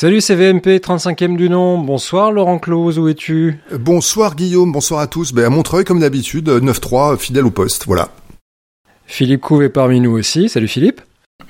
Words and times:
Salut 0.00 0.22
CVMP, 0.22 0.78
35e 0.78 1.36
du 1.36 1.50
nom. 1.50 1.76
Bonsoir 1.76 2.32
Laurent 2.32 2.58
Close, 2.58 2.98
où 2.98 3.06
es-tu? 3.08 3.58
Bonsoir 3.70 4.34
Guillaume, 4.34 4.72
bonsoir 4.72 5.00
à 5.00 5.06
tous. 5.06 5.34
Ben, 5.34 5.44
à 5.44 5.50
Montreuil 5.50 5.84
comme 5.84 6.00
d'habitude, 6.00 6.48
9-3, 6.48 7.18
fidèle 7.18 7.44
au 7.44 7.50
poste, 7.50 7.84
voilà. 7.84 8.08
Philippe 9.04 9.42
Couve 9.42 9.62
est 9.64 9.68
parmi 9.68 10.00
nous 10.00 10.12
aussi. 10.12 10.48
Salut 10.48 10.68
Philippe. 10.68 11.02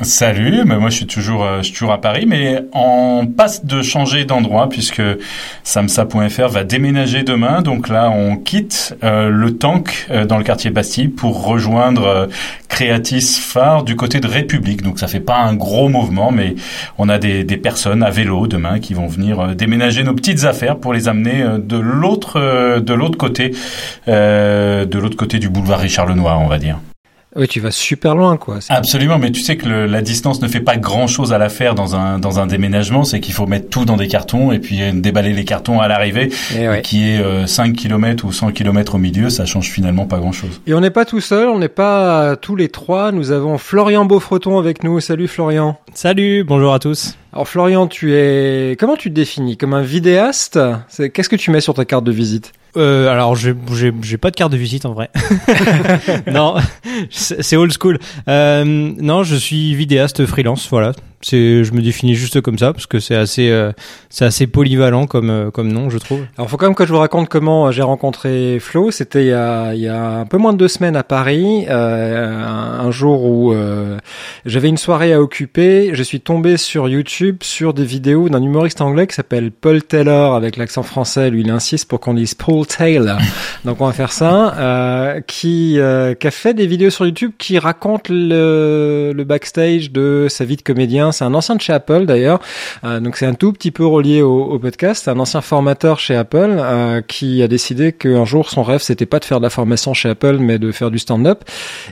Salut, 0.03 0.62
mais 0.64 0.79
moi 0.79 0.88
je 0.88 0.96
suis 0.96 1.06
toujours 1.06 1.45
euh, 1.45 1.58
je 1.58 1.64
suis 1.64 1.72
toujours 1.74 1.92
à 1.92 2.00
Paris, 2.00 2.24
mais 2.27 2.64
on 2.72 3.27
passe 3.27 3.66
de 3.66 3.82
changer 3.82 4.24
d'endroit 4.24 4.68
puisque 4.70 5.02
samsa.fr 5.62 6.48
va 6.48 6.64
déménager 6.64 7.23
demain. 7.23 7.61
Donc 7.61 7.88
là, 7.88 8.11
on 8.11 8.37
quitte 8.37 8.96
euh, 9.05 9.29
le 9.29 9.59
Tank 9.59 10.06
euh, 10.11 10.24
dans 10.24 10.38
le 10.38 10.45
quartier 10.45 10.70
Bastille 10.70 11.09
pour 11.09 11.45
rejoindre 11.45 12.29
Creatis 12.68 13.41
Phare 13.42 13.84
du 13.84 13.95
côté 13.95 14.20
de 14.20 14.27
République. 14.27 14.82
Donc 14.82 14.98
ça 14.98 15.06
fait 15.06 15.20
pas 15.20 15.37
un 15.37 15.55
gros 15.55 15.91
mouvement, 15.91 16.30
mais 16.30 16.54
on 16.96 17.11
a 17.11 17.18
des, 17.18 17.45
des 17.45 17.59
personnes 17.59 18.02
à 18.02 18.09
vélo 18.11 18.46
demain 18.46 18.79
qui 18.79 18.95
vont 18.95 19.07
venir 19.07 19.54
déménager 19.54 20.02
nos 20.02 20.14
petites 20.14 20.45
affaires 20.45 20.79
pour 20.79 20.95
les 20.95 21.09
amener 21.09 21.45
de 21.59 21.77
l'autre 21.77 22.80
de 22.80 22.95
l'autre 22.95 23.18
côté 23.18 23.51
de 24.07 24.98
l'autre 24.98 25.16
côté 25.16 25.38
du 25.38 25.51
boulevard 25.51 25.80
Richard 25.80 26.07
Lenoir, 26.07 26.41
on 26.41 26.46
va 26.48 26.59
dire. 26.59 26.79
Oui, 27.37 27.47
tu 27.47 27.61
vas 27.61 27.70
super 27.70 28.16
loin, 28.16 28.37
quoi. 28.37 28.59
Absolument, 28.69 29.19
mais 29.19 29.30
tu 29.30 29.41
sais 29.41 29.57
que 29.57 29.69
le, 29.69 29.87
la 29.87 30.02
distance 30.02 30.43
ne 30.43 30.48
fait 30.48 30.61
pas 30.61 30.77
grand-chose 30.77 31.33
à 31.33 31.38
la 31.38 31.48
faire 31.48 31.77
dans 31.77 31.95
un 31.95 32.19
dans 32.19 32.41
un 32.41 32.47
déménagement. 32.47 33.05
C'est 33.05 33.21
qu'il 33.21 33.34
faut 33.34 33.47
mettre 33.47 33.69
tout 33.69 33.84
dans 33.84 33.97
des 33.97 34.09
cartons 34.09 34.51
et 34.51 34.59
puis 34.59 34.83
euh, 34.83 34.91
déballer 34.93 35.33
les 35.33 35.45
cartons 35.45 35.79
à 35.79 35.87
l'arrivée, 35.87 36.30
eh 36.57 36.83
qui 36.83 37.09
est 37.09 37.21
euh, 37.21 37.47
5 37.47 37.77
km 37.77 38.24
ou 38.24 38.33
100 38.33 38.51
km 38.51 38.97
au 38.97 38.98
milieu, 38.98 39.30
ça 39.30 39.47
change 39.47 39.69
finalement 39.69 40.07
pas 40.07 40.19
grand-chose. 40.19 40.61
Et 40.66 40.74
on 40.74 40.80
n'est 40.80 40.91
pas 40.91 41.05
tout 41.05 41.21
seul, 41.21 41.48
on 41.48 41.61
n'est 41.61 41.69
pas 41.69 42.35
tous 42.35 42.57
les 42.57 42.69
trois. 42.69 43.12
Nous 43.12 43.30
avons 43.30 43.59
Florian 43.59 44.05
Beaufreton 44.05 44.59
avec 44.59 44.83
nous. 44.83 44.99
Salut 44.99 45.29
Florian. 45.29 45.79
Salut, 45.95 46.43
bonjour 46.43 46.74
à 46.74 46.80
tous. 46.80 47.16
Alors 47.33 47.47
Florian, 47.47 47.87
tu 47.87 48.15
es 48.15 48.77
comment 48.79 48.97
tu 48.97 49.09
te 49.09 49.15
définis? 49.15 49.57
Comme 49.57 49.74
un 49.74 49.83
vidéaste? 49.83 50.59
Qu'est-ce 51.15 51.29
que 51.29 51.37
tu 51.37 51.52
mets 51.52 51.60
sur 51.60 51.74
ta 51.74 51.85
carte 51.85 52.02
de 52.02 52.12
visite? 52.12 52.52
Euh, 52.76 53.09
alors 53.10 53.35
j'ai 53.35 53.54
j'ai 54.02 54.18
pas 54.18 54.30
de 54.30 54.37
carte 54.37 54.52
de 54.52 54.57
visite 54.57 54.85
en 54.85 54.93
vrai. 54.93 55.10
non, 56.30 56.57
c'est 57.10 57.57
old 57.57 57.73
school. 57.79 57.99
Euh, 58.29 58.65
non, 58.65 59.23
je 59.23 59.37
suis 59.37 59.74
vidéaste 59.74 60.26
freelance, 60.26 60.68
voilà. 60.71 60.93
C'est, 61.23 61.65
je 61.65 61.73
me 61.73 61.82
définis 61.82 62.15
juste 62.15 62.40
comme 62.40 62.59
ça 62.59 62.73
parce 62.73 62.87
que 62.87 62.99
c'est 62.99 63.15
assez, 63.15 63.51
euh, 63.51 63.73
c'est 64.09 64.25
assez 64.25 64.47
polyvalent 64.47 65.06
comme 65.06 65.28
euh, 65.28 65.50
comme 65.50 65.71
nom, 65.71 65.91
je 65.91 65.99
trouve. 65.99 66.21
Alors, 66.38 66.49
faut 66.49 66.56
quand 66.56 66.65
même 66.66 66.75
que 66.75 66.87
je 66.87 66.93
vous 66.93 66.99
raconte 66.99 67.28
comment 67.28 67.66
euh, 67.66 67.72
j'ai 67.72 67.82
rencontré 67.82 68.59
Flo. 68.59 68.91
C'était 68.91 69.25
il 69.25 69.28
y 69.28 69.32
a 69.32 69.75
il 69.75 69.81
y 69.81 69.88
a 69.88 70.21
un 70.21 70.25
peu 70.25 70.38
moins 70.38 70.54
de 70.54 70.59
deux 70.59 70.69
semaines 70.69 70.97
à 70.97 71.03
Paris, 71.03 71.66
euh, 71.69 72.43
un, 72.43 72.87
un, 72.87 72.91
jour 72.91 73.25
où 73.25 73.54
j'avais 74.47 74.69
une 74.69 74.78
soirée 74.78 75.12
à 75.12 75.21
occuper. 75.21 75.91
Je 75.93 76.03
suis 76.03 76.21
tombé 76.21 76.56
sur 76.56 76.88
YouTube 76.88 77.38
sur 77.43 77.75
des 77.75 77.84
vidéos 77.84 78.31
d'un 78.31 78.43
humoriste 78.43 78.81
anglais 78.81 79.06
qui 79.06 79.15
s'appelle 79.15 79.50
Paul 79.50 79.82
Taylor 79.82 80.34
avec 80.34 80.56
l'accent 80.56 80.82
français. 80.82 81.31
Lui, 81.31 81.43
il 81.43 81.50
insiste 81.50 81.87
pour 81.87 82.00
qu'on 82.00 82.15
dise 82.15 82.34
Paul 82.34 82.66
Taylor. 82.66 83.19
Donc, 83.66 83.82
on 83.82 83.87
va 83.87 83.93
faire 83.93 84.12
ça. 84.12 85.16
qui 85.26 85.78
qui 86.19 86.26
a 86.26 86.31
fait 86.31 86.54
des 86.54 86.66
vidéos 86.66 86.91
sur 86.91 87.04
YouTube 87.04 87.32
qui 87.38 87.59
racontent 87.59 88.10
le, 88.12 89.12
le 89.15 89.25
backstage 89.25 89.93
de 89.93 90.26
sa 90.31 90.47
vie 90.47 90.56
de 90.56 90.62
comédien 90.62 91.09
c'est 91.12 91.25
un 91.25 91.34
ancien 91.34 91.56
de 91.56 91.61
chez 91.61 91.72
Apple 91.72 92.06
d'ailleurs. 92.06 92.41
Euh, 92.84 93.00
donc 93.00 93.16
c'est 93.16 93.27
un 93.27 93.34
tout 93.34 93.53
petit 93.53 93.71
peu 93.71 93.87
relié 93.87 94.22
au, 94.22 94.44
au 94.44 94.59
podcast. 94.59 95.05
C'est 95.05 95.11
un 95.11 95.19
ancien 95.19 95.41
formateur 95.41 95.99
chez 95.99 96.16
Apple 96.16 96.56
euh, 96.59 97.00
qui 97.00 97.43
a 97.43 97.49
décidé 97.49 97.93
qu'un 97.93 98.25
jour 98.25 98.50
son 98.50 98.62
rêve 98.62 98.81
c'était 98.81 99.06
pas 99.06 99.19
de 99.19 99.25
faire 99.25 99.38
de 99.38 99.44
la 99.44 99.50
formation 99.50 99.94
chez 99.94 100.11
Apple 100.11 100.38
mais 100.38 100.59
de 100.59 100.72
faire 100.72 100.91
du 100.91 100.99
stand-up. 100.99 101.44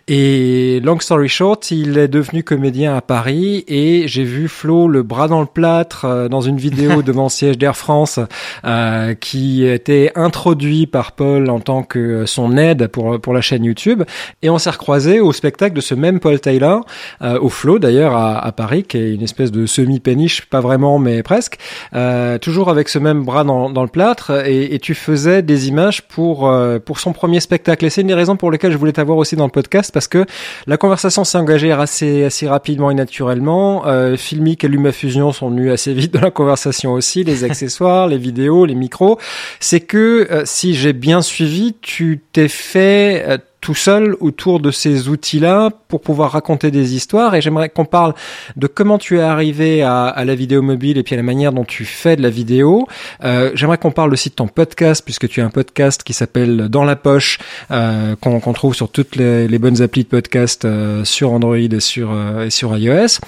Et 0.07 0.81
long 0.81 0.99
story 1.01 1.29
short, 1.29 1.71
il 1.71 1.99
est 1.99 2.09
devenu 2.09 2.43
comédien 2.43 2.97
à 2.97 3.01
Paris 3.01 3.65
et 3.69 4.09
j'ai 4.09 4.25
vu 4.25 4.49
Flo 4.49 4.89
le 4.89 5.03
bras 5.03 5.29
dans 5.29 5.41
le 5.41 5.47
plâtre 5.47 6.05
euh, 6.05 6.29
dans 6.29 6.41
une 6.41 6.57
vidéo 6.57 7.03
devant 7.09 7.25
le 7.25 7.29
siège 7.29 7.59
d'Air 7.59 7.77
France 7.77 8.21
euh, 8.65 9.15
qui 9.15 9.67
était 9.67 10.13
introduit 10.15 10.87
par 10.87 11.13
Paul 11.13 11.51
en 11.51 11.61
tant 11.61 11.83
que 11.83 12.27
son 12.27 12.57
aide 12.57 12.89
pour 12.89 13.21
pour 13.21 13.33
la 13.33 13.41
chaîne 13.41 13.65
YouTube 13.65 14.03
et 14.43 14.51
on 14.51 14.59
s'est 14.59 14.71
recroisé 14.71 15.21
au 15.21 15.33
spectacle 15.33 15.75
de 15.75 15.81
ce 15.81 15.95
même 15.95 16.21
Paul 16.21 16.41
Taylor 16.41 16.84
euh, 17.23 17.39
au 17.41 17.49
Flo 17.49 17.78
d'ailleurs 17.78 18.15
à, 18.15 18.39
à 18.39 18.53
Paris 18.53 18.84
qui 18.84 18.99
est 18.99 19.08
une 19.15 19.23
espèce 19.23 19.51
de 19.51 19.67
semi-péniche, 19.67 20.47
pas 20.47 20.61
vraiment, 20.61 20.99
mais 20.99 21.23
presque, 21.23 21.59
euh, 21.95 22.39
toujours 22.39 22.71
avec 22.71 22.89
ce 22.89 22.99
même 22.99 23.25
bras 23.25 23.45
dans, 23.45 23.71
dans 23.71 23.83
le 23.83 23.89
plâtre, 23.89 24.31
et, 24.47 24.75
et, 24.75 24.79
tu 24.79 24.95
faisais 24.95 25.43
des 25.43 25.69
images 25.69 26.03
pour 26.03 26.49
euh, 26.49 26.79
pour 26.79 27.01
son 27.01 27.13
premier 27.13 27.41
spectacle. 27.41 27.85
Et 27.85 27.91
c'est 27.91 28.01
une 28.01 28.07
des 28.07 28.15
raisons 28.15 28.37
pour 28.37 28.51
lesquelles 28.51 28.73
je 28.73 28.77
voulais 28.79 28.93
t'avoir 28.93 29.19
aussi 29.19 29.37
dans 29.37 29.45
le 29.45 29.51
podcast, 29.51 29.91
parce 29.93 30.09
que 30.09 30.25
la 30.67 30.77
conversation 30.77 31.25
s'est 31.25 31.39
engagée 31.39 31.73
assez 31.73 32.25
assez 32.25 32.49
rapidement 32.49 32.91
et 32.91 32.95
naturellement. 32.95 33.87
Euh, 33.87 34.17
Filmic 34.17 34.65
et 34.65 34.69
LumaFusion 34.69 35.33
sont 35.33 35.51
venus 35.51 35.73
assez 35.73 35.93
vite 35.93 36.15
dans 36.15 36.21
la 36.21 36.31
conversation 36.31 36.93
aussi, 36.93 37.25
les 37.25 37.45
accessoires, 37.45 38.07
les 38.07 38.19
vidéos, 38.19 38.65
les 38.65 38.75
micros. 38.75 39.19
C'est 39.61 39.81
que 39.81 40.29
euh, 40.31 40.43
si 40.45 40.75
j'ai 40.75 40.93
bien 40.93 41.23
suivi, 41.23 41.75
tu 41.81 42.21
t'es 42.33 42.49
fait 42.49 43.25
euh, 43.27 43.39
tout 43.61 43.75
seul 43.75 44.15
autour 44.21 44.61
de 44.61 44.71
ces 44.71 45.09
outils-là 45.09 45.71
pour 45.89 46.01
pouvoir 46.01 46.33
raconter 46.33 46.71
des 46.71 46.95
histoires. 46.95 47.35
Et 47.35 47.41
j'aimerais 47.41 47.69
qu'on 47.69 47.85
parle 47.85 48.15
de 48.57 48.67
comment 48.67 48.99
tu 48.99 49.19
es 49.19 49.23
arrivé 49.23 49.83
à, 49.83 50.25
la 50.25 50.35
vidéo 50.35 50.63
mobile 50.63 50.99
et 50.99 51.03
puis 51.03 51.15
à 51.15 51.17
la 51.17 51.23
manière 51.23 51.53
dont 51.53 51.65
tu 51.65 51.85
fais 51.85 52.17
de 52.17 52.23
la 52.23 52.31
vidéo. 52.31 52.87
Euh, 53.25 53.51
j'aimerais 53.55 53.79
qu'on 53.79 53.91
parle 53.91 54.13
aussi 54.13 54.31
de 54.31 54.35
ton 54.35 54.47
podcast, 54.47 55.03
puisque 55.05 55.29
tu 55.29 55.41
as 55.41 55.45
un 55.45 55.51
podcast 55.51 56.03
qui 56.03 56.13
s'appelle 56.13 56.69
Dans 56.69 56.85
la 56.85 56.97
poche, 56.97 57.39
euh, 57.71 58.15
qu'on 58.21 58.41
qu 58.41 58.53
trouve 58.53 58.75
sur 58.75 58.91
toutes 58.91 59.17
les, 59.17 59.59
bonnes 59.59 59.83
applis 59.83 60.05
de 60.05 60.09
podcast 60.09 60.65
euh, 60.65 61.05
sur 61.05 61.33
Android 61.33 61.57
et 61.57 61.81
sur, 61.81 62.11
et 62.41 62.51
sur 62.51 62.77
iOS. 62.77 63.19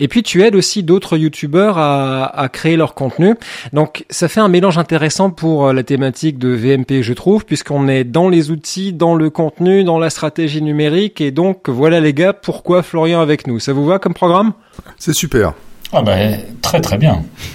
Et 0.00 0.08
puis 0.08 0.22
tu 0.22 0.42
aides 0.42 0.56
aussi 0.56 0.82
d'autres 0.82 1.16
YouTubeurs 1.16 1.78
à, 1.78 2.48
créer 2.52 2.76
leur 2.76 2.94
contenu. 2.94 3.34
Donc 3.72 4.04
ça 4.10 4.28
fait 4.28 4.40
un 4.40 4.48
mélange 4.48 4.78
intéressant 4.78 5.30
pour 5.30 5.72
la 5.72 5.82
thématique 5.82 6.38
de 6.38 6.48
VMP, 6.48 7.02
je 7.02 7.12
trouve, 7.12 7.44
puisqu'on 7.44 7.88
est 7.88 8.04
dans 8.04 8.28
les 8.28 8.50
outils, 8.50 8.92
dans 8.92 9.14
le 9.14 9.30
contenu, 9.30 9.75
dans 9.84 9.98
la 9.98 10.10
stratégie 10.10 10.62
numérique. 10.62 11.20
Et 11.20 11.30
donc, 11.30 11.68
voilà 11.68 12.00
les 12.00 12.14
gars, 12.14 12.32
pourquoi 12.32 12.82
Florian 12.82 13.20
avec 13.20 13.46
nous? 13.46 13.58
Ça 13.60 13.72
vous 13.72 13.84
va 13.84 13.98
comme 13.98 14.14
programme? 14.14 14.52
C'est 14.98 15.14
super. 15.14 15.54
Ah 15.92 16.02
ben, 16.02 16.40
très 16.62 16.80
très 16.80 16.98
bien. 16.98 17.22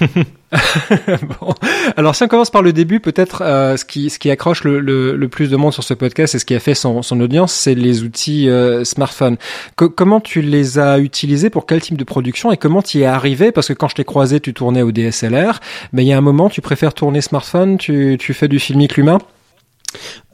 bon. 1.40 1.54
Alors 1.96 2.14
si 2.14 2.22
on 2.22 2.28
commence 2.28 2.50
par 2.50 2.62
le 2.62 2.72
début, 2.72 3.00
peut-être 3.00 3.42
euh, 3.42 3.76
ce 3.76 3.84
qui 3.84 4.10
ce 4.10 4.18
qui 4.18 4.30
accroche 4.30 4.64
le, 4.64 4.80
le, 4.80 5.16
le, 5.16 5.28
plus 5.28 5.50
de 5.50 5.56
monde 5.56 5.72
sur 5.72 5.84
ce 5.84 5.94
podcast 5.94 6.34
et 6.34 6.38
ce 6.38 6.44
qui 6.44 6.54
a 6.54 6.60
fait 6.60 6.74
son, 6.74 7.02
son 7.02 7.20
audience, 7.20 7.52
c'est 7.52 7.74
les 7.74 8.02
outils 8.02 8.48
euh, 8.48 8.84
smartphone. 8.84 9.36
Co 9.76 9.90
comment 9.90 10.20
tu 10.20 10.40
les 10.40 10.78
as 10.78 10.98
utilisés 10.98 11.50
pour 11.50 11.66
quel 11.66 11.80
type 11.80 11.96
de 11.96 12.04
production 12.04 12.52
et 12.52 12.56
comment 12.56 12.82
tu 12.82 12.98
y 12.98 13.02
es 13.02 13.06
arrivé? 13.06 13.52
Parce 13.52 13.68
que 13.68 13.74
quand 13.74 13.88
je 13.88 13.96
t'ai 13.96 14.04
croisé, 14.04 14.40
tu 14.40 14.54
tournais 14.54 14.82
au 14.82 14.92
DSLR, 14.92 15.60
mais 15.92 16.04
il 16.04 16.08
y 16.08 16.12
a 16.12 16.18
un 16.18 16.22
moment, 16.22 16.48
tu 16.48 16.60
préfères 16.60 16.94
tourner 16.94 17.20
smartphone, 17.20 17.76
tu, 17.78 18.16
tu 18.18 18.34
fais 18.34 18.48
du 18.48 18.58
filmique 18.58 18.96
humain? 18.96 19.18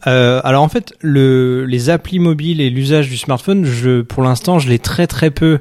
Euh, 0.07 0.41
alors 0.45 0.63
en 0.63 0.69
fait, 0.69 0.95
le, 1.01 1.65
les 1.65 1.91
applis 1.91 2.19
mobiles 2.19 2.61
et 2.61 2.71
l'usage 2.71 3.09
du 3.09 3.17
smartphone, 3.17 3.65
je, 3.65 4.03
pour 4.03 4.23
l'instant, 4.23 4.59
je 4.59 4.69
l'ai 4.69 4.79
très 4.79 5.07
très 5.07 5.31
peu 5.31 5.59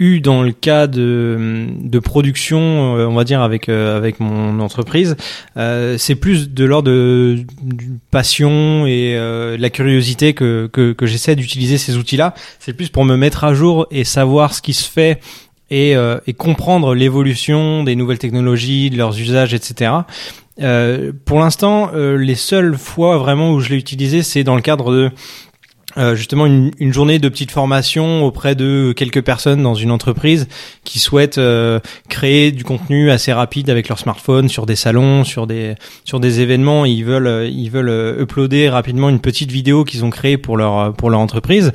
eu 0.00 0.20
dans 0.20 0.42
le 0.42 0.52
cas 0.52 0.86
de, 0.86 1.66
de 1.80 1.98
production, 1.98 2.96
euh, 2.96 3.06
on 3.06 3.14
va 3.14 3.24
dire 3.24 3.42
avec 3.42 3.68
euh, 3.68 3.96
avec 3.96 4.20
mon 4.20 4.60
entreprise. 4.60 5.16
Euh, 5.56 5.96
c'est 5.98 6.14
plus 6.14 6.50
de 6.50 6.64
l'ordre 6.64 6.90
de, 6.90 7.44
de, 7.62 7.84
passion 8.10 8.86
et 8.86 9.16
euh, 9.16 9.56
la 9.58 9.70
curiosité 9.70 10.34
que 10.34 10.68
que, 10.72 10.92
que 10.92 11.06
j'essaie 11.06 11.34
d'utiliser 11.34 11.78
ces 11.78 11.96
outils-là. 11.96 12.34
C'est 12.60 12.74
plus 12.74 12.90
pour 12.90 13.04
me 13.04 13.16
mettre 13.16 13.44
à 13.44 13.54
jour 13.54 13.86
et 13.90 14.04
savoir 14.04 14.54
ce 14.54 14.62
qui 14.62 14.72
se 14.72 14.88
fait 14.88 15.20
et, 15.70 15.96
euh, 15.96 16.18
et 16.26 16.32
comprendre 16.32 16.94
l'évolution 16.94 17.84
des 17.84 17.96
nouvelles 17.96 18.18
technologies, 18.18 18.90
de 18.90 18.96
leurs 18.96 19.18
usages, 19.18 19.54
etc. 19.54 19.92
Euh, 20.60 21.12
pour 21.24 21.40
l'instant, 21.40 21.90
euh, 21.94 22.16
les 22.16 22.34
seules 22.34 22.76
fois 22.76 23.18
vraiment 23.18 23.52
où 23.52 23.60
je 23.60 23.70
l'ai 23.70 23.76
utilisé, 23.76 24.22
c'est 24.22 24.44
dans 24.44 24.56
le 24.56 24.62
cadre 24.62 24.92
de 24.92 25.10
euh, 25.96 26.14
justement 26.14 26.44
une, 26.44 26.70
une, 26.78 26.92
journée 26.92 27.18
de 27.18 27.28
petite 27.30 27.50
formation 27.50 28.22
auprès 28.22 28.54
de 28.54 28.92
quelques 28.94 29.22
personnes 29.22 29.62
dans 29.62 29.74
une 29.74 29.90
entreprise 29.90 30.46
qui 30.84 30.98
souhaitent 30.98 31.38
euh, 31.38 31.80
créer 32.10 32.52
du 32.52 32.62
contenu 32.62 33.10
assez 33.10 33.32
rapide 33.32 33.70
avec 33.70 33.88
leur 33.88 33.98
smartphone 33.98 34.48
sur 34.48 34.66
des 34.66 34.76
salons, 34.76 35.24
sur 35.24 35.46
des 35.46 35.76
sur 36.04 36.20
des 36.20 36.40
événements. 36.40 36.84
Ils 36.84 37.04
veulent 37.04 37.48
ils 37.50 37.70
veulent 37.70 38.20
uploader 38.20 38.68
rapidement 38.68 39.08
une 39.08 39.20
petite 39.20 39.50
vidéo 39.50 39.84
qu'ils 39.84 40.04
ont 40.04 40.10
créée 40.10 40.36
pour 40.36 40.58
leur 40.58 40.92
pour 40.92 41.08
leur 41.08 41.20
entreprise. 41.20 41.72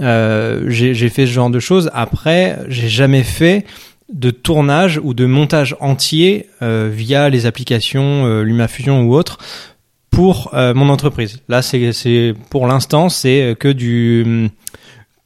Euh, 0.00 0.64
j'ai 0.68 1.08
fait 1.08 1.26
ce 1.26 1.32
genre 1.32 1.50
de 1.50 1.60
choses. 1.60 1.90
Après, 1.92 2.58
j'ai 2.68 2.88
jamais 2.88 3.24
fait 3.24 3.66
de 4.12 4.30
tournage 4.30 5.00
ou 5.02 5.14
de 5.14 5.26
montage 5.26 5.76
entier 5.80 6.48
euh, 6.62 6.88
via 6.92 7.28
les 7.28 7.46
applications 7.46 8.26
euh, 8.26 8.42
LumaFusion 8.42 9.02
ou 9.02 9.14
autres 9.14 9.38
pour 10.10 10.50
euh, 10.54 10.74
mon 10.74 10.88
entreprise. 10.88 11.42
Là, 11.48 11.60
c'est 11.62 12.34
pour 12.50 12.66
l'instant, 12.66 13.08
c'est 13.08 13.56
que 13.58 13.68
du 13.68 14.50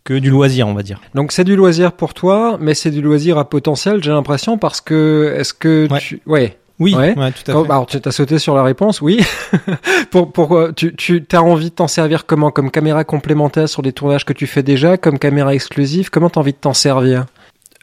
que 0.02 0.14
du 0.14 0.30
loisir, 0.30 0.66
on 0.66 0.72
va 0.72 0.82
dire. 0.82 1.00
Donc 1.14 1.30
c'est 1.30 1.44
du 1.44 1.56
loisir 1.56 1.92
pour 1.92 2.14
toi, 2.14 2.56
mais 2.60 2.74
c'est 2.74 2.90
du 2.90 3.02
loisir 3.02 3.36
à 3.38 3.48
potentiel, 3.48 4.02
j'ai 4.02 4.10
l'impression, 4.10 4.56
parce 4.56 4.80
que 4.80 5.34
est-ce 5.36 5.52
que 5.52 5.86
ouais. 5.90 5.98
tu 6.00 6.22
ouais 6.26 6.56
oui, 6.80 6.94
ouais. 6.94 7.14
ouais. 7.14 7.30
tout 7.32 7.50
à 7.50 7.62
fait. 7.62 7.70
Alors, 7.70 7.84
tu 7.84 7.98
as 8.02 8.10
sauté 8.10 8.38
sur 8.38 8.54
la 8.54 8.62
réponse, 8.62 9.02
oui. 9.02 9.20
pour, 10.10 10.32
pour, 10.32 10.58
tu, 10.74 10.96
tu 10.96 11.22
as 11.32 11.42
envie 11.42 11.68
de 11.68 11.74
t'en 11.74 11.86
servir 11.86 12.24
comment? 12.24 12.50
Comme 12.50 12.70
caméra 12.70 13.04
complémentaire 13.04 13.68
sur 13.68 13.82
des 13.82 13.92
tournages 13.92 14.24
que 14.24 14.32
tu 14.32 14.46
fais 14.46 14.62
déjà, 14.62 14.96
comme 14.96 15.18
caméra 15.18 15.54
exclusive 15.54 16.08
Comment 16.08 16.30
tu 16.30 16.38
as 16.38 16.40
envie 16.40 16.52
de 16.52 16.58
t'en 16.58 16.72
servir? 16.72 17.26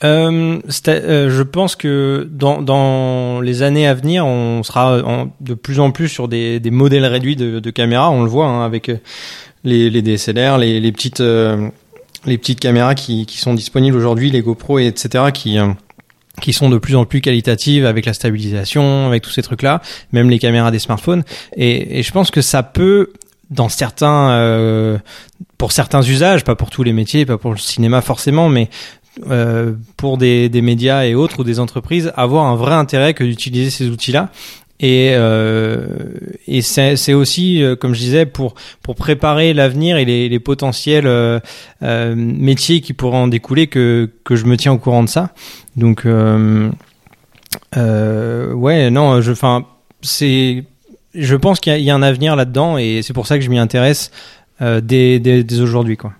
Euh, 0.03 0.59
euh, 0.87 1.29
je 1.29 1.43
pense 1.43 1.75
que 1.75 2.27
dans, 2.31 2.61
dans 2.61 3.41
les 3.41 3.63
années 3.63 3.87
à 3.87 3.93
venir, 3.93 4.25
on 4.25 4.63
sera 4.63 5.01
de 5.41 5.53
plus 5.53 5.79
en 5.79 5.91
plus 5.91 6.09
sur 6.09 6.27
des, 6.27 6.59
des 6.59 6.71
modèles 6.71 7.05
réduits 7.05 7.35
de, 7.35 7.69
caméras. 7.71 8.11
On 8.11 8.23
le 8.23 8.29
voit 8.29 8.47
hein, 8.47 8.65
avec 8.65 8.91
les, 9.63 9.89
les 9.89 10.01
DSLR, 10.01 10.57
les, 10.57 10.91
petites 10.91 11.21
les 11.21 12.37
petites 12.37 12.59
caméras 12.59 12.95
qui, 12.95 13.25
qui 13.25 13.37
sont 13.37 13.53
disponibles 13.53 13.97
aujourd'hui, 13.97 14.31
les 14.31 14.41
GoPro, 14.41 14.79
etc., 14.79 15.25
qui 15.33 15.57
qui 16.41 16.53
sont 16.53 16.69
de 16.69 16.77
plus 16.77 16.95
en 16.95 17.05
plus 17.05 17.21
qualitatives 17.21 17.85
avec 17.85 18.05
la 18.05 18.13
stabilisation, 18.13 19.07
avec 19.07 19.23
tous 19.23 19.31
ces 19.31 19.41
trucs-là, 19.41 19.81
même 20.11 20.29
les 20.29 20.39
caméras 20.39 20.71
des 20.71 20.79
smartphones. 20.79 21.23
Et, 21.55 22.03
je 22.03 22.11
pense 22.11 22.31
que 22.31 22.41
ça 22.41 22.63
peut, 22.63 23.11
dans 23.49 23.69
certains, 23.69 24.29
euh, 24.31 24.97
pour 25.57 25.71
certains 25.71 26.01
usages, 26.01 26.43
pas 26.43 26.55
pour 26.55 26.69
tous 26.69 26.83
les 26.83 26.93
métiers, 26.93 27.25
pas 27.25 27.37
pour 27.37 27.51
le 27.51 27.57
cinéma 27.57 28.01
forcément, 28.01 28.49
mais 28.49 28.69
euh, 29.29 29.73
pour 29.95 30.17
des, 30.17 30.49
des 30.49 30.61
médias 30.61 31.05
et 31.05 31.15
autres 31.15 31.39
ou 31.39 31.43
des 31.43 31.59
entreprises, 31.59 32.11
avoir 32.15 32.45
un 32.45 32.55
vrai 32.55 32.73
intérêt 32.73 33.13
que 33.13 33.23
d'utiliser 33.23 33.69
ces 33.69 33.89
outils-là. 33.89 34.29
Et, 34.79 35.13
euh, 35.15 35.87
et 36.45 36.61
c'est 36.61 37.13
aussi, 37.13 37.63
euh, 37.63 37.75
comme 37.75 37.95
je 37.95 37.99
disais, 37.99 38.27
pour 38.27 38.53
pour 38.83 38.95
préparer 38.95 39.55
l'avenir 39.55 39.97
et 39.97 40.05
les, 40.05 40.29
les 40.29 40.39
potentiels 40.39 41.07
euh, 41.07 41.39
euh, 41.81 42.13
métiers 42.15 42.81
qui 42.81 42.93
pourraient 42.93 43.17
en 43.17 43.27
découler 43.27 43.65
que 43.67 44.11
que 44.23 44.35
je 44.35 44.45
me 44.45 44.55
tiens 44.55 44.73
au 44.73 44.77
courant 44.77 45.01
de 45.03 45.09
ça. 45.09 45.33
Donc 45.75 46.05
ouais, 46.05 46.69
non, 48.91 49.21
je, 49.21 49.31
enfin, 49.31 49.65
c'est, 50.01 50.63
je 51.15 51.35
pense 51.35 51.59
qu'il 51.59 51.75
y, 51.75 51.83
y, 51.83 51.89
a 51.89 51.95
un 51.95 52.03
avenir 52.03 52.35
là-dedans 52.35 52.77
et 52.77 53.01
c'est 53.01 53.13
pour 53.13 53.25
ça 53.25 53.39
que 53.39 53.43
je 53.43 53.49
m'y 53.49 53.57
intéresse 53.57 54.11
dès, 54.61 55.19
dès, 55.19 55.43
dès 55.43 55.59
aujourd'hui, 55.59 55.97
quoi. 55.97 56.13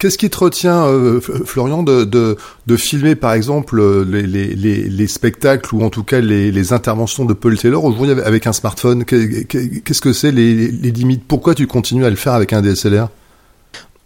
Qu'est-ce 0.00 0.16
qui 0.16 0.30
te 0.30 0.38
retient, 0.38 0.86
euh, 0.86 1.20
Florian, 1.20 1.82
de, 1.82 2.04
de, 2.04 2.38
de, 2.66 2.76
filmer 2.78 3.14
par 3.14 3.34
exemple 3.34 3.78
euh, 3.78 4.02
les, 4.02 4.22
les, 4.22 4.54
les, 4.56 4.88
les, 4.88 5.06
spectacles 5.06 5.74
ou 5.74 5.84
en 5.84 5.90
tout 5.90 6.04
cas 6.04 6.20
les, 6.20 6.50
les 6.50 6.72
interventions 6.72 7.26
de 7.26 7.34
Paul 7.34 7.58
Taylor 7.58 7.84
aujourd'hui 7.84 8.18
avec 8.24 8.46
un 8.46 8.54
smartphone? 8.54 9.04
Qu'est-ce 9.04 10.00
que 10.00 10.14
c'est 10.14 10.32
les, 10.32 10.70
les 10.70 10.90
limites? 10.90 11.22
Pourquoi 11.28 11.54
tu 11.54 11.66
continues 11.66 12.06
à 12.06 12.10
le 12.10 12.16
faire 12.16 12.32
avec 12.32 12.54
un 12.54 12.62
DSLR 12.62 13.10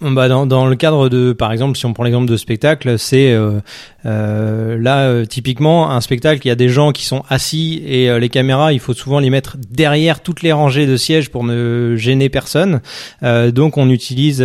bah 0.00 0.28
dans, 0.28 0.44
dans 0.44 0.66
le 0.66 0.76
cadre 0.76 1.08
de, 1.08 1.32
par 1.32 1.52
exemple, 1.52 1.78
si 1.78 1.86
on 1.86 1.94
prend 1.94 2.04
l'exemple 2.04 2.30
de 2.30 2.36
spectacle, 2.36 2.98
c'est 2.98 3.32
euh, 3.32 3.60
euh, 4.04 4.76
là 4.78 5.08
euh, 5.08 5.24
typiquement 5.24 5.90
un 5.90 6.00
spectacle, 6.00 6.42
il 6.44 6.48
y 6.48 6.50
a 6.50 6.56
des 6.56 6.68
gens 6.68 6.92
qui 6.92 7.04
sont 7.04 7.22
assis 7.28 7.82
et 7.86 8.10
euh, 8.10 8.18
les 8.18 8.28
caméras, 8.28 8.72
il 8.72 8.80
faut 8.80 8.92
souvent 8.92 9.18
les 9.18 9.30
mettre 9.30 9.56
derrière 9.70 10.20
toutes 10.20 10.42
les 10.42 10.52
rangées 10.52 10.86
de 10.86 10.96
sièges 10.96 11.30
pour 11.30 11.44
ne 11.44 11.94
gêner 11.96 12.28
personne. 12.28 12.80
donc 13.22 13.78
on 13.78 13.88
utilise 13.88 14.44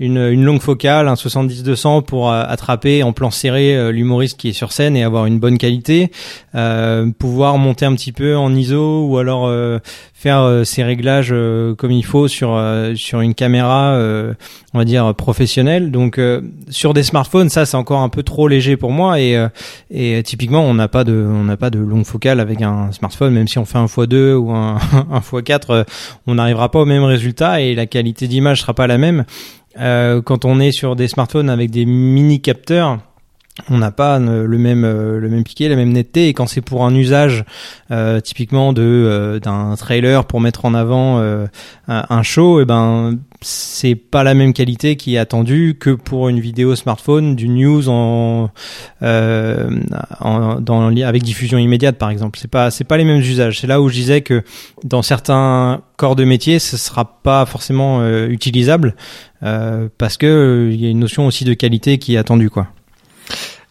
une, 0.00 0.18
une, 0.18 0.44
longue 0.44 0.60
focale, 0.60 1.06
un 1.06 1.14
70-200 1.14 2.02
pour 2.02 2.32
attraper 2.32 3.02
en 3.02 3.12
plan 3.12 3.30
serré 3.30 3.92
l'humoriste 3.92 4.38
qui 4.38 4.48
est 4.48 4.52
sur 4.52 4.72
scène 4.72 4.96
et 4.96 5.04
avoir 5.04 5.26
une 5.26 5.38
bonne 5.38 5.58
qualité. 5.58 6.10
pouvoir 7.18 7.58
monter 7.58 7.86
un 7.86 7.94
petit 7.94 8.12
peu 8.12 8.36
en 8.36 8.52
ISO 8.54 9.06
ou 9.06 9.18
alors 9.18 9.50
faire 10.14 10.62
ces 10.64 10.82
réglages 10.82 11.34
comme 11.76 11.92
il 11.92 12.04
faut 12.04 12.28
sur 12.28 12.60
sur 12.96 13.20
une 13.20 13.34
caméra, 13.34 13.98
on 14.72 14.78
va 14.78 14.84
dire 14.84 15.14
professionnelle. 15.14 15.90
Donc 15.90 16.18
sur 16.68 16.94
des 16.94 17.02
smartphones, 17.02 17.50
ça 17.50 17.66
c'est 17.66 17.76
encore 17.76 18.00
un 18.00 18.08
peu 18.08 18.22
trop 18.22 18.48
léger 18.48 18.76
pour 18.76 18.90
moi 18.90 19.20
et, 19.20 19.36
euh, 19.36 19.48
et 19.90 20.22
typiquement 20.22 20.62
on 20.62 20.74
n'a 20.74 20.88
pas 20.88 21.04
de 21.04 21.12
on 21.12 21.44
n'a 21.44 21.56
pas 21.56 21.70
de 21.70 21.78
longue 21.78 22.04
focale 22.04 22.40
avec 22.40 22.62
un 22.62 22.92
smartphone 22.92 23.32
même 23.32 23.48
si 23.48 23.58
on 23.58 23.64
fait 23.64 23.78
un 23.78 23.86
x2 23.86 24.34
ou 24.34 24.50
un, 24.50 24.76
un 25.10 25.20
x4 25.20 25.60
euh, 25.70 25.84
on 26.26 26.34
n'arrivera 26.34 26.70
pas 26.70 26.80
au 26.80 26.84
même 26.84 27.04
résultat 27.04 27.60
et 27.60 27.74
la 27.74 27.86
qualité 27.86 28.28
d'image 28.28 28.60
sera 28.60 28.74
pas 28.74 28.86
la 28.86 28.98
même 28.98 29.24
euh, 29.78 30.20
quand 30.22 30.44
on 30.44 30.60
est 30.60 30.72
sur 30.72 30.96
des 30.96 31.08
smartphones 31.08 31.50
avec 31.50 31.70
des 31.70 31.84
mini 31.84 32.40
capteurs 32.40 32.98
on 33.68 33.78
n'a 33.78 33.90
pas 33.90 34.18
le 34.18 34.46
même 34.58 34.82
le 34.82 35.28
même 35.28 35.44
piqué, 35.44 35.68
la 35.68 35.76
même 35.76 35.92
netteté 35.92 36.28
et 36.28 36.34
quand 36.34 36.46
c'est 36.46 36.60
pour 36.60 36.84
un 36.84 36.94
usage 36.94 37.44
euh, 37.90 38.20
typiquement 38.20 38.72
de 38.72 38.82
euh, 38.82 39.40
d'un 39.40 39.74
trailer 39.76 40.24
pour 40.24 40.40
mettre 40.40 40.64
en 40.64 40.74
avant 40.74 41.18
euh, 41.18 41.46
un, 41.88 42.22
show, 42.22 42.60
et 42.60 42.62
eh 42.62 42.64
ben 42.64 43.18
c'est 43.40 43.96
pas 43.96 44.22
la 44.22 44.34
même 44.34 44.52
qualité 44.52 44.96
qui 44.96 45.16
est 45.16 45.18
attendue 45.18 45.76
que 45.78 45.90
pour 45.90 46.28
une 46.28 46.38
vidéo 46.38 46.76
smartphone, 46.76 47.34
du 47.34 47.48
news 47.48 47.88
en, 47.88 48.50
en 49.02 50.60
dans 50.60 50.96
avec 51.02 51.22
diffusion 51.22 51.58
immédiate 51.58 51.96
par 51.96 52.10
exemple. 52.10 52.38
C'est 52.40 52.50
pas 52.50 52.70
c'est 52.70 52.84
pas 52.84 52.96
les 52.96 53.04
mêmes 53.04 53.20
usages. 53.20 53.60
C'est 53.60 53.66
là 53.66 53.80
où 53.80 53.88
je 53.88 53.94
disais 53.94 54.20
que 54.20 54.42
dans 54.84 55.02
certains 55.02 55.82
corps 55.96 56.16
de 56.16 56.24
métier, 56.24 56.58
ce 56.58 56.76
sera 56.76 57.20
pas 57.22 57.44
forcément 57.44 58.06
utilisable 58.28 58.94
parce 59.40 60.16
que 60.16 60.70
il 60.72 60.80
y 60.80 60.86
a 60.86 60.90
une 60.90 60.98
notion 60.98 61.26
aussi 61.26 61.44
de 61.44 61.54
qualité 61.54 61.98
qui 61.98 62.14
est 62.14 62.18
attendue 62.18 62.50
quoi. 62.50 62.68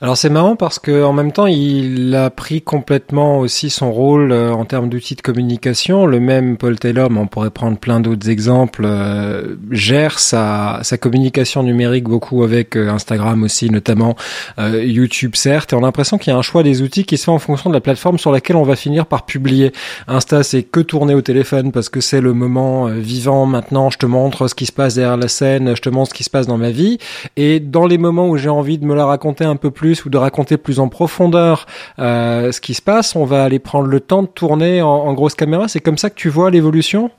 Alors 0.01 0.15
c'est 0.15 0.29
marrant 0.29 0.55
parce 0.55 0.79
que 0.79 1.03
en 1.03 1.11
même 1.11 1.33
temps 1.33 1.45
il 1.45 2.15
a 2.15 2.29
pris 2.29 2.61
complètement 2.61 3.39
aussi 3.39 3.69
son 3.69 3.91
rôle 3.91 4.31
euh, 4.31 4.53
en 4.53 4.63
termes 4.63 4.87
d'outils 4.87 5.15
de 5.15 5.21
communication. 5.21 6.05
Le 6.05 6.21
même 6.21 6.55
Paul 6.55 6.79
Taylor, 6.79 7.09
mais 7.09 7.19
on 7.19 7.27
pourrait 7.27 7.49
prendre 7.49 7.77
plein 7.77 7.99
d'autres 7.99 8.29
exemples, 8.29 8.83
euh, 8.85 9.57
gère 9.71 10.17
sa, 10.19 10.79
sa 10.83 10.97
communication 10.97 11.63
numérique 11.63 12.05
beaucoup 12.05 12.45
avec 12.45 12.77
euh, 12.77 12.89
Instagram 12.89 13.43
aussi, 13.43 13.69
notamment 13.69 14.15
YouTube 14.57 15.35
certes. 15.35 15.73
Et 15.73 15.75
on 15.75 15.79
a 15.79 15.87
l'impression 15.87 16.17
qu'il 16.17 16.31
y 16.31 16.33
a 16.33 16.39
un 16.39 16.43
choix 16.43 16.63
des 16.63 16.81
outils 16.81 17.03
qui 17.03 17.17
se 17.17 17.25
fait 17.25 17.31
en 17.31 17.39
fonction 17.39 17.69
de 17.69 17.75
la 17.75 17.81
plateforme 17.81 18.17
sur 18.17 18.31
laquelle 18.31 18.55
on 18.55 18.63
va 18.63 18.77
finir 18.77 19.05
par 19.05 19.25
publier. 19.25 19.73
Insta 20.07 20.43
c'est 20.43 20.63
que 20.63 20.79
tourner 20.79 21.13
au 21.13 21.21
téléphone 21.21 21.73
parce 21.73 21.89
que 21.89 21.99
c'est 21.99 22.21
le 22.21 22.33
moment 22.33 22.85
vivant 22.85 23.45
maintenant. 23.45 23.89
Je 23.89 23.97
te 23.97 24.05
montre 24.05 24.47
ce 24.47 24.55
qui 24.55 24.65
se 24.65 24.71
passe 24.71 24.95
derrière 24.95 25.17
la 25.17 25.27
scène, 25.27 25.75
je 25.75 25.81
te 25.81 25.89
montre 25.89 26.11
ce 26.11 26.13
qui 26.13 26.23
se 26.23 26.29
passe 26.29 26.47
dans 26.47 26.57
ma 26.57 26.71
vie. 26.71 26.99
Et 27.35 27.59
dans 27.59 27.85
les 27.85 27.97
moments 27.97 28.29
où 28.29 28.37
j'ai 28.37 28.47
envie 28.47 28.77
de 28.77 28.85
me 28.85 28.95
la 28.95 29.05
raconter 29.05 29.43
un 29.43 29.57
peu 29.57 29.71
plus 29.71 29.88
ou 30.05 30.09
de 30.09 30.17
raconter 30.17 30.57
plus 30.57 30.79
en 30.79 30.87
profondeur 30.87 31.65
euh, 31.99 32.51
ce 32.51 32.61
qui 32.61 32.73
se 32.73 32.81
passe, 32.81 33.15
on 33.15 33.25
va 33.25 33.43
aller 33.43 33.59
prendre 33.59 33.87
le 33.87 33.99
temps 33.99 34.23
de 34.23 34.27
tourner 34.27 34.81
en, 34.81 35.13
grosse 35.13 35.35
caméra. 35.35 35.67
C'est 35.67 35.79
comme 35.79 35.97
ça 35.97 36.09
que 36.09 36.15
tu 36.15 36.29
vois 36.29 36.51
l'évolution? 36.51 37.11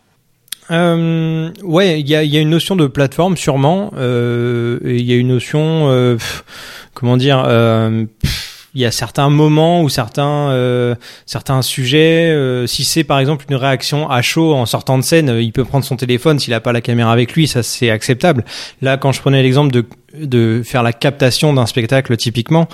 Euh, 0.70 1.50
ouais, 1.62 2.00
il 2.00 2.08
y 2.08 2.14
a, 2.14 2.22
une 2.22 2.50
notion 2.50 2.76
de 2.76 2.87
plateforme 2.87 3.37
sûrement. 3.37 3.93
Euh, 3.96 4.78
il 4.84 5.02
y 5.02 5.12
a 5.12 5.17
une 5.17 5.28
notion, 5.28 6.17
comment 6.94 7.17
dire. 7.17 7.44
Il 8.75 8.81
y 8.81 8.84
a 8.84 8.90
certains 8.90 9.31
moments 9.31 9.82
ou 9.82 9.88
certains 9.88 10.50
euh, 10.50 10.94
certains 11.26 11.62
sujets 11.62 12.31
euh, 12.31 12.67
si 12.67 12.84
c'est 12.84 13.02
par 13.05 13.19
exemple 13.19 13.44
une 13.49 13.56
réaction 13.56 14.08
à 14.08 14.22
chaud 14.22 14.55
en 14.55 14.67
sortant 14.67 14.96
de 14.96 15.02
scène 15.02 15.38
il 15.40 15.52
peut 15.52 15.64
prendre 15.64 15.84
son 15.84 15.96
téléphone 15.96 16.38
s'il 16.38 16.55
a 16.55 16.61
pas 16.61 16.72
la 16.72 16.81
caméra 16.81 17.12
avec 17.12 17.32
lui 17.32 17.49
ça 17.49 17.62
c'est 17.62 17.90
acceptable. 17.90 18.44
Là 18.81 18.96
quand 18.96 19.12
je 19.12 19.20
prenais 19.20 19.43
l'exemple 19.43 19.72
de 19.72 19.84
de 20.14 20.62
faire 20.64 20.82
la 20.82 20.93
captation 20.93 21.52
d'un 21.52 21.67
spectacle 21.67 22.17
typiquement 22.17 22.69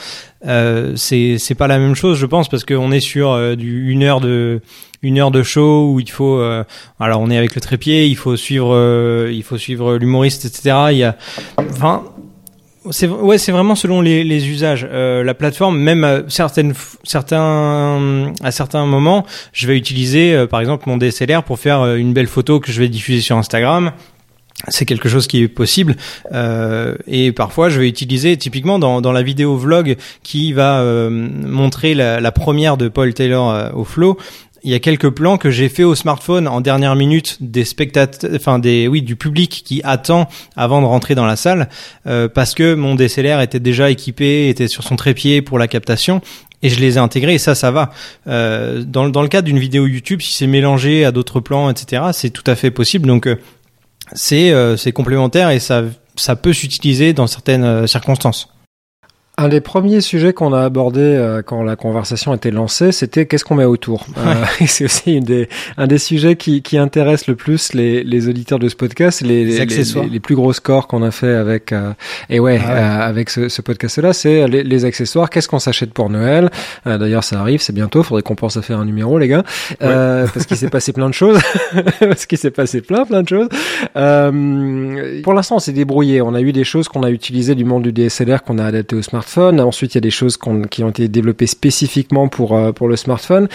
euh, 0.47 0.93
c'est 0.97 1.39
c'est 1.39 1.55
pas 1.55 1.67
la 1.67 1.79
même 1.79 1.95
chose 1.95 2.19
je 2.19 2.27
pense 2.27 2.49
parce 2.49 2.65
qu'on 2.65 2.93
est 2.93 3.01
sur 3.01 3.31
euh, 3.31 3.57
du 3.57 3.91
une 3.91 4.03
heure 4.03 4.21
de 4.21 4.61
une 5.03 5.19
heure 5.19 5.31
de 5.31 5.43
show 5.43 5.93
où 5.93 6.01
il 6.01 6.11
faut 6.11 6.41
alors 6.99 7.21
on 7.21 7.31
est 7.31 7.37
avec 7.37 7.55
le 7.55 7.61
trépied 7.61 8.09
il 8.09 8.17
faut 8.17 8.35
suivre 8.37 9.29
il 9.31 9.43
faut 9.43 9.59
suivre 9.59 9.97
l'humoriste 9.97 10.47
etc 10.47 10.87
il 10.91 10.99
y 10.99 11.05
a 11.05 11.17
enfin 11.59 12.03
c'est 12.91 13.09
ouais, 13.09 13.39
c'est 13.39 13.53
vraiment 13.53 13.75
selon 13.75 14.01
les, 14.01 14.25
les 14.25 14.49
usages. 14.49 14.87
Euh, 14.91 15.23
la 15.23 15.35
plateforme, 15.35 15.79
même 15.79 16.05
à 16.05 16.21
certaines 16.29 16.75
certains 17.05 18.33
à 18.43 18.51
certains 18.51 18.87
moments, 18.87 19.27
je 19.53 19.67
vais 19.67 19.77
utiliser 19.77 20.35
euh, 20.35 20.47
par 20.47 20.61
exemple 20.61 20.89
mon 20.89 20.97
DSLR 20.97 21.43
pour 21.43 21.59
faire 21.59 21.81
euh, 21.81 21.97
une 21.97 22.13
belle 22.13 22.27
photo 22.27 22.61
que 22.61 22.73
je 22.73 22.81
vais 22.81 22.89
diffuser 22.89 23.21
sur 23.21 23.37
Instagram. 23.37 23.93
C'est 24.69 24.87
quelque 24.87 25.11
chose 25.11 25.27
qui 25.27 25.43
est 25.43 25.49
possible 25.49 25.97
euh, 26.33 26.95
et 27.07 27.31
parfois 27.31 27.69
je 27.69 27.79
vais 27.79 27.89
utiliser 27.89 28.39
typiquement 28.39 28.79
dans, 28.79 29.03
dans 29.03 29.13
la 29.13 29.23
vidéo 29.23 29.55
vlog 29.55 29.97
qui 30.23 30.55
va 30.55 30.83
montrer 31.11 31.93
la, 31.93 32.21
la, 32.21 32.33
première 32.33 32.79
de 32.79 32.89
Paul 32.89 33.13
Taylor 33.13 33.77
au 33.77 33.85
flow 33.85 34.17
il 34.67 34.73
y 34.73 34.75
a 34.75 34.81
quelques 34.81 35.11
plans 35.11 35.39
que 35.39 35.49
j'ai 35.49 35.69
fait 35.69 35.85
au 35.85 35.95
smartphone 35.95 36.49
en 36.49 36.61
dernière 36.61 36.97
minute 36.97 37.37
des 37.41 37.65
spectateurs, 37.65 38.33
enfin 38.35 38.59
des 38.59 38.89
oui 38.89 39.01
du 39.01 39.15
public 39.15 39.63
qui 39.65 39.81
attend 39.85 40.29
avant 40.57 40.83
de 40.83 40.87
rentrer 40.87 41.15
dans 41.15 41.25
la 41.25 41.37
salle 41.37 41.69
euh, 42.09 42.29
parce 42.29 42.53
que 42.53 42.75
mon 42.75 42.97
DSLR 42.97 43.41
était 43.41 43.61
déjà 43.61 43.91
équipé, 43.91 44.49
était 44.49 44.67
sur 44.67 44.83
son 44.83 44.97
trépied 44.97 45.41
pour 45.41 45.61
la 45.61 45.69
captation 45.69 46.21
et 46.63 46.69
je 46.69 46.81
les 46.81 46.97
ai 46.97 46.99
intégrés 46.99 47.35
et 47.35 47.39
ça 47.39 47.55
ça 47.55 47.71
va 47.71 47.93
euh, 48.27 48.83
dans 48.85 49.09
dans 49.09 49.23
le 49.23 49.29
cadre 49.29 49.47
d'une 49.47 49.61
vidéo 49.61 49.87
YouTube 49.87 50.21
si 50.21 50.33
c'est 50.33 50.49
mélangé 50.49 51.05
à 51.05 51.13
d'autres 51.13 51.39
plans 51.39 51.71
etc 51.71 52.03
c'est 52.13 52.31
tout 52.31 52.45
à 52.47 52.57
fait 52.57 52.73
possible 52.73 53.07
donc 53.07 53.29
euh, 53.29 53.37
c'est 54.15 54.51
euh, 54.51 54.77
c'est 54.77 54.91
complémentaire 54.91 55.51
et 55.51 55.61
ça 55.61 55.85
ça 56.17 56.35
peut 56.35 56.55
s'utiliser 56.55 57.13
dans 57.13 57.27
certaines 57.27 57.87
circonstances. 57.87 58.56
Un 59.39 59.49
des 59.49 59.61
premiers 59.61 60.01
sujets 60.01 60.33
qu'on 60.33 60.55
a 60.55 60.63
abordé 60.63 61.03
euh, 61.03 61.43
quand 61.43 61.63
la 61.63 61.77
conversation 61.77 62.33
était 62.33 62.51
lancée, 62.51 62.91
c'était 62.91 63.27
qu'est-ce 63.27 63.45
qu'on 63.45 63.57
met 63.57 63.67
autour. 63.67 64.07
Euh, 64.17 64.33
c'est 64.67 64.87
aussi 64.87 65.15
une 65.15 65.25
des, 65.25 65.51
un 65.77 65.87
des 65.87 65.99
sujets 65.99 66.37
qui, 66.37 66.63
qui 66.63 66.79
intéresse 66.79 67.27
le 67.27 67.37
plus 67.37 67.75
les, 67.75 68.03
les 68.03 68.29
auditeurs 68.31 68.59
de 68.59 68.67
ce 68.71 68.77
podcast, 68.77 69.21
les, 69.21 69.45
les, 69.45 69.61
accessoires. 69.61 70.07
les, 70.11 70.21
plus 70.21 70.37
gros 70.37 70.55
scores 70.55 70.87
qu'on 70.87 71.03
a 71.03 71.11
fait 71.11 71.35
avec 71.35 71.73
euh, 71.73 71.93
et 72.31 72.41
ouais, 72.41 72.59
ah 72.65 73.05
avec 73.05 73.29
ce, 73.29 73.51
ce 73.51 73.61
podcast-là, 73.61 74.15
c'est 74.15 74.49
les, 74.49 74.85
accessoires. 74.87 75.29
Qu'est-ce 75.29 75.49
qu'on 75.49 75.59
s'achète 75.59 75.93
pour 75.93 76.09
Noël 76.09 76.51
D'ailleurs, 76.87 77.25
ça 77.25 77.39
arrive, 77.39 77.61
c'est 77.61 77.75
bientôt. 77.75 78.03
Faudrait 78.03 78.23
qu'on 78.23 78.37
pense 78.37 78.57
à 78.57 78.63
faire 78.63 78.79
un 78.79 78.87
numéro, 78.87 79.19
les 79.19 79.29
gars, 79.29 79.45
parce 79.81 80.47
qu'il 80.47 80.57
s'est 80.57 80.71
passé 80.71 80.95
plein 80.95 81.11
de 81.11 81.15
choses, 81.15 81.41
parce 82.01 82.25
qu'il 82.25 82.39
s'est 82.39 82.51
passé 82.51 82.81
plein 82.81 83.05
plein 83.05 83.23
de 83.23 83.29
choses. 83.29 83.49
pour 83.93 85.35
l'instant, 85.35 85.57
on 85.57 85.61
s'est 85.61 85.73
débrouillé. 85.73 86.23
On 86.23 86.35
a 86.35 86.41
eu 86.41 86.53
des 86.53 86.65
choses 86.65 86.89
qu'on 86.89 87.03
a 87.03 87.11
utilisées 87.11 87.55
du 87.55 87.67
monde 87.67 87.83
du 87.83 87.93
DSLR 87.93 88.43
qu'on 88.43 88.57
a 88.57 88.65
adapté 88.65 88.97
au 88.97 89.03
smartphone 89.03 89.26
Ensuite, 89.37 89.95
il 89.95 89.97
y 89.97 89.99
a 89.99 90.03
des 90.03 90.11
choses 90.11 90.39
qui 90.71 90.83
ont 90.85 90.91
été 90.91 91.09
développées 91.09 91.47
spécifiquement 91.47 92.29
pour 92.29 92.59
pour 92.75 92.89
le 92.89 92.97
smartphone 92.97 93.49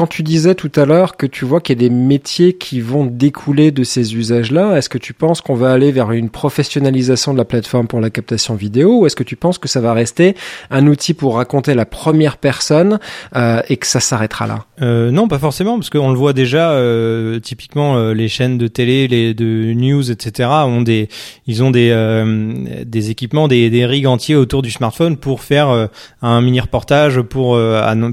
quand 0.00 0.06
tu 0.06 0.22
disais 0.22 0.54
tout 0.54 0.72
à 0.76 0.86
l'heure 0.86 1.18
que 1.18 1.26
tu 1.26 1.44
vois 1.44 1.60
qu'il 1.60 1.76
y 1.76 1.84
a 1.84 1.86
des 1.86 1.94
métiers 1.94 2.54
qui 2.54 2.80
vont 2.80 3.04
découler 3.04 3.70
de 3.70 3.84
ces 3.84 4.16
usages-là, 4.16 4.78
est-ce 4.78 4.88
que 4.88 4.96
tu 4.96 5.12
penses 5.12 5.42
qu'on 5.42 5.52
va 5.52 5.72
aller 5.72 5.92
vers 5.92 6.10
une 6.12 6.30
professionnalisation 6.30 7.34
de 7.34 7.36
la 7.36 7.44
plateforme 7.44 7.86
pour 7.86 8.00
la 8.00 8.08
captation 8.08 8.54
vidéo 8.54 9.00
ou 9.00 9.04
est-ce 9.04 9.14
que 9.14 9.24
tu 9.24 9.36
penses 9.36 9.58
que 9.58 9.68
ça 9.68 9.82
va 9.82 9.92
rester 9.92 10.36
un 10.70 10.86
outil 10.86 11.12
pour 11.12 11.36
raconter 11.36 11.74
la 11.74 11.84
première 11.84 12.38
personne 12.38 12.98
euh, 13.36 13.60
et 13.68 13.76
que 13.76 13.86
ça 13.86 14.00
s'arrêtera 14.00 14.46
là? 14.46 14.64
Euh, 14.80 15.10
Non, 15.10 15.28
pas 15.28 15.38
forcément, 15.38 15.76
parce 15.76 15.90
qu'on 15.90 16.10
le 16.10 16.16
voit 16.16 16.32
déjà. 16.32 16.70
Euh, 16.70 17.38
typiquement, 17.38 17.98
euh, 17.98 18.14
les 18.14 18.28
chaînes 18.28 18.56
de 18.56 18.68
télé, 18.68 19.06
les 19.06 19.34
de 19.34 19.74
news, 19.74 20.10
etc. 20.10 20.48
ont 20.64 20.80
des, 20.80 21.10
ils 21.46 21.62
ont 21.62 21.70
des 21.70 21.90
euh, 21.90 22.54
des 22.86 23.10
équipements, 23.10 23.48
des, 23.48 23.68
des 23.68 23.84
rigs 23.84 24.06
entiers 24.06 24.36
autour 24.36 24.62
du 24.62 24.70
smartphone 24.70 25.18
pour 25.18 25.42
faire 25.42 25.90
un 26.22 26.40
mini 26.40 26.58
reportage 26.58 27.20
pour 27.20 27.60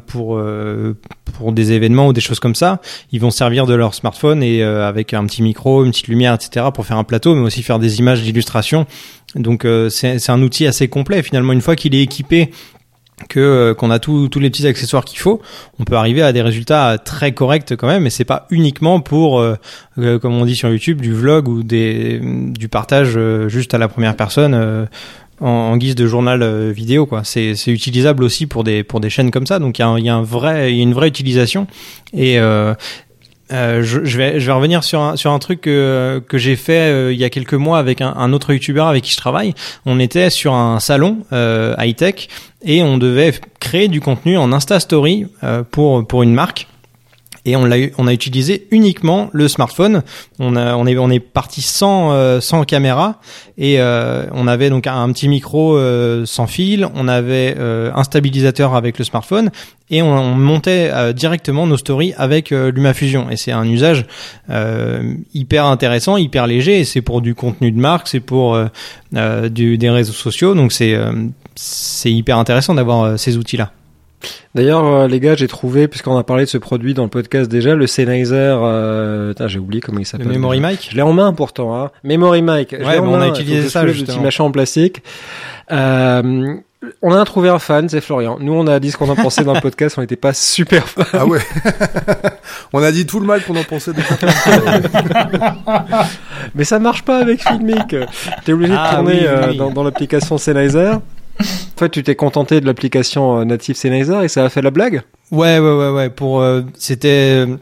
pour 0.06 0.42
pour 1.38 1.52
des 1.52 1.77
événements 1.78 2.08
ou 2.08 2.14
des 2.14 2.22
choses 2.22 2.40
comme 2.40 2.56
ça, 2.56 2.82
ils 3.12 3.22
vont 3.22 3.32
servir 3.32 3.66
de 3.66 3.74
leur 3.74 3.94
smartphone 3.94 4.44
et 4.44 4.62
euh, 4.62 4.88
avec 4.88 5.14
un 5.14 5.26
petit 5.26 5.42
micro, 5.42 5.86
une 5.86 5.92
petite 5.92 6.08
lumière, 6.08 6.34
etc. 6.34 6.68
pour 6.74 6.86
faire 6.86 6.98
un 6.98 7.04
plateau, 7.04 7.36
mais 7.36 7.42
aussi 7.42 7.64
faire 7.64 7.80
des 7.80 8.00
images 8.00 8.22
d'illustration. 8.22 8.86
Donc 9.36 9.66
euh, 9.66 9.90
c'est 9.90 10.30
un 10.30 10.42
outil 10.42 10.68
assez 10.68 10.88
complet 10.88 11.24
finalement. 11.24 11.54
Une 11.54 11.62
fois 11.62 11.76
qu'il 11.76 11.96
est 11.96 12.02
équipé 12.02 12.52
que 13.30 13.40
euh, 13.40 13.74
qu'on 13.74 13.90
a 13.90 13.98
tous 13.98 14.28
tous 14.28 14.40
les 14.40 14.50
petits 14.50 14.68
accessoires 14.68 15.06
qu'il 15.06 15.20
faut, 15.20 15.42
on 15.80 15.86
peut 15.86 15.96
arriver 15.96 16.22
à 16.22 16.34
des 16.34 16.42
résultats 16.42 16.98
très 16.98 17.32
corrects 17.32 17.76
quand 17.76 17.88
même. 17.88 18.06
Et 18.06 18.10
c'est 18.10 18.26
pas 18.26 18.46
uniquement 18.50 19.00
pour, 19.00 19.44
comme 19.96 20.34
on 20.34 20.46
dit 20.46 20.56
sur 20.56 20.70
YouTube, 20.70 21.02
du 21.02 21.14
vlog 21.14 21.48
ou 21.48 21.64
des 21.64 22.20
du 22.22 22.68
partage 22.70 23.18
juste 23.48 23.74
à 23.74 23.78
la 23.78 23.88
première 23.88 24.16
personne 24.16 24.88
en, 25.40 25.78
guise 25.78 25.96
de 25.96 26.08
journal 26.08 26.42
euh, 26.42 26.72
vidéo 26.72 27.06
quoi. 27.06 27.24
C'est 27.24 27.54
utilisable 27.68 28.24
aussi 28.24 28.48
pour 28.48 28.64
des 28.64 28.84
pour 28.84 29.00
des 29.00 29.10
chaînes 29.10 29.32
comme 29.32 29.48
ça. 29.48 29.60
Donc 29.60 29.80
il 29.80 29.82
y 29.82 29.86
a, 29.86 30.00
y 30.00 30.10
a 30.10 30.16
un 30.16 30.24
vrai 30.24 30.74
une 30.74 30.94
vraie 30.94 31.08
utilisation 31.08 31.68
et 32.14 32.40
euh, 32.40 32.74
euh, 33.54 33.82
je, 33.82 34.04
je, 34.04 34.18
vais, 34.18 34.40
je 34.40 34.46
vais 34.46 34.52
revenir 34.52 34.84
sur 34.84 35.00
un, 35.00 35.16
sur 35.16 35.32
un 35.32 35.40
truc 35.40 35.62
que, 35.62 36.22
que 36.28 36.38
j'ai 36.38 36.58
fait 36.58 36.92
euh, 36.92 37.14
il 37.14 37.20
y 37.20 37.24
a 37.24 37.30
quelques 37.30 37.54
mois 37.54 37.80
avec 37.80 38.02
un, 38.02 38.14
un 38.14 38.34
autre 38.34 38.52
youtubeur 38.52 38.88
avec 38.88 39.04
qui 39.04 39.12
je 39.12 39.18
travaille. 39.18 39.54
On 39.86 40.00
était 40.00 40.30
sur 40.30 40.54
un 40.54 40.80
salon 40.80 41.20
euh, 41.32 41.74
high 41.78 41.96
tech 41.96 42.28
et 42.66 42.84
on 42.84 42.98
devait 42.98 43.34
créer 43.60 43.88
du 43.88 44.02
contenu 44.02 44.38
en 44.38 44.52
Insta 44.52 44.80
Story 44.80 45.28
pour 45.72 46.06
pour 46.06 46.24
une 46.24 46.34
marque 46.34 46.68
et 47.48 47.56
on 47.56 48.08
a 48.08 48.14
utilisé 48.14 48.68
uniquement 48.72 49.30
le 49.32 49.48
smartphone. 49.48 50.04
On 50.38 50.86
est 50.86 51.20
parti 51.22 51.62
sans 51.62 52.12
euh, 52.12 52.64
caméra. 52.68 53.22
Et 53.58 53.80
euh, 53.80 54.26
on 54.34 54.48
avait 54.48 54.70
donc 54.70 54.86
un, 54.86 55.10
petit 55.14 55.30
micro 55.30 55.78
euh, 55.78 56.26
sans 56.26 56.46
fil, 56.46 56.88
on 56.94 57.08
avait 57.08 57.56
un 57.58 58.04
stabilisateur 58.04 58.76
avec 58.76 59.00
le 59.00 59.06
smartphone. 59.06 59.50
Et 59.90 60.02
on, 60.02 60.36
montait 60.36 60.92
directement 61.14 61.66
nos 61.66 61.78
stories 61.78 62.14
avec 62.18 62.50
LumaFusion. 62.50 63.30
Et 63.30 63.38
c'est 63.38 63.54
un 63.54 63.66
usage 63.66 64.06
hyper 65.34 65.66
intéressant, 65.66 66.18
hyper 66.18 66.48
léger. 66.48 66.82
Et 66.82 66.84
c'est 66.84 67.02
pour 67.02 67.22
du 67.22 67.34
contenu 67.34 67.72
de 67.72 67.80
marque, 67.80 68.10
c'est 68.10 68.20
pour 68.20 68.60
du, 69.14 69.78
des 69.78 69.90
réseaux 69.90 70.12
sociaux. 70.12 70.54
Donc 70.54 70.74
c'est 70.74 71.00
c'est 71.56 72.12
hyper 72.12 72.38
intéressant 72.38 72.76
d'avoir 72.76 73.18
ces 73.18 73.38
outils 73.38 73.58
là. 73.58 73.72
D'ailleurs, 74.56 74.86
euh, 74.86 75.08
les 75.08 75.20
gars, 75.20 75.36
j'ai 75.36 75.48
trouvé, 75.48 75.88
puisqu'on 75.88 76.18
a 76.18 76.24
parlé 76.24 76.46
de 76.46 76.50
ce 76.50 76.58
produit 76.58 76.94
dans 76.94 77.04
le 77.04 77.10
podcast 77.10 77.50
déjà, 77.50 77.76
le 77.76 77.86
Sennheiser, 77.86 78.36
euh, 78.36 79.34
j'ai 79.48 79.60
oublié 79.60 79.82
comment 79.82 80.00
il 80.00 80.06
s'appelle. 80.06 80.28
Le 80.28 80.34
Memory 80.34 80.60
Mic 80.60 80.88
Je 80.90 80.96
l'ai 80.96 81.02
en 81.02 81.14
main 81.14 81.34
pourtant, 81.34 81.76
hein. 81.76 81.92
Memory 82.04 82.42
Mic. 82.42 82.72
Ouais, 82.72 83.00
on 83.00 83.20
a 83.20 83.28
utilisé 83.28 83.70
ça, 83.70 83.86
justement. 83.88 84.18
petit 84.18 84.24
machin 84.24 84.44
en 84.46 84.52
plastique. 84.52 85.04
Euh, 85.72 86.56
on 87.02 87.14
a 87.14 87.26
trouvé 87.26 87.50
un 87.50 87.60
fan, 87.60 87.90
c'est 87.90 88.02
Florian. 88.02 88.38
Nous, 88.40 88.54
on 88.54 88.68
a 88.68 88.80
dit 88.80 88.92
ce 88.92 88.98
qu'on 88.98 89.10
en 89.10 89.16
pensait 89.16 89.44
dans 89.44 89.54
le 89.54 89.62
podcast, 89.62 89.98
on 89.98 90.02
n'était 90.02 90.16
pas 90.16 90.34
super 90.34 90.88
fans. 90.88 91.04
Ah 91.14 91.26
ouais. 91.26 91.40
on 92.74 92.84
a 92.84 92.92
dit 92.92 93.06
tout 93.06 93.20
le 93.20 93.26
mal 93.26 93.44
qu'on 93.44 93.56
en 93.56 93.64
pensait. 93.64 93.94
De 93.94 94.00
Mais 96.56 96.64
ça 96.64 96.80
marche 96.80 97.04
pas 97.04 97.18
avec 97.18 97.42
Filmic. 97.42 97.96
T'es 98.46 98.54
obligé 98.54 98.72
de 98.72 98.78
ah 98.78 98.96
tourner 98.96 99.28
euh, 99.28 99.54
dans, 99.54 99.72
dans 99.72 99.84
l'application 99.84 100.38
Sennheiser. 100.38 100.94
En 101.40 101.80
fait, 101.80 101.90
tu 101.90 102.04
t'es 102.04 102.16
contenté 102.16 102.60
de 102.62 102.66
l'application 102.66 103.40
euh, 103.40 103.46
native 103.46 103.76
Sennheiser 103.76 104.24
et 104.24 104.28
ça 104.28 104.46
a 104.46 104.50
fait 104.50 104.62
la 104.62 104.72
blague? 104.72 105.04
Ouais, 105.32 105.60
ouais, 105.60 105.76
ouais, 105.76 105.90
ouais. 105.90 106.10
Pour 106.10 106.42
euh, 106.42 106.62
c'était 106.76 107.46
euh, 107.46 107.58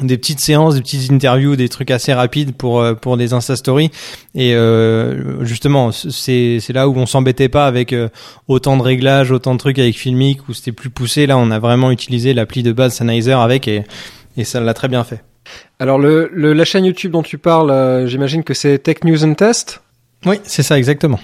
des 0.00 0.18
petites 0.18 0.40
séances, 0.40 0.74
des 0.74 0.80
petites 0.80 1.12
interviews, 1.12 1.54
des 1.54 1.68
trucs 1.68 1.90
assez 1.92 2.12
rapides 2.12 2.56
pour 2.56 2.84
pour 3.00 3.16
des 3.16 3.32
Insta 3.32 3.54
Stories. 3.54 3.90
Et 4.34 4.56
justement, 5.42 5.92
c'est 5.92 6.58
c'est 6.60 6.72
là 6.72 6.88
où 6.88 6.96
on 6.96 7.06
s'embêtait 7.06 7.48
pas 7.48 7.66
avec 7.66 7.94
autant 8.46 8.76
de 8.76 8.82
réglages, 8.82 9.30
autant 9.32 9.54
de 9.54 9.58
trucs 9.58 9.78
avec 9.78 9.96
Filmic 9.96 10.48
où 10.48 10.52
c'était 10.52 10.72
plus 10.72 10.90
poussé. 10.90 11.26
Là, 11.26 11.36
on 11.38 11.50
a 11.50 11.58
vraiment 11.58 11.90
utilisé 11.90 12.32
l'appli 12.32 12.62
de 12.62 12.72
base 12.72 12.94
Sennheiser 12.94 13.32
avec 13.32 13.66
et 13.68 13.84
et 14.36 14.44
ça 14.44 14.60
l'a 14.60 14.74
très 14.74 14.88
bien 14.88 15.04
fait. 15.04 15.22
Alors 15.80 15.98
le, 15.98 16.30
le 16.32 16.52
la 16.52 16.64
chaîne 16.64 16.84
YouTube 16.84 17.12
dont 17.12 17.22
tu 17.22 17.38
parles, 17.38 18.06
j'imagine 18.06 18.44
que 18.44 18.54
c'est 18.54 18.78
Tech 18.78 18.98
News 19.04 19.24
and 19.24 19.34
Test? 19.34 19.82
Oui, 20.26 20.36
c'est 20.44 20.62
ça 20.62 20.78
exactement. 20.78 21.18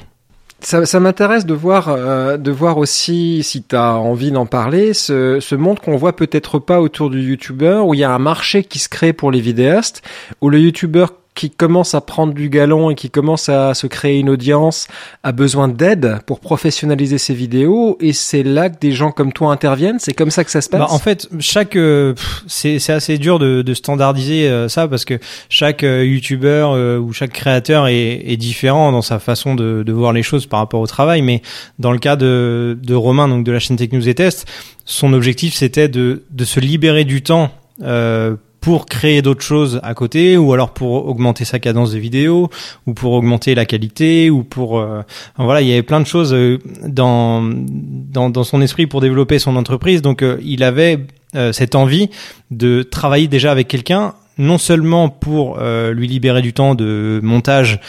Ça, 0.64 0.87
ça 0.87 0.99
m'intéresse 0.99 1.44
de 1.44 1.52
voir, 1.52 1.90
euh, 1.90 2.38
de 2.38 2.50
voir 2.50 2.78
aussi, 2.78 3.42
si 3.42 3.62
tu 3.62 3.76
as 3.76 3.97
envie 3.97 4.30
d'en 4.30 4.47
parler, 4.47 4.94
ce, 4.94 5.38
ce 5.38 5.54
monde 5.54 5.78
qu'on 5.78 5.97
voit 5.97 6.16
peut-être 6.16 6.59
pas 6.59 6.80
autour 6.80 7.11
du 7.11 7.21
YouTuber, 7.21 7.83
où 7.85 7.92
il 7.92 8.00
y 8.00 8.04
a 8.04 8.11
un 8.11 8.18
marché 8.18 8.64
qui 8.64 8.78
se 8.78 8.88
crée 8.88 9.12
pour 9.12 9.30
les 9.30 9.40
vidéastes, 9.40 10.00
où 10.40 10.49
le 10.49 10.59
YouTuber 10.59 11.04
qui 11.35 11.50
commence 11.50 11.95
à 11.95 12.00
prendre 12.00 12.33
du 12.33 12.49
galon 12.49 12.91
et 12.91 12.95
qui 12.95 13.11
commence 13.11 13.49
à 13.49 13.75
se 13.75 13.88
créer 13.88 14.21
une 14.21 14.31
audience 14.31 14.87
a 15.25 15.33
besoin 15.33 15.67
d'aide 15.67 16.19
pour 16.26 16.38
professionnaliser 16.38 17.19
ses 17.19 17.35
vidéos. 17.35 17.97
Et 18.00 18.12
c'est 18.12 18.45
là 18.45 18.71
que 18.71 18.79
des 18.79 18.93
gens 18.93 19.11
comme 19.11 19.33
toi 19.33 19.50
interviennent. 19.50 19.99
C'est 19.99 20.12
comme 20.12 20.31
ça 20.31 20.45
que 20.45 20.50
ça 20.50 20.61
se 20.61 20.69
passe? 20.69 20.81
bah, 20.81 20.87
en 20.91 20.99
fait 20.99 21.29
chaque 21.41 21.76
euh, 21.76 22.14
c'est 22.47 22.79
c'est 22.79 22.93
assez 22.93 23.19
dur 23.19 23.38
de, 23.38 23.62
de 23.62 23.75
standardiser 23.75 24.49
euh, 24.49 24.69
ça 24.69 24.87
parce 24.87 25.05
que 25.05 25.19
chaque 25.49 25.83
euh, 25.83 26.05
youtubeur 26.05 26.73
euh, 26.73 26.99
ou 26.99 27.12
chaque 27.12 27.33
créateur 27.33 27.88
est, 27.88 28.23
est, 28.25 28.37
différent 28.37 28.93
dans 28.93 29.03
sa 29.03 29.19
façon 29.19 29.55
de, 29.55 29.83
de 29.83 29.93
voir 29.93 30.12
les 30.12 30.23
choses 30.23 30.47
par 30.47 30.61
rapport 30.61 30.81
au 30.81 30.87
travail. 30.87 31.23
Mais 31.23 31.43
dans 31.79 31.91
le 31.93 31.99
cas 31.99 32.17
de 32.17 32.79
de 32.81 32.95
Romain 32.95 33.26
donc 33.26 33.45
de 33.45 33.50
la 33.50 33.59
chaîne 33.59 33.76
Tech 33.76 33.91
News 33.93 34.09
et 34.09 34.14
Test 34.14 34.47
son 34.85 35.12
objectif 35.12 35.55
c'était 35.55 35.88
de 35.88 36.23
de 36.31 36.45
se 36.45 36.61
libérer 36.61 37.05
du 37.05 37.23
temps 37.23 37.50
euh, 37.83 38.37
pour 38.64 38.87
créer 38.87 39.21
d'autres 39.21 39.42
choses 39.42 39.78
à 39.83 39.92
côté 39.92 40.38
ou 40.38 40.54
alors 40.54 40.71
pour 40.71 41.06
augmenter 41.06 41.44
sa 41.44 41.59
cadence 41.59 41.92
de 41.92 41.99
vidéo 41.99 42.49
ou 42.87 42.94
pour 42.94 43.12
augmenter 43.12 43.54
la 43.54 43.66
qualité 43.66 44.30
ou 44.30 44.42
pour 44.42 44.78
euh, 44.78 45.02
voilà 45.37 45.61
il 45.61 45.68
y 45.68 45.73
avait 45.75 45.83
plein 45.83 46.00
de 46.00 46.06
choses 46.06 46.33
euh, 46.33 46.59
dans, 46.83 47.42
dans 47.42 48.30
dans 48.30 48.42
son 48.42 48.62
esprit 48.62 48.87
pour 48.87 49.02
développer 49.02 49.38
son 49.38 49.56
entreprise. 49.56 50.00
Donc 50.00 50.23
euh, 50.23 50.38
il 50.42 50.62
avait 50.62 51.06
cette 51.50 51.75
envie 51.75 52.11
de 52.52 52.85
travailler 52.85 53.26
déjà 53.26 53.50
avec 53.50 53.66
quelqu'un 53.66 54.14
non 54.38 54.56
seulement 54.56 55.09
pour 55.09 55.59
lui 55.59 56.06
libérer 56.06 56.42
du 56.42 56.52
temps 56.52 56.76
de 56.76 57.18
montage 57.25 57.80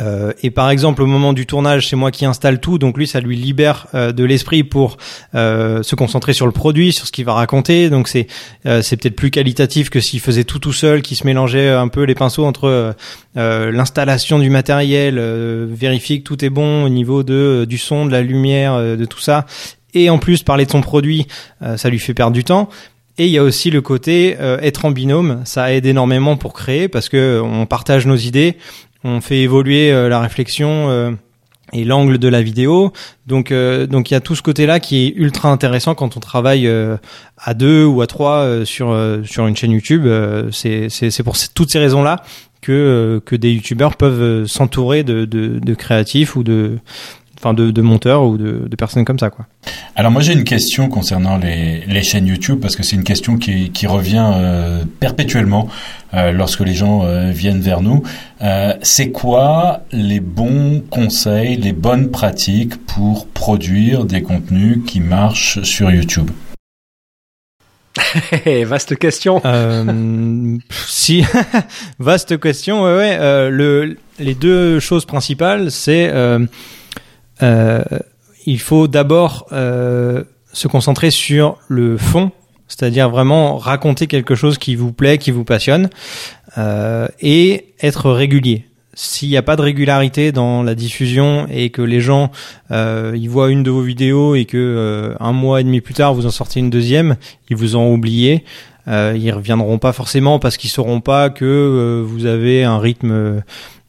euh, 0.00 0.32
et 0.42 0.50
par 0.50 0.70
exemple 0.70 1.02
au 1.02 1.06
moment 1.06 1.32
du 1.32 1.46
tournage 1.46 1.88
c'est 1.88 1.96
moi 1.96 2.10
qui 2.10 2.24
installe 2.24 2.60
tout 2.60 2.78
donc 2.78 2.96
lui 2.96 3.06
ça 3.06 3.20
lui 3.20 3.36
libère 3.36 3.88
euh, 3.94 4.12
de 4.12 4.24
l'esprit 4.24 4.64
pour 4.64 4.96
euh, 5.34 5.82
se 5.82 5.94
concentrer 5.94 6.32
sur 6.32 6.46
le 6.46 6.52
produit 6.52 6.92
sur 6.92 7.06
ce 7.06 7.12
qu'il 7.12 7.24
va 7.24 7.34
raconter. 7.34 7.90
Donc 7.90 8.08
c'est 8.08 8.26
c'est 8.64 8.96
peut-être 8.96 9.16
plus 9.16 9.30
qualitatif 9.30 9.90
que 9.90 10.00
s'il 10.00 10.20
faisait 10.20 10.44
tout 10.44 10.58
tout 10.58 10.72
seul 10.72 11.02
qui 11.02 11.16
se 11.16 11.26
mélangeait 11.26 11.70
un 11.70 11.88
peu 11.88 12.04
les 12.04 12.14
pinceaux 12.14 12.44
entre 12.44 12.94
l'installation 13.34 14.38
du 14.38 14.50
matériel 14.50 15.18
vérifier 15.70 16.20
que 16.20 16.24
tout 16.24 16.44
est 16.44 16.50
bon 16.50 16.84
au 16.84 16.88
niveau 16.88 17.22
de 17.22 17.66
du 17.68 17.78
son 17.78 18.06
de 18.06 18.12
la 18.12 18.22
lumière 18.22 18.78
de 18.78 19.04
tout 19.04 19.20
ça. 19.20 19.46
Et 19.94 20.10
en 20.10 20.18
plus 20.18 20.42
parler 20.42 20.64
de 20.64 20.70
son 20.70 20.80
produit 20.80 21.26
ça 21.76 21.88
lui 21.88 21.98
fait 21.98 22.14
perdre 22.14 22.32
du 22.32 22.44
temps. 22.44 22.68
Et 23.18 23.26
il 23.26 23.32
y 23.32 23.38
a 23.38 23.42
aussi 23.42 23.70
le 23.70 23.80
côté 23.80 24.36
être 24.38 24.84
en 24.84 24.90
binôme, 24.90 25.42
ça 25.44 25.72
aide 25.72 25.86
énormément 25.86 26.36
pour 26.36 26.52
créer 26.52 26.88
parce 26.88 27.08
que 27.08 27.40
on 27.42 27.66
partage 27.66 28.06
nos 28.06 28.16
idées, 28.16 28.56
on 29.04 29.20
fait 29.20 29.40
évoluer 29.40 29.92
euh, 29.92 30.08
la 30.08 30.20
réflexion 30.20 30.90
euh, 30.90 31.10
et 31.72 31.84
l'angle 31.84 32.18
de 32.18 32.28
la 32.28 32.42
vidéo. 32.42 32.92
Donc 33.26 33.50
euh, 33.50 33.86
donc 33.86 34.10
il 34.10 34.14
y 34.14 34.16
a 34.16 34.20
tout 34.20 34.34
ce 34.34 34.42
côté-là 34.42 34.80
qui 34.80 35.06
est 35.06 35.12
ultra 35.16 35.50
intéressant 35.50 35.94
quand 35.94 36.16
on 36.16 36.20
travaille 36.20 36.70
à 37.38 37.54
deux 37.54 37.84
ou 37.84 38.02
à 38.02 38.06
trois 38.06 38.64
sur 38.64 38.96
sur 39.24 39.46
une 39.46 39.56
chaîne 39.56 39.70
YouTube. 39.70 40.06
c'est 40.52 40.88
c'est 40.88 41.22
pour 41.22 41.36
toutes 41.54 41.70
ces 41.70 41.78
raisons-là 41.78 42.22
que 42.60 43.22
que 43.24 43.34
des 43.34 43.52
youtubeurs 43.52 43.96
peuvent 43.96 44.46
s'entourer 44.46 45.02
de 45.02 45.24
de 45.24 45.74
créatifs 45.74 46.36
ou 46.36 46.42
de 46.42 46.78
enfin 47.42 47.54
de, 47.54 47.70
de 47.70 47.82
monteurs 47.82 48.22
ou 48.22 48.36
de, 48.36 48.68
de, 48.68 48.76
personnes 48.76 49.04
comme 49.04 49.18
ça 49.18 49.30
quoi. 49.30 49.46
Alors 49.96 50.12
moi 50.12 50.22
j'ai 50.22 50.32
une 50.32 50.44
question 50.44 50.88
concernant 50.88 51.38
les, 51.38 51.80
les 51.86 52.02
chaînes 52.02 52.26
YouTube 52.26 52.60
parce 52.60 52.76
que 52.76 52.84
c'est 52.84 52.94
une 52.94 53.04
question 53.04 53.36
qui, 53.36 53.70
qui 53.70 53.86
revient 53.86 54.30
euh, 54.34 54.84
perpétuellement 55.00 55.68
euh, 56.14 56.30
lorsque 56.30 56.60
les 56.60 56.74
gens 56.74 57.02
euh, 57.04 57.30
viennent 57.32 57.60
vers 57.60 57.80
nous. 57.80 58.02
Euh, 58.42 58.74
c'est 58.82 59.10
quoi 59.10 59.80
les 59.92 60.20
bons 60.20 60.82
conseils, 60.88 61.56
les 61.56 61.72
bonnes 61.72 62.10
pratiques 62.10 62.76
pour 62.86 63.26
produire 63.26 64.04
des 64.04 64.22
contenus 64.22 64.78
qui 64.86 65.00
marchent 65.00 65.62
sur 65.62 65.90
YouTube? 65.90 66.30
Vaste 68.66 68.96
question. 68.96 69.40
Euh, 69.44 70.56
si, 70.86 71.24
vaste 71.98 72.40
question. 72.40 72.84
Ouais, 72.84 73.18
ouais. 73.18 73.50
le, 73.50 73.96
les 74.18 74.34
deux 74.34 74.80
choses 74.80 75.04
principales, 75.04 75.70
c'est 75.70 76.08
euh, 76.12 76.46
il 78.46 78.60
faut 78.60 78.88
d'abord 78.88 79.46
euh, 79.52 80.24
se 80.52 80.68
concentrer 80.68 81.10
sur 81.10 81.58
le 81.68 81.96
fond, 81.96 82.30
c'est-à-dire 82.68 83.10
vraiment 83.10 83.58
raconter 83.58 84.06
quelque 84.06 84.34
chose 84.34 84.58
qui 84.58 84.74
vous 84.76 84.92
plaît, 84.92 85.18
qui 85.18 85.30
vous 85.30 85.44
passionne, 85.44 85.90
euh, 86.58 87.08
et 87.20 87.74
être 87.80 88.10
régulier. 88.10 88.66
S'il 88.94 89.30
n'y 89.30 89.38
a 89.38 89.42
pas 89.42 89.56
de 89.56 89.62
régularité 89.62 90.32
dans 90.32 90.62
la 90.62 90.74
diffusion 90.74 91.46
et 91.50 91.70
que 91.70 91.80
les 91.80 92.00
gens 92.00 92.30
euh, 92.70 93.12
ils 93.16 93.30
voient 93.30 93.50
une 93.50 93.62
de 93.62 93.70
vos 93.70 93.80
vidéos 93.80 94.34
et 94.34 94.44
que 94.44 94.58
euh, 94.58 95.14
un 95.18 95.32
mois 95.32 95.62
et 95.62 95.64
demi 95.64 95.80
plus 95.80 95.94
tard 95.94 96.12
vous 96.12 96.26
en 96.26 96.30
sortez 96.30 96.60
une 96.60 96.68
deuxième, 96.68 97.16
ils 97.48 97.56
vous 97.56 97.74
ont 97.74 97.90
oublié, 97.90 98.44
euh, 98.88 99.16
ils 99.18 99.32
reviendront 99.32 99.78
pas 99.78 99.94
forcément 99.94 100.38
parce 100.38 100.58
qu'ils 100.58 100.68
sauront 100.68 101.00
pas 101.00 101.30
que 101.30 101.44
euh, 101.46 102.02
vous 102.04 102.26
avez 102.26 102.64
un 102.64 102.78
rythme 102.78 103.42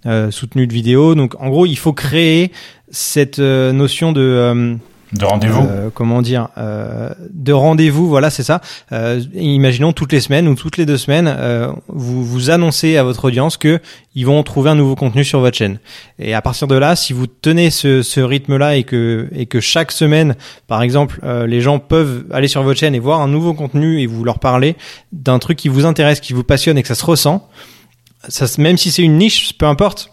euh, 0.06 0.32
soutenu 0.32 0.68
de 0.68 0.74
vidéo. 0.74 1.16
Donc 1.16 1.36
en 1.40 1.50
gros, 1.50 1.66
il 1.66 1.78
faut 1.78 1.94
créer 1.94 2.52
cette 2.94 3.40
euh, 3.40 3.72
notion 3.74 4.12
de 4.14 4.22
euh, 4.22 4.76
De 5.14 5.26
rendez-vous. 5.26 5.62
euh, 5.68 5.90
comment 5.94 6.22
dire 6.22 6.48
euh, 6.60 7.10
de 7.32 7.52
rendez-vous 7.52 8.08
voilà 8.08 8.30
c'est 8.30 8.44
ça 8.44 8.62
Euh, 8.92 9.20
imaginons 9.34 9.94
toutes 9.94 10.12
les 10.12 10.22
semaines 10.22 10.48
ou 10.48 10.54
toutes 10.56 10.78
les 10.78 10.86
deux 10.86 10.98
semaines 10.98 11.28
euh, 11.28 11.72
vous 11.88 12.24
vous 12.24 12.50
annoncez 12.52 12.98
à 12.98 13.04
votre 13.04 13.26
audience 13.26 13.58
que 13.58 13.80
ils 14.16 14.26
vont 14.28 14.42
trouver 14.44 14.70
un 14.70 14.76
nouveau 14.76 14.96
contenu 14.96 15.24
sur 15.24 15.40
votre 15.40 15.58
chaîne 15.58 15.80
et 16.20 16.36
à 16.36 16.42
partir 16.44 16.68
de 16.68 16.76
là 16.76 16.96
si 16.96 17.14
vous 17.14 17.26
tenez 17.28 17.72
ce, 17.72 18.04
ce 18.04 18.20
rythme 18.22 18.58
là 18.58 18.76
et 18.76 18.84
que 18.84 19.28
et 19.34 19.48
que 19.48 19.60
chaque 19.60 19.92
semaine 19.92 20.36
par 20.68 20.84
exemple 20.84 21.20
euh, 21.24 21.48
les 21.48 21.62
gens 21.62 21.80
peuvent 21.80 22.26
aller 22.32 22.48
sur 22.48 22.62
votre 22.62 22.80
chaîne 22.80 22.94
et 22.96 23.00
voir 23.00 23.22
un 23.22 23.28
nouveau 23.28 23.54
contenu 23.56 24.02
et 24.02 24.06
vous 24.08 24.24
leur 24.24 24.38
parler 24.40 24.76
d'un 25.12 25.40
truc 25.40 25.58
qui 25.58 25.68
vous 25.70 25.86
intéresse 25.86 26.20
qui 26.20 26.34
vous 26.34 26.44
passionne 26.44 26.78
et 26.78 26.84
que 26.84 26.88
ça 26.88 26.96
se 26.96 27.06
ressent 27.06 27.50
ça 28.30 28.46
même 28.60 28.78
si 28.78 28.92
c'est 28.92 29.04
une 29.04 29.18
niche 29.18 29.58
peu 29.58 29.66
importe 29.66 30.12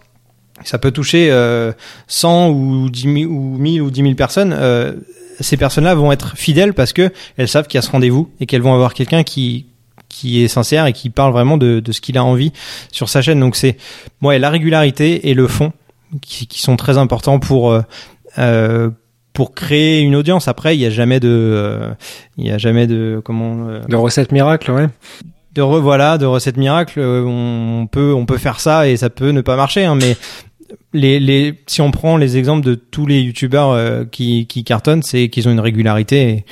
ça 0.65 0.79
peut 0.79 0.91
toucher 0.91 1.31
euh, 1.31 1.73
100 2.09 2.51
ou 2.51 2.91
10 2.91 3.03
000 3.03 3.33
ou 3.33 3.57
1000 3.59 3.83
ou 3.83 3.91
10 3.91 4.03
000 4.03 4.15
personnes. 4.15 4.55
Euh, 4.57 4.93
ces 5.41 5.57
personnes-là 5.57 5.95
vont 5.95 6.13
être 6.13 6.37
fidèles 6.37 6.75
parce 6.75 6.93
que 6.93 7.13
elles 7.39 7.49
savent 7.49 7.67
qu'il 7.67 7.79
y 7.79 7.81
a 7.81 7.83
ce 7.83 7.91
rendez-vous 7.91 8.31
et 8.41 8.47
qu'elles 8.47 8.63
vont 8.63 8.75
avoir 8.75 8.95
quelqu'un 8.95 9.23
qui 9.23 9.67
qui 10.09 10.43
est 10.43 10.49
sincère 10.49 10.87
et 10.87 10.93
qui 10.93 11.09
parle 11.09 11.33
vraiment 11.33 11.57
de, 11.57 11.81
de 11.81 11.93
ce 11.93 12.01
qu'il 12.01 12.19
a 12.19 12.25
envie 12.25 12.53
sur 12.93 13.09
sa 13.09 13.23
chaîne. 13.23 13.41
Donc 13.41 13.57
c'est 13.57 13.77
ouais 14.23 14.39
la 14.39 14.51
régularité 14.51 15.31
et 15.31 15.35
le 15.35 15.47
fond 15.47 15.73
qui, 16.21 16.47
qui 16.47 16.61
sont 16.61 16.77
très 16.77 16.99
importants 16.99 17.39
pour 17.39 17.71
euh, 17.71 17.83
euh, 18.39 18.91
pour 19.33 19.55
créer 19.55 20.01
une 20.01 20.17
audience. 20.17 20.49
Après, 20.49 20.77
il 20.77 20.81
y 20.81 20.87
a 20.87 20.91
jamais 20.91 21.21
de 21.21 21.29
euh, 21.29 21.91
il 22.37 22.47
y 22.47 22.51
a 22.51 22.59
jamais 22.59 22.87
de 22.87 23.21
comment 23.25 23.69
euh, 23.69 23.81
De 23.89 23.97
recettes 23.97 24.33
miracles, 24.33 24.73
ouais. 24.73 24.89
de 25.55 25.63
re, 25.63 25.81
voilà 25.81 26.19
de 26.19 26.27
recettes 26.27 26.57
miracles 26.57 27.01
euh, 27.01 27.25
on 27.25 27.87
peut 27.87 28.13
on 28.13 28.27
peut 28.27 28.39
faire 28.39 28.61
ça 28.61 28.89
et 28.89 28.97
ça 28.97 29.11
peut 29.11 29.31
ne 29.31 29.41
pas 29.41 29.57
marcher 29.57 29.85
hein, 29.85 29.95
mais 29.95 30.17
les, 30.93 31.21
les 31.21 31.55
si 31.67 31.81
on 31.81 31.91
prend 31.91 32.17
les 32.17 32.37
exemples 32.37 32.65
de 32.65 32.75
tous 32.75 33.07
les 33.07 33.21
youtubeurs 33.21 33.71
euh, 33.71 34.05
qui 34.11 34.47
qui 34.47 34.65
cartonnent 34.65 35.03
c'est 35.03 35.29
qu'ils 35.29 35.49
ont 35.49 35.53
une 35.53 35.61
régularité 35.61 36.29
et, 36.31 36.45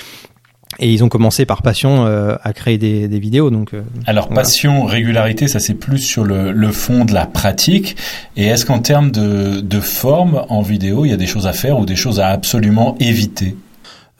et 0.80 0.92
ils 0.92 1.02
ont 1.02 1.08
commencé 1.08 1.44
par 1.46 1.62
passion 1.62 2.06
euh, 2.06 2.36
à 2.42 2.52
créer 2.52 2.78
des, 2.78 3.08
des 3.08 3.18
vidéos 3.18 3.50
donc 3.50 3.74
euh, 3.74 3.82
Alors 4.06 4.26
Voilà. 4.26 4.42
passion, 4.42 4.84
régularité, 4.84 5.48
ça 5.48 5.58
c'est 5.60 5.74
plus 5.74 5.98
sur 5.98 6.24
le, 6.24 6.52
le 6.52 6.70
fond 6.72 7.04
de 7.04 7.12
la 7.14 7.26
pratique. 7.26 7.96
Et 8.36 8.44
est-ce 8.46 8.64
qu'en 8.66 8.78
termes 8.78 9.10
de, 9.10 9.60
de 9.60 9.80
forme 9.80 10.44
en 10.48 10.62
vidéo, 10.62 11.04
il 11.04 11.10
y 11.10 11.14
a 11.14 11.16
des 11.16 11.26
choses 11.26 11.46
à 11.46 11.52
faire 11.52 11.78
ou 11.78 11.86
des 11.86 11.96
choses 11.96 12.20
à 12.20 12.28
absolument 12.28 12.96
éviter? 13.00 13.56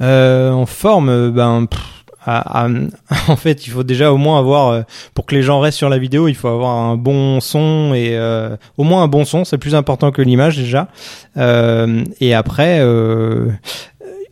Euh, 0.01 0.51
en 0.53 0.67
forme, 0.67 1.09
euh, 1.11 1.31
ben, 1.31 1.67
pff, 1.67 1.81
en 3.29 3.37
fait, 3.37 3.67
il 3.67 3.71
faut 3.71 3.83
déjà 3.83 4.13
au 4.13 4.17
moins 4.17 4.39
avoir, 4.39 4.69
euh, 4.69 4.83
pour 5.15 5.27
que 5.27 5.35
les 5.35 5.43
gens 5.43 5.61
restent 5.61 5.79
sur 5.79 5.89
la 5.89 5.99
vidéo, 5.99 6.29
il 6.29 6.35
faut 6.35 6.49
avoir 6.49 6.77
un 6.77 6.97
bon 6.97 7.41
son 7.41 7.93
et 7.95 8.11
euh, 8.13 8.57
au 8.77 8.85
moins 8.85 9.03
un 9.03 9.09
bon 9.09 9.25
son, 9.25 9.45
c'est 9.45 9.59
plus 9.59 9.75
important 9.75 10.11
que 10.11 10.23
l'image 10.23 10.57
déjà. 10.57 10.89
Euh, 11.37 12.05
et 12.21 12.35
après, 12.35 12.79
euh, 12.81 13.51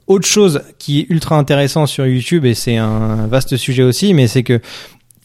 autre 0.06 0.26
chose 0.26 0.62
qui 0.78 1.00
est 1.00 1.06
ultra 1.08 1.36
intéressant 1.36 1.86
sur 1.86 2.06
YouTube 2.06 2.44
et 2.44 2.54
c'est 2.54 2.76
un 2.76 3.26
vaste 3.26 3.56
sujet 3.56 3.82
aussi, 3.82 4.14
mais 4.14 4.26
c'est 4.26 4.42
que 4.42 4.60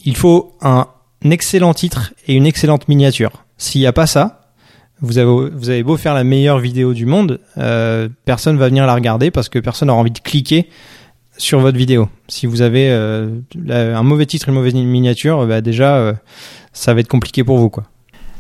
il 0.04 0.16
faut 0.16 0.56
un 0.62 0.88
excellent 1.30 1.74
titre 1.74 2.14
et 2.28 2.34
une 2.34 2.46
excellente 2.46 2.88
miniature. 2.88 3.44
S'il 3.58 3.82
n'y 3.82 3.88
a 3.88 3.94
pas 3.94 4.08
ça, 4.08 4.42
vous 5.02 5.18
avez, 5.18 5.50
vous 5.52 5.70
avez 5.70 5.84
beau 5.84 5.98
faire 5.98 6.14
la 6.14 6.24
meilleure 6.24 6.60
vidéo 6.60 6.94
du 6.94 7.06
monde, 7.06 7.40
euh, 7.58 8.08
personne 8.26 8.58
va 8.58 8.68
venir 8.70 8.86
la 8.86 8.94
regarder 8.94 9.32
parce 9.32 9.50
que 9.50 9.60
personne 9.60 9.88
n'aura 9.88 10.00
envie 10.00 10.12
de 10.12 10.20
cliquer 10.20 10.70
sur 11.42 11.60
votre 11.60 11.78
vidéo. 11.78 12.10
Si 12.28 12.46
vous 12.46 12.62
avez 12.62 12.90
euh, 12.92 13.30
la- 13.66 13.98
un 13.98 14.04
mauvais 14.04 14.26
titre, 14.26 14.50
une 14.50 14.56
mauvaise 14.56 14.74
miniature, 14.74 15.46
bah 15.48 15.62
déjà, 15.62 15.96
euh, 15.96 16.14
ça 16.74 16.94
va 16.94 17.00
être 17.02 17.08
compliqué 17.08 17.44
pour 17.44 17.58
vous, 17.58 17.70
quoi. 17.70 17.84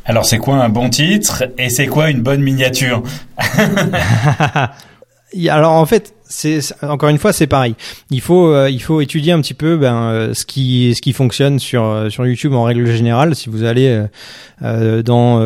Alors 0.05 0.25
c'est 0.25 0.39
quoi 0.39 0.55
un 0.55 0.69
bon 0.69 0.89
titre 0.89 1.43
et 1.57 1.69
c'est 1.69 1.87
quoi 1.87 2.09
une 2.09 2.21
bonne 2.21 2.41
miniature? 2.41 3.03
Alors 5.49 5.73
en 5.73 5.85
fait, 5.85 6.13
c'est 6.31 6.59
encore 6.81 7.09
une 7.09 7.17
fois, 7.17 7.33
c'est 7.33 7.47
pareil. 7.47 7.75
Il 8.09 8.21
faut 8.21 8.47
euh, 8.47 8.69
il 8.69 8.81
faut 8.81 9.01
étudier 9.01 9.33
un 9.33 9.41
petit 9.41 9.53
peu 9.53 9.77
ben 9.77 9.95
euh, 9.95 10.33
ce 10.33 10.45
qui 10.45 10.93
ce 10.95 11.01
qui 11.01 11.13
fonctionne 11.13 11.59
sur 11.59 11.83
euh, 11.83 12.09
sur 12.09 12.25
YouTube 12.25 12.53
en 12.53 12.63
règle 12.63 12.85
générale. 12.87 13.35
Si 13.35 13.49
vous 13.49 13.63
allez 13.63 14.05
euh, 14.63 15.03
dans 15.03 15.39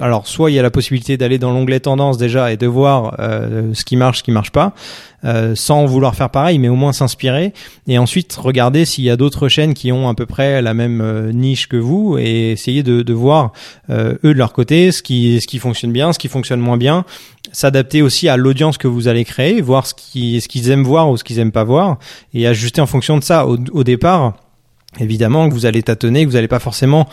alors 0.00 0.26
soit 0.26 0.50
il 0.50 0.54
y 0.54 0.58
a 0.58 0.62
la 0.62 0.70
possibilité 0.70 1.16
d'aller 1.16 1.38
dans 1.38 1.52
l'onglet 1.52 1.80
tendance 1.80 2.16
déjà 2.16 2.52
et 2.52 2.56
de 2.56 2.66
voir 2.66 3.16
ce 3.18 3.84
qui 3.84 3.96
marche, 3.96 4.18
ce 4.18 4.22
qui 4.22 4.30
marche 4.30 4.50
pas, 4.50 4.74
sans 5.54 5.84
vouloir 5.84 6.14
faire 6.14 6.30
pareil, 6.30 6.58
mais 6.58 6.68
au 6.68 6.76
moins 6.76 6.92
s'inspirer 6.92 7.52
et 7.86 7.98
ensuite 7.98 8.32
regarder 8.34 8.84
s'il 8.84 9.04
y 9.04 9.10
a 9.10 9.16
d'autres 9.16 9.48
chaînes 9.48 9.74
qui 9.74 9.92
ont 9.92 10.08
à 10.08 10.14
peu 10.14 10.26
près 10.26 10.62
la 10.62 10.74
même 10.74 11.30
niche 11.32 11.68
que 11.68 11.76
vous 11.76 12.16
et 12.18 12.52
essayer 12.52 12.82
de, 12.82 13.02
de 13.02 13.12
voir 13.12 13.52
eux 13.90 14.18
de 14.22 14.38
leur 14.38 14.52
côté 14.52 14.92
ce 14.92 15.02
qui 15.02 15.40
ce 15.40 15.46
qui 15.46 15.58
fonctionne 15.58 15.92
bien, 15.92 16.12
ce 16.12 16.18
qui 16.18 16.28
fonctionne 16.28 16.60
moins 16.60 16.76
bien 16.76 17.04
s'adapter 17.52 18.02
aussi 18.02 18.28
à 18.28 18.36
l'audience 18.36 18.78
que 18.78 18.88
vous 18.88 19.08
allez 19.08 19.24
créer, 19.24 19.60
voir 19.60 19.86
ce 19.86 19.94
qui 19.94 20.40
ce 20.40 20.48
qu'ils 20.48 20.70
aiment 20.70 20.84
voir 20.84 21.10
ou 21.10 21.16
ce 21.16 21.24
qu'ils 21.24 21.38
aiment 21.38 21.52
pas 21.52 21.64
voir 21.64 21.98
et 22.34 22.46
ajuster 22.46 22.80
en 22.80 22.86
fonction 22.86 23.18
de 23.18 23.22
ça 23.22 23.46
au, 23.46 23.58
au 23.72 23.84
départ. 23.84 24.34
Évidemment 25.00 25.48
que 25.48 25.54
vous 25.54 25.64
allez 25.64 25.82
tâtonner, 25.82 26.24
que 26.24 26.28
vous 26.28 26.34
n'allez 26.34 26.48
pas 26.48 26.58
forcément 26.58 27.08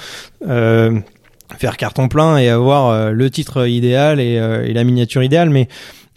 euh, 0.48 1.00
faire 1.58 1.78
carton 1.78 2.10
plein 2.10 2.38
et 2.38 2.50
avoir 2.50 2.90
euh, 2.90 3.12
le 3.12 3.30
titre 3.30 3.68
idéal 3.68 4.20
et, 4.20 4.38
euh, 4.38 4.66
et 4.66 4.74
la 4.74 4.84
miniature 4.84 5.24
idéale, 5.24 5.50
mais 5.50 5.68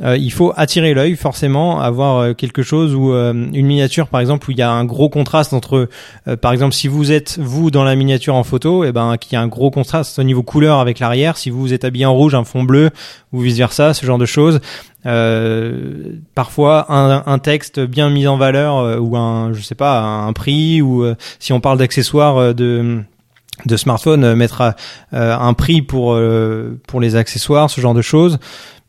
euh, 0.03 0.17
il 0.17 0.33
faut 0.33 0.53
attirer 0.57 0.95
l'œil 0.95 1.17
forcément, 1.17 1.81
avoir 1.81 2.19
euh, 2.19 2.35
quelque 2.35 2.63
chose 2.63 2.95
où 2.95 3.13
euh, 3.13 3.33
une 3.33 3.67
miniature 3.67 4.09
par 4.09 4.21
exemple 4.21 4.49
où 4.49 4.53
il 4.53 4.59
y 4.59 4.63
a 4.63 4.71
un 4.71 4.85
gros 4.85 5.09
contraste 5.09 5.53
entre, 5.53 5.89
euh, 6.29 6.37
par 6.37 6.53
exemple 6.53 6.75
si 6.75 6.89
vous 6.89 7.13
êtes 7.13 7.39
vous 7.39 7.71
dans 7.71 7.85
la 7.85 7.95
miniature 7.95 8.35
en 8.35 8.45
photo, 8.45 8.85
et 8.85 8.93
ben 8.93 9.17
qu'il 9.17 9.35
y 9.35 9.37
a 9.37 9.41
un 9.41 9.49
gros 9.49 9.71
contraste 9.71 10.19
au 10.19 10.23
niveau 10.23 10.43
couleur 10.43 10.81
avec 10.81 10.99
l'arrière. 10.99 11.37
Si 11.37 11.51
vous 11.51 11.73
êtes 11.73 11.85
habillé 11.85 12.07
en 12.07 12.15
rouge, 12.15 12.35
un 12.35 12.45
fond 12.45 12.65
bleu 12.65 12.91
ou 13.33 13.41
vice 13.41 13.59
versa, 13.59 13.95
ce 13.95 14.05
genre 14.05 14.19
de 14.19 14.27
choses. 14.27 14.61
Euh, 15.05 16.13
parfois 16.37 16.87
un, 16.93 17.25
un 17.27 17.39
texte 17.41 17.81
bien 17.81 18.09
mis 18.09 18.29
en 18.29 18.37
valeur 18.37 18.79
euh, 18.79 18.99
ou 18.99 19.17
un, 19.17 19.53
je 19.53 19.61
sais 19.61 19.75
pas, 19.75 20.01
un 20.01 20.33
prix 20.33 20.81
ou 20.81 21.03
euh, 21.03 21.17
si 21.41 21.53
on 21.53 21.61
parle 21.61 21.79
d'accessoires 21.79 22.37
euh, 22.37 22.53
de 22.53 23.03
de 23.67 23.77
smartphone, 23.77 24.25
euh, 24.25 24.35
mettre 24.35 24.75
un 25.13 25.55
prix 25.55 25.83
pour 25.83 26.19
pour 26.87 27.01
les 27.01 27.17
accessoires, 27.17 27.71
ce 27.71 27.81
genre 27.81 27.95
de 27.95 28.03
choses. 28.03 28.39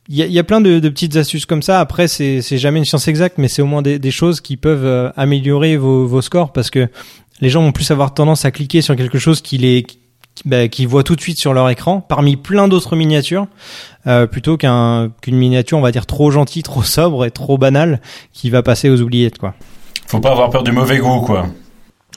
Il 0.09 0.15
y 0.15 0.33
y 0.33 0.39
a 0.39 0.43
plein 0.43 0.59
de, 0.59 0.79
de 0.79 0.89
petites 0.89 1.15
astuces 1.15 1.45
comme 1.45 1.61
ça. 1.61 1.79
Après, 1.79 2.07
c'est 2.07 2.41
jamais 2.57 2.79
une 2.79 2.85
science 2.85 3.07
exacte, 3.07 3.37
mais 3.37 3.47
c'est 3.47 3.61
au 3.61 3.65
moins 3.65 3.81
des, 3.81 3.99
des 3.99 4.11
choses 4.11 4.41
qui 4.41 4.57
peuvent 4.57 4.85
euh, 4.85 5.09
améliorer 5.15 5.77
vos, 5.77 6.05
vos 6.05 6.21
scores 6.21 6.51
parce 6.51 6.69
que 6.69 6.89
les 7.41 7.49
gens 7.49 7.61
vont 7.61 7.71
plus 7.71 7.89
avoir 7.91 8.13
tendance 8.13 8.45
à 8.45 8.51
cliquer 8.51 8.81
sur 8.81 8.95
quelque 8.95 9.17
chose 9.17 9.41
qui 9.41 9.57
les 9.57 9.85
bah, 10.45 10.65
voient 10.87 11.03
tout 11.03 11.15
de 11.15 11.21
suite 11.21 11.37
sur 11.37 11.53
leur 11.53 11.69
écran, 11.69 12.01
parmi 12.01 12.35
plein 12.35 12.67
d'autres 12.67 12.95
miniatures, 12.95 13.47
euh, 14.07 14.27
plutôt 14.27 14.57
qu'un 14.57 15.11
qu'une 15.21 15.37
miniature, 15.37 15.77
on 15.77 15.81
va 15.81 15.91
dire 15.91 16.05
trop 16.05 16.31
gentille, 16.31 16.63
trop 16.63 16.83
sobre 16.83 17.25
et 17.25 17.31
trop 17.31 17.57
banale, 17.57 18.01
qui 18.33 18.49
va 18.49 18.63
passer 18.63 18.89
aux 18.89 19.01
oubliettes, 19.01 19.37
quoi. 19.37 19.53
Faut 20.07 20.19
pas 20.19 20.31
avoir 20.31 20.49
peur 20.49 20.63
du 20.63 20.71
mauvais 20.71 20.97
goût, 20.97 21.21
quoi. 21.21 21.47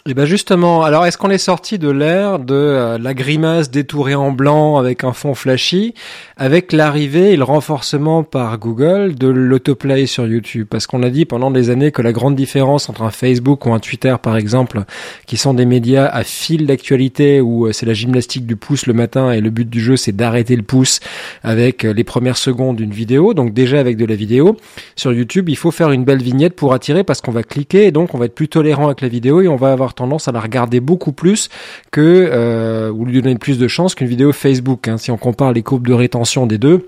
Et 0.09 0.15
ben 0.15 0.25
justement, 0.25 0.85
alors 0.85 1.05
est-ce 1.05 1.19
qu'on 1.19 1.31
est 1.31 1.37
sorti 1.37 1.81
de 1.81 1.91
l'ère 1.91 2.39
de 2.39 2.55
euh, 2.55 2.97
la 2.97 3.13
grimace 3.13 3.73
détourée 3.73 4.15
en 4.15 4.31
blanc 4.31 4.77
avec 4.77 5.03
un 5.03 5.13
fond 5.13 5.35
flashy, 5.35 5.95
avec 6.37 6.73
l'arrivée 6.73 7.33
et 7.33 7.37
le 7.37 7.43
renforcement 7.43 8.23
par 8.23 8.57
Google 8.59 9.17
de 9.17 9.27
l'autoplay 9.27 10.07
sur 10.07 10.25
YouTube. 10.29 10.69
Parce 10.71 10.87
qu'on 10.87 11.03
a 11.03 11.11
dit 11.11 11.25
pendant 11.25 11.51
des 11.51 11.71
années 11.71 11.91
que 11.91 12.03
la 12.03 12.13
grande 12.13 12.37
différence 12.37 12.89
entre 12.89 13.03
un 13.03 13.11
Facebook 13.11 13.67
ou 13.67 13.75
un 13.75 13.81
Twitter 13.81 14.15
par 14.23 14.37
exemple, 14.37 14.85
qui 15.27 15.37
sont 15.37 15.55
des 15.55 15.67
médias 15.67 16.07
à 16.07 16.23
fil 16.23 16.67
d'actualité 16.67 17.41
où 17.41 17.67
euh, 17.67 17.73
c'est 17.73 17.87
la 17.87 17.95
gymnastique 17.95 18.47
du 18.47 18.55
pouce 18.55 18.87
le 18.87 18.93
matin 18.93 19.33
et 19.33 19.41
le 19.41 19.51
but 19.51 19.69
du 19.69 19.81
jeu 19.81 19.97
c'est 19.97 20.15
d'arrêter 20.15 20.55
le 20.55 20.63
pouce 20.63 21.01
avec 21.43 21.85
euh, 21.85 21.93
les 21.93 22.05
premières 22.05 22.37
secondes 22.37 22.77
d'une 22.77 22.93
vidéo, 22.93 23.35
donc 23.35 23.53
déjà 23.53 23.81
avec 23.81 23.97
de 23.97 24.05
la 24.05 24.15
vidéo, 24.15 24.57
sur 24.95 25.13
YouTube 25.13 25.49
il 25.49 25.57
faut 25.57 25.73
faire 25.73 25.91
une 25.91 26.05
belle 26.05 26.23
vignette 26.23 26.55
pour 26.55 26.75
attirer 26.75 27.03
parce 27.03 27.21
qu'on 27.21 27.33
va 27.33 27.43
cliquer 27.43 27.87
et 27.87 27.91
donc 27.91 28.15
on 28.15 28.19
va 28.19 28.27
être 28.27 28.37
plus 28.37 28.49
tolérant 28.49 28.87
avec 28.87 29.01
la 29.01 29.09
vidéo 29.09 29.41
et 29.41 29.49
on 29.49 29.57
va 29.57 29.73
avoir 29.73 29.96
tendance 29.97 30.29
à 30.29 30.33
la 30.33 30.41
regarder 30.41 30.81
beaucoup 30.81 31.13
plus 31.13 31.49
que 31.91 32.29
euh, 32.31 32.91
ou 32.91 33.05
lui 33.05 33.21
donner 33.21 33.37
plus 33.37 33.59
de 33.59 33.69
chance 33.69 33.95
qu'une 33.95 34.07
vidéo 34.07 34.33
Facebook. 34.33 34.87
hein. 34.89 34.99
Si 34.99 35.11
on 35.11 35.17
compare 35.17 35.53
les 35.53 35.63
courbes 35.63 35.87
de 35.87 35.93
rétention 35.95 36.47
des 36.47 36.59
deux. 36.59 36.87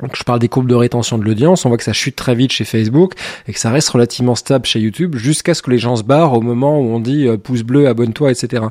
Donc 0.00 0.14
je 0.14 0.22
parle 0.22 0.38
des 0.38 0.48
courbes 0.48 0.68
de 0.68 0.76
rétention 0.76 1.18
de 1.18 1.24
l'audience, 1.24 1.64
on 1.66 1.70
voit 1.70 1.78
que 1.78 1.82
ça 1.82 1.92
chute 1.92 2.14
très 2.14 2.36
vite 2.36 2.52
chez 2.52 2.64
Facebook 2.64 3.14
et 3.48 3.52
que 3.52 3.58
ça 3.58 3.70
reste 3.70 3.88
relativement 3.88 4.36
stable 4.36 4.64
chez 4.64 4.78
YouTube 4.78 5.16
jusqu'à 5.16 5.54
ce 5.54 5.62
que 5.62 5.72
les 5.72 5.78
gens 5.78 5.96
se 5.96 6.04
barrent 6.04 6.34
au 6.34 6.40
moment 6.40 6.78
où 6.78 6.84
on 6.84 7.00
dit 7.00 7.26
euh, 7.26 7.36
pouce 7.36 7.62
bleu, 7.64 7.88
abonne-toi, 7.88 8.30
etc. 8.30 8.62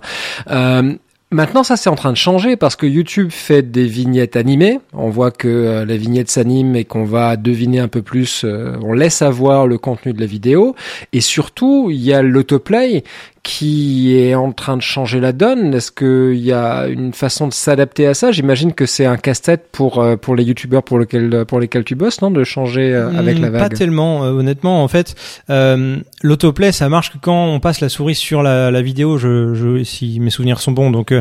Euh, 0.50 0.94
Maintenant, 1.30 1.64
ça 1.64 1.76
c'est 1.76 1.90
en 1.90 1.96
train 1.96 2.14
de 2.14 2.18
changer 2.18 2.56
parce 2.56 2.78
que 2.78 2.86
YouTube 2.86 3.32
fait 3.32 3.62
des 3.62 3.84
vignettes 3.86 4.38
animées. 4.38 4.80
On 4.94 5.10
voit 5.10 5.32
que 5.32 5.50
euh, 5.50 5.86
la 5.86 5.98
vignette 5.98 6.30
s'anime 6.30 6.78
et 6.78 6.86
qu'on 6.86 7.04
va 7.04 7.36
deviner 7.36 7.80
un 7.80 7.90
peu 7.90 8.02
plus. 8.02 8.46
euh, 8.46 8.78
on 8.82 8.94
laisse 8.94 9.22
avoir 9.22 9.68
le 9.68 9.78
contenu 9.78 10.14
de 10.14 10.22
la 10.22 10.26
vidéo. 10.26 10.74
Et 11.12 11.20
surtout, 11.20 11.90
il 11.92 12.02
y 12.02 12.14
a 12.14 12.22
l'autoplay 12.22 13.04
qui 13.44 14.18
est 14.18 14.36
en 14.36 14.52
train 14.52 14.76
de 14.78 14.82
changer 14.82 15.20
la 15.20 15.32
donne. 15.32 15.74
Est-ce 15.74 15.92
qu'il 15.92 16.40
y 16.44 16.52
a 16.52 16.88
une 16.88 17.14
façon 17.14 17.48
de 17.48 17.54
s'adapter 17.54 18.08
à 18.08 18.14
ça? 18.14 18.32
J'imagine 18.32 18.74
que 18.74 18.86
c'est 18.86 19.06
un 19.06 19.18
casse-tête 19.18 19.68
pour 19.72 20.00
euh, 20.00 20.16
pour 20.18 20.36
les 20.36 20.44
youtubeurs 20.44 20.84
pour 20.84 21.00
lequel 21.00 21.46
pour 21.48 21.60
lesquels 21.60 21.84
tu 21.84 21.96
bosses, 21.96 22.22
non? 22.22 22.32
De 22.32 22.44
changer 22.44 22.94
euh, 22.94 23.10
avec 23.18 23.38
Hmm, 23.38 23.42
la 23.44 23.52
Pas 23.52 23.58
vague. 23.60 23.74
tellement, 23.76 24.24
euh, 24.26 24.32
honnêtement. 24.32 24.84
En 24.84 24.88
fait, 24.88 25.16
euh, 25.50 25.98
l'autoplay, 26.22 26.72
ça 26.72 26.90
marche 26.90 27.12
que 27.14 27.18
quand 27.20 27.46
on 27.48 27.60
passe 27.60 27.82
la 27.82 27.90
souris 27.90 28.16
sur 28.16 28.44
la, 28.44 28.72
la 28.72 28.82
vidéo. 28.82 29.18
Je, 29.18 29.54
je, 29.54 29.84
si 29.84 30.20
mes 30.20 30.30
souvenirs 30.30 30.60
sont 30.60 30.72
bons, 30.72 30.92
donc 30.92 31.12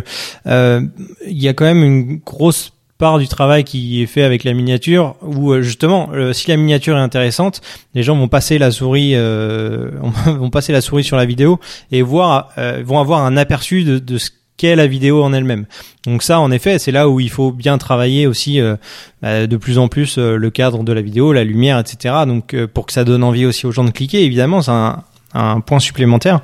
euh, 0.46 0.81
il 1.26 1.42
y 1.42 1.48
a 1.48 1.52
quand 1.55 1.64
même 1.64 1.83
une 1.83 2.18
grosse 2.24 2.72
part 2.98 3.18
du 3.18 3.28
travail 3.28 3.64
qui 3.64 4.02
est 4.02 4.06
fait 4.06 4.22
avec 4.22 4.44
la 4.44 4.52
miniature 4.52 5.16
où 5.22 5.52
euh, 5.52 5.62
justement 5.62 6.11
euh, 6.12 6.32
si 6.32 6.48
la 6.48 6.56
miniature 6.56 6.96
est 6.96 7.00
intéressante 7.00 7.61
les 7.94 8.02
gens 8.02 8.16
vont 8.16 8.28
passer 8.28 8.59
la 8.59 8.70
souris 8.70 9.12
euh, 9.14 9.90
vont 10.26 10.50
passer 10.50 10.72
la 10.72 10.80
souris 10.80 11.04
sur 11.04 11.16
la 11.16 11.26
vidéo 11.26 11.61
et 11.92 12.02
voir 12.02 12.50
euh, 12.59 12.82
vont 12.85 12.98
avoir 12.98 13.20
un 13.20 13.37
aperçu 13.37 13.85
de, 13.85 14.18
ce 14.18 14.30
qu'est 14.56 14.74
la 14.74 14.87
vidéo 14.87 15.22
en 15.22 15.35
elle-même. 15.35 15.66
Donc 16.06 16.22
ça 16.22 16.40
en 16.40 16.50
effet 16.50 16.78
c'est 16.78 16.92
là 16.92 17.11
où 17.11 17.20
il 17.20 17.28
faut 17.28 17.52
bien 17.52 17.76
travailler 17.76 18.26
aussi 18.26 18.61
euh, 18.61 18.76
bah, 19.20 19.46
de 19.46 19.56
plus 19.59 19.78
en 19.78 19.88
plus 19.88 20.16
le 20.16 20.50
cadre 20.50 20.82
de 20.82 20.92
la 20.92 21.02
vidéo 21.02 21.32
la 21.32 21.44
lumière 21.44 21.78
etc 21.78 22.14
donc 22.26 22.56
pour 22.72 22.87
que 22.87 22.92
ça 22.92 23.04
donne 23.04 23.22
envie 23.22 23.44
aussi 23.44 23.66
aux 23.66 23.72
gens 23.72 23.85
de 23.85 23.90
cliquer 23.90 24.24
évidemment 24.24 24.62
c'est 24.62 24.72
un 25.35 25.61
point 25.61 25.80
supplémentaire 25.80 26.40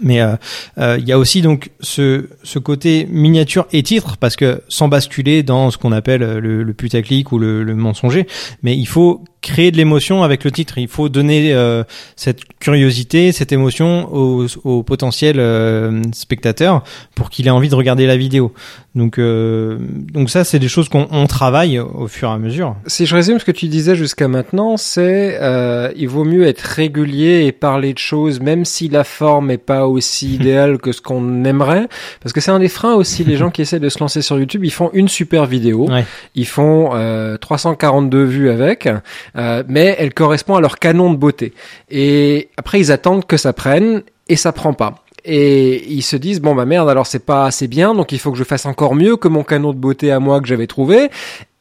mais 0.00 0.20
euh, 0.20 0.36
euh, 0.78 0.96
il 0.98 1.06
y 1.06 1.12
a 1.12 1.18
aussi 1.18 1.42
donc 1.42 1.70
ce, 1.80 2.26
côté 2.58 3.06
miniature 3.10 3.66
et 3.72 3.82
titre 3.82 4.16
parce 4.16 4.36
que 4.36 4.62
sans 4.68 4.88
basculer 4.88 5.42
dans 5.42 5.70
ce 5.70 5.78
qu'on 5.78 5.92
appelle 5.92 6.22
euh, 6.22 6.40
le, 6.40 6.62
le 6.62 6.74
putaclic 6.74 7.32
ou 7.32 7.38
le, 7.38 7.62
le 7.62 7.74
mensonger, 7.74 8.26
mais 8.62 8.76
il 8.76 8.86
faut 8.86 9.24
créer 9.40 9.70
de 9.70 9.76
l'émotion 9.76 10.22
avec 10.22 10.44
le 10.44 10.50
titre. 10.50 10.78
Il 10.78 10.88
faut 10.88 11.08
donner 11.08 11.52
euh, 11.54 11.84
cette 12.16 12.40
curiosité, 12.60 13.32
cette 13.32 13.52
émotion 13.52 14.08
au, 14.12 14.46
au 14.64 14.82
potentiel 14.82 15.36
euh, 15.38 16.02
spectateur 16.12 16.82
pour 17.14 17.30
qu'il 17.30 17.46
ait 17.46 17.50
envie 17.50 17.68
de 17.68 17.74
regarder 17.74 18.06
la 18.06 18.16
vidéo. 18.16 18.52
Donc 18.94 19.18
euh, 19.18 19.78
donc 20.12 20.28
ça 20.28 20.42
c'est 20.42 20.58
des 20.58 20.66
choses 20.66 20.88
qu'on 20.88 21.06
on 21.12 21.26
travaille 21.26 21.78
au 21.78 22.08
fur 22.08 22.28
et 22.30 22.32
à 22.32 22.38
mesure. 22.38 22.74
Si 22.86 23.06
je 23.06 23.14
résume 23.14 23.38
ce 23.38 23.44
que 23.44 23.52
tu 23.52 23.68
disais 23.68 23.94
jusqu'à 23.94 24.26
maintenant, 24.26 24.76
c'est 24.76 25.38
euh, 25.40 25.92
il 25.96 26.08
vaut 26.08 26.24
mieux 26.24 26.44
être 26.46 26.60
régulier 26.62 27.44
et 27.46 27.52
parler 27.52 27.92
de 27.92 27.98
choses, 27.98 28.40
même 28.40 28.64
si 28.64 28.88
la 28.88 29.04
forme 29.04 29.52
est 29.52 29.58
pas 29.58 29.86
aussi 29.86 30.34
idéale 30.40 30.78
que 30.78 30.90
ce 30.90 31.00
qu'on 31.00 31.44
aimerait, 31.44 31.86
parce 32.20 32.32
que 32.32 32.40
c'est 32.40 32.50
un 32.50 32.58
des 32.58 32.68
freins 32.68 32.94
aussi. 32.94 33.22
Les 33.22 33.36
gens 33.36 33.50
qui 33.50 33.62
essaient 33.62 33.78
de 33.78 33.88
se 33.88 34.00
lancer 34.00 34.20
sur 34.20 34.36
YouTube, 34.38 34.64
ils 34.64 34.72
font 34.72 34.90
une 34.92 35.06
super 35.08 35.46
vidéo, 35.46 35.88
Ouais. 35.88 36.04
ils 36.34 36.46
font 36.46 36.90
euh, 36.94 37.36
342 37.36 38.24
vues 38.24 38.50
avec, 38.50 38.88
euh, 39.36 39.62
mais 39.68 39.96
elle 39.98 40.14
correspond 40.14 40.56
à 40.56 40.60
leur 40.60 40.78
canon 40.78 41.12
de 41.12 41.16
beauté. 41.16 41.52
Et 41.90 42.48
après, 42.56 42.80
ils 42.80 42.92
attendent 42.92 43.26
que 43.26 43.36
ça 43.36 43.52
prenne 43.52 44.02
et 44.28 44.36
ça 44.36 44.52
prend 44.52 44.72
pas. 44.72 45.04
Et 45.24 45.84
ils 45.92 46.02
se 46.02 46.16
disent 46.16 46.40
bon 46.40 46.54
bah 46.54 46.64
merde 46.64 46.88
alors 46.88 47.06
c'est 47.06 47.24
pas 47.24 47.46
assez 47.46 47.66
bien 47.66 47.92
donc 47.92 48.12
il 48.12 48.20
faut 48.20 48.30
que 48.30 48.38
je 48.38 48.44
fasse 48.44 48.66
encore 48.66 48.94
mieux 48.94 49.16
que 49.16 49.26
mon 49.26 49.42
canon 49.42 49.72
de 49.72 49.78
beauté 49.78 50.12
à 50.12 50.20
moi 50.20 50.40
que 50.40 50.46
j'avais 50.46 50.68
trouvé 50.68 51.10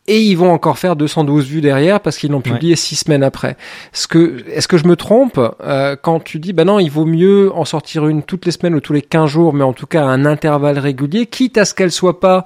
et 0.08 0.22
ils 0.22 0.36
vont 0.36 0.52
encore 0.52 0.78
faire 0.78 0.96
212 0.96 1.46
vues 1.46 1.62
derrière 1.62 2.00
parce 2.00 2.18
qu'ils 2.18 2.32
l'ont 2.32 2.42
publié 2.42 2.76
six 2.76 2.96
semaines 2.96 3.24
après. 3.24 3.58
Ce 3.92 4.08
que, 4.08 4.44
est-ce 4.50 4.68
que 4.68 4.78
je 4.78 4.88
me 4.88 4.96
trompe 4.96 5.40
euh, 5.62 5.96
quand 6.02 6.22
tu 6.22 6.40
dis, 6.40 6.54
bah 6.54 6.64
non, 6.64 6.80
il 6.80 6.90
vaut 6.90 7.06
mieux 7.06 7.52
en 7.54 7.66
sortir 7.66 8.08
une 8.08 8.24
toutes 8.24 8.46
les 8.46 8.52
semaines 8.52 8.76
ou 8.76 8.80
tous 8.80 8.94
les 8.94 9.02
15 9.02 9.30
jours, 9.30 9.54
mais 9.54 9.64
en 9.64 9.74
tout 9.74 9.88
cas 9.88 10.04
à 10.04 10.08
un 10.08 10.26
intervalle 10.26 10.80
régulier, 10.80 11.26
quitte 11.26 11.58
à 11.58 11.66
ce 11.66 11.74
qu'elle 11.74 11.92
soit 11.92 12.20
pas 12.20 12.46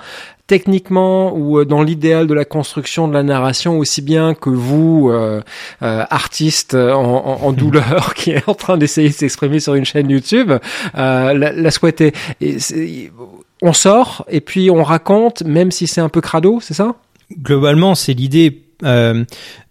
techniquement 0.52 1.34
ou 1.34 1.60
euh, 1.60 1.66
dans 1.66 1.82
l'idéal 1.82 2.28
de 2.28 2.34
la 2.34 2.44
construction 2.44 3.08
de 3.08 3.14
la 3.14 3.24
narration 3.24 3.80
aussi 3.80 4.02
bien 4.02 4.34
que 4.34 4.50
vous, 4.50 5.10
euh, 5.10 5.42
euh, 5.82 6.04
artiste 6.10 6.74
en, 6.74 7.26
en, 7.26 7.44
en 7.44 7.52
douleur 7.54 8.14
qui 8.16 8.32
est 8.32 8.50
en 8.50 8.54
train 8.54 8.78
d'essayer 8.78 9.08
de 9.08 9.14
s'exprimer 9.14 9.62
sur 9.62 9.76
une 9.76 9.86
chaîne 9.86 10.10
YouTube, 10.10 10.52
euh, 10.52 11.34
la, 11.34 11.54
la 11.54 11.72
souhaiter. 11.72 12.12
Et 12.42 12.58
on 13.62 13.72
sort 13.72 14.26
et 14.30 14.42
puis 14.42 14.70
on 14.70 14.84
raconte, 14.84 15.44
même 15.44 15.72
si 15.72 15.88
c'est 15.88 16.02
un 16.02 16.10
peu 16.10 16.20
crado, 16.20 16.60
c'est 16.62 16.74
ça? 16.74 16.96
Globalement, 17.38 17.96
c'est 17.96 18.14
l'idée. 18.14 18.64
Euh, 18.84 19.24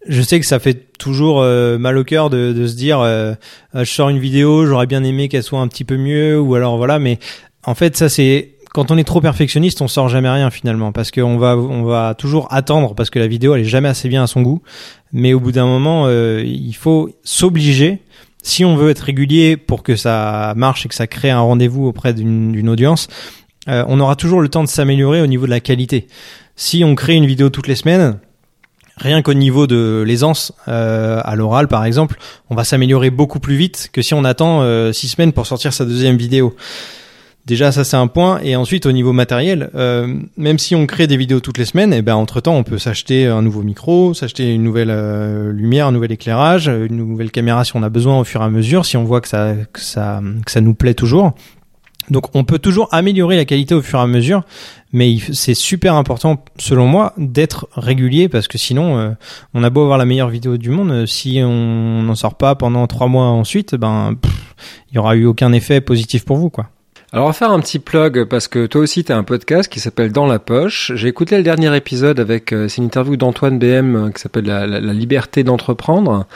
je 0.09 0.23
sais 0.23 0.39
que 0.41 0.47
ça 0.47 0.59
fait 0.59 0.93
toujours 0.99 1.41
euh, 1.41 1.79
mal 1.79 1.99
au 1.99 2.05
cœur 2.05 2.31
de, 2.31 2.53
de 2.53 2.67
se 2.67 2.77
dire, 2.77 3.01
euh, 3.01 3.35
euh, 3.75 3.85
je 3.85 3.91
sors 3.91 4.09
une 4.09 4.19
vidéo, 4.19 4.67
j'aurais 4.67 4.87
bien 4.87 5.03
aimé 5.03 5.29
qu'elle 5.29 5.43
soit 5.43 5.61
un 5.61 5.69
petit 5.69 5.85
peu 5.85 5.97
mieux, 5.97 6.41
ou 6.41 6.55
alors 6.55 6.77
voilà. 6.77 6.99
Mais 6.99 7.19
en 7.65 7.75
fait, 7.75 7.97
ça 7.97 8.09
c'est 8.09 8.53
quand 8.73 8.91
on 8.91 8.99
est 8.99 9.05
trop 9.05 9.21
perfectionniste, 9.21 9.83
on 9.83 9.89
sort 9.89 10.09
jamais 10.09 10.31
rien 10.31 10.51
finalement, 10.51 10.93
parce 10.93 11.11
qu'on 11.11 11.37
va 11.39 11.57
on 11.57 11.83
va 11.83 12.15
toujours 12.15 12.47
attendre, 12.53 12.95
parce 12.95 13.11
que 13.11 13.19
la 13.19 13.27
vidéo 13.27 13.55
elle 13.55 13.63
est 13.63 13.65
jamais 13.65 13.89
assez 13.89 14.09
bien 14.09 14.23
à 14.23 14.27
son 14.27 14.43
goût. 14.43 14.63
Mais 15.13 15.35
au 15.35 15.41
bout 15.41 15.53
d'un 15.53 15.67
moment, 15.67 16.05
euh, 16.07 16.43
il 16.45 16.75
faut 16.75 17.11
s'obliger. 17.25 18.01
Si 18.43 18.65
on 18.65 18.75
veut 18.75 18.91
être 18.91 19.01
régulier 19.01 19.59
pour 19.59 19.83
que 19.83 19.97
ça 19.97 20.55
marche 20.57 20.87
et 20.87 20.89
que 20.89 20.95
ça 20.95 21.07
crée 21.07 21.31
un 21.31 21.41
rendez-vous 21.41 21.87
auprès 21.87 22.15
d'une 22.15 22.53
d'une 22.53 22.69
audience, 22.71 23.09
euh, 23.71 23.85
on 23.89 24.01
aura 24.01 24.17
toujours 24.17 24.41
le 24.41 24.49
temps 24.49 24.65
de 24.65 24.69
s'améliorer 24.69 25.23
au 25.23 25.27
niveau 25.27 25.47
de 25.47 25.51
la 25.51 25.61
qualité. 25.61 26.09
Si 26.57 26.83
on 26.85 26.95
crée 26.95 27.15
une 27.15 27.27
vidéo 27.27 27.49
toutes 27.51 27.69
les 27.69 27.77
semaines, 27.77 28.19
rien 28.97 29.23
qu'au 29.23 29.35
niveau 29.35 29.67
de 29.67 30.03
l'aisance 30.07 30.53
euh, 30.69 31.21
à 31.25 31.37
l'oral 31.37 31.69
par 31.69 31.85
exemple, 31.85 32.19
on 32.51 32.55
va 32.55 32.65
s'améliorer 32.65 33.11
beaucoup 33.11 33.41
plus 33.41 33.57
vite 33.57 33.91
que 33.93 34.03
si 34.03 34.13
on 34.13 34.25
attend 34.25 34.63
euh, 34.63 34.93
six 34.93 35.09
semaines 35.09 35.33
pour 35.33 35.47
sortir 35.47 35.73
sa 35.73 35.85
deuxième 35.85 36.17
vidéo. 36.17 36.57
Déjà 37.47 37.73
ça 37.73 37.85
c'est 37.85 37.97
un 37.97 38.07
point 38.07 38.39
et 38.43 38.55
ensuite 38.55 38.85
au 38.85 38.93
niveau 38.93 39.13
matériel, 39.13 39.71
même 40.37 40.59
si 40.59 40.77
on 40.77 40.87
crée 40.87 41.07
des 41.07 41.17
vidéos 41.17 41.41
toutes 41.41 41.57
les 41.57 41.65
semaines, 41.65 41.93
et 41.93 42.03
ben 42.03 42.15
entre 42.15 42.41
temps 42.43 42.55
on 42.55 42.63
peut 42.63 42.77
s'acheter 42.77 43.27
un 43.27 43.41
nouveau 43.41 43.63
micro, 43.63 44.13
s'acheter 44.13 44.55
une 44.55 44.63
nouvelle 44.63 44.93
lumière, 45.51 45.87
un 45.87 45.93
nouvel 45.93 46.13
éclairage, 46.13 46.69
une 46.69 46.99
nouvelle 46.99 47.31
caméra 47.31 47.65
si 47.65 47.75
on 47.75 47.83
a 47.83 47.89
besoin 47.89 48.21
au 48.21 48.25
fur 48.25 48.43
et 48.43 48.45
à 48.45 48.51
mesure, 48.51 48.85
si 48.85 48.99
on 48.99 49.05
voit 49.05 49.23
que 49.23 49.29
ça 49.29 50.21
nous 50.61 50.75
plaît 50.75 50.95
toujours. 50.95 51.35
Donc 52.11 52.35
on 52.35 52.45
peut 52.45 52.59
toujours 52.59 52.89
améliorer 52.93 53.37
la 53.37 53.45
qualité 53.45 53.75
au 53.75 53.83
fur 53.83 53.99
et 53.99 54.03
à 54.03 54.07
mesure, 54.07 54.43
mais 54.93 55.17
c'est 55.33 55.55
super 55.55 55.95
important 55.95 56.45
selon 56.59 56.87
moi 56.87 57.13
d'être 57.17 57.69
régulier 57.75 58.29
parce 58.29 58.49
que 58.49 58.59
sinon 58.59 58.99
euh, 58.99 59.11
on 59.55 59.63
a 59.63 59.71
beau 59.71 59.83
avoir 59.83 59.99
la 59.99 60.05
meilleure 60.05 60.29
vidéo 60.29 60.57
du 60.57 60.71
monde, 60.71 60.91
euh, 60.91 61.07
si 61.07 61.41
on 61.43 62.03
n'en 62.03 62.15
sort 62.15 62.35
pas 62.35 62.55
pendant 62.57 62.87
trois 62.87 63.07
mois 63.07 63.27
ensuite, 63.27 63.75
ben 63.77 64.17
il 64.91 64.97
y 64.97 64.99
aura 64.99 65.15
eu 65.15 65.25
aucun 65.25 65.53
effet 65.53 65.81
positif 65.81 66.25
pour 66.25 66.37
vous 66.37 66.51
quoi. 66.51 66.67
Alors 67.13 67.25
on 67.25 67.29
va 67.31 67.33
faire 67.35 67.51
un 67.51 67.59
petit 67.59 67.81
plug 67.81 68.23
parce 68.27 68.47
que 68.47 68.67
toi 68.67 68.83
aussi 68.83 69.03
tu 69.03 69.11
as 69.11 69.17
un 69.17 69.25
podcast 69.25 69.69
qui 69.69 69.81
s'appelle 69.81 70.13
Dans 70.13 70.29
la 70.29 70.39
poche. 70.39 70.93
J'ai 70.95 71.09
écouté 71.09 71.37
le 71.37 71.43
dernier 71.43 71.75
épisode 71.77 72.21
avec 72.21 72.53
euh, 72.53 72.69
c'est 72.69 72.77
une 72.77 72.85
interview 72.85 73.17
d'Antoine 73.17 73.59
BM 73.59 73.97
euh, 73.97 74.11
qui 74.11 74.21
s'appelle 74.23 74.45
la, 74.45 74.65
la- 74.65 74.79
la 74.79 74.93
liberté 74.93 75.43
d'entreprendre. 75.43 76.27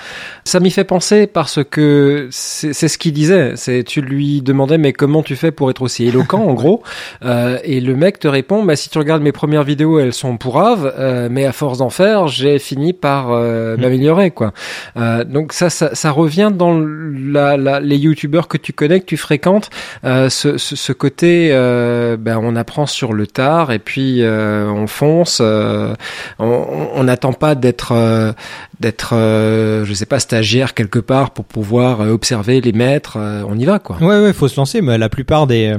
Ça 0.42 0.58
m'y 0.58 0.72
fait 0.72 0.82
penser 0.82 1.28
parce 1.28 1.60
que 1.62 2.26
c'est 2.32 2.72
ce 2.74 2.98
qu'il 2.98 3.12
disait. 3.12 3.52
C'est 3.54 3.84
tu 3.84 4.00
lui 4.00 4.42
demandais 4.42 4.76
mais 4.76 4.92
comment 4.92 5.22
tu 5.22 5.36
fais 5.36 5.52
pour 5.52 5.70
être 5.70 5.80
aussi 5.80 6.06
éloquent 6.06 6.42
en 6.42 6.54
gros? 6.54 6.82
Euh, 7.24 7.58
et 7.64 7.80
le 7.80 7.94
mec 7.96 8.18
te 8.18 8.28
répond 8.28 8.64
bah 8.64 8.76
si 8.76 8.90
tu 8.90 8.98
regardes 8.98 9.22
mes 9.22 9.32
premières 9.32 9.62
vidéos 9.62 9.98
elles 9.98 10.12
sont 10.12 10.36
pourraves 10.36 10.92
euh, 10.98 11.28
mais 11.30 11.46
à 11.46 11.52
force 11.52 11.78
d'en 11.78 11.88
faire 11.90 12.28
j'ai 12.28 12.58
fini 12.58 12.92
par 12.92 13.30
euh, 13.32 13.76
Mm. 13.76 13.80
m'améliorer 13.80 14.30
quoi. 14.30 14.52
Euh, 14.96 15.24
donc 15.24 15.52
ça, 15.52 15.70
ça 15.70 15.94
ça 15.94 16.10
revient 16.10 16.50
dans 16.54 16.78
la, 16.78 17.56
la, 17.56 17.80
les 17.80 17.96
youtubeurs 17.96 18.48
que 18.48 18.58
tu 18.58 18.72
connais 18.72 19.00
que 19.00 19.06
tu 19.06 19.16
fréquentes 19.16 19.70
euh, 20.04 20.28
ce, 20.28 20.58
ce, 20.64 20.92
côté, 20.92 21.50
euh, 21.52 22.16
ben, 22.16 22.38
on 22.42 22.56
apprend 22.56 22.86
sur 22.86 23.12
le 23.12 23.26
tard 23.26 23.72
et 23.72 23.78
puis 23.78 24.22
euh, 24.22 24.68
on 24.68 24.86
fonce. 24.86 25.38
euh, 25.40 25.94
on 26.38 27.04
n'attend 27.04 27.32
pas 27.32 27.54
d'être, 27.54 28.34
d'être, 28.80 29.14
je 29.14 29.92
sais 29.94 30.06
pas, 30.06 30.18
stagiaire 30.18 30.74
quelque 30.74 30.98
part 30.98 31.32
pour 31.32 31.44
pouvoir 31.44 32.00
observer 32.00 32.60
les 32.60 32.72
maîtres. 32.72 33.18
on 33.18 33.58
y 33.58 33.64
va, 33.64 33.78
quoi. 33.78 33.96
Ouais 34.00 34.20
ouais, 34.20 34.32
faut 34.32 34.48
se 34.48 34.56
lancer. 34.56 34.80
Mais 34.80 34.98
la 34.98 35.08
plupart 35.08 35.46
des 35.46 35.74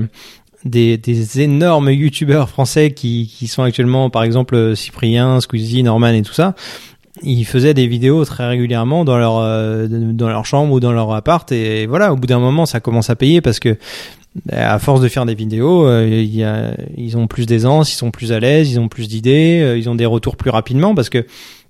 des, 0.63 0.97
des 0.97 1.41
énormes 1.41 1.91
youtubeurs 1.91 2.49
français 2.49 2.91
qui, 2.91 3.47
sont 3.47 3.63
actuellement, 3.63 4.09
par 4.09 4.23
exemple, 4.23 4.75
Cyprien, 4.75 5.39
Squeezie, 5.39 5.83
Norman 5.83 6.07
et 6.07 6.23
tout 6.23 6.33
ça, 6.33 6.55
ils 7.21 7.45
faisaient 7.45 7.75
des 7.75 7.87
vidéos 7.87 8.25
très 8.25 8.47
régulièrement 8.47 9.05
dans 9.05 9.17
leur 9.17 9.35
dans 9.87 10.27
leur 10.27 10.45
chambre 10.45 10.73
ou 10.73 10.79
dans 10.79 10.91
leur 10.91 11.13
appart 11.13 11.49
et 11.51 11.85
voilà 11.85 12.11
au 12.11 12.17
bout 12.17 12.27
d'un 12.27 12.39
moment 12.39 12.65
ça 12.65 12.81
commence 12.81 13.09
à 13.09 13.15
payer 13.15 13.39
parce 13.39 13.59
que 13.59 13.77
à 14.51 14.79
force 14.79 15.01
de 15.01 15.07
faire 15.07 15.25
des 15.25 15.35
vidéos 15.35 15.85
euh, 15.87 16.07
y 16.07 16.43
a, 16.43 16.75
ils 16.97 17.17
ont 17.17 17.27
plus 17.27 17.45
d'aisance 17.45 17.91
ils 17.93 17.95
sont 17.95 18.11
plus 18.11 18.31
à 18.31 18.39
l'aise 18.39 18.71
ils 18.71 18.79
ont 18.79 18.89
plus 18.89 19.07
d'idées 19.07 19.61
euh, 19.61 19.77
ils 19.77 19.89
ont 19.89 19.95
des 19.95 20.05
retours 20.05 20.35
plus 20.35 20.49
rapidement 20.49 20.93
parce 20.93 21.09
que 21.09 21.25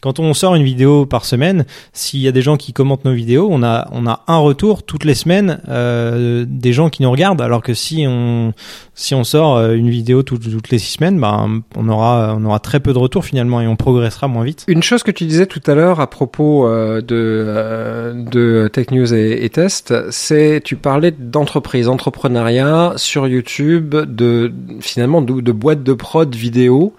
quand 0.05 0.19
on 0.19 0.35
sort 0.35 0.53
une 0.53 0.61
vidéo 0.61 1.07
par 1.07 1.25
semaine, 1.25 1.65
s'il 1.91 2.19
y 2.19 2.27
a 2.27 2.31
des 2.31 2.43
gens 2.43 2.57
qui 2.57 2.73
commentent 2.73 3.05
nos 3.05 3.13
vidéos, 3.13 3.47
on 3.49 3.63
a 3.63 3.87
on 3.91 4.05
a 4.05 4.21
un 4.27 4.37
retour 4.37 4.83
toutes 4.83 5.03
les 5.03 5.15
semaines 5.15 5.61
euh, 5.67 6.45
des 6.47 6.73
gens 6.73 6.91
qui 6.91 7.01
nous 7.01 7.09
regardent. 7.09 7.41
Alors 7.41 7.63
que 7.63 7.73
si 7.73 8.05
on 8.07 8.53
si 8.93 9.15
on 9.15 9.23
sort 9.23 9.57
euh, 9.57 9.73
une 9.73 9.89
vidéo 9.89 10.21
toutes, 10.21 10.47
toutes 10.47 10.69
les 10.69 10.77
six 10.77 10.97
semaines, 10.97 11.19
ben 11.19 11.63
on 11.75 11.89
aura 11.89 12.35
on 12.37 12.45
aura 12.45 12.59
très 12.59 12.79
peu 12.79 12.93
de 12.93 12.99
retours 12.99 13.25
finalement 13.25 13.61
et 13.61 13.67
on 13.67 13.75
progressera 13.75 14.27
moins 14.27 14.43
vite. 14.43 14.63
Une 14.67 14.83
chose 14.83 15.01
que 15.01 15.09
tu 15.09 15.25
disais 15.25 15.47
tout 15.47 15.63
à 15.65 15.73
l'heure 15.73 15.99
à 15.99 16.07
propos 16.07 16.67
euh, 16.67 17.01
de 17.01 18.13
de 18.29 18.67
Tech 18.67 18.91
News 18.91 19.11
et, 19.11 19.43
et 19.43 19.49
Test, 19.49 19.91
c'est 20.11 20.61
tu 20.63 20.75
parlais 20.75 21.09
d'entreprise, 21.09 21.87
entrepreneuriat 21.87 22.93
sur 22.97 23.27
YouTube, 23.27 23.95
de 23.95 24.53
finalement 24.81 25.23
de, 25.23 25.41
de 25.41 25.51
boîtes 25.51 25.81
de 25.81 25.93
prod 25.93 26.35
vidéo 26.35 26.93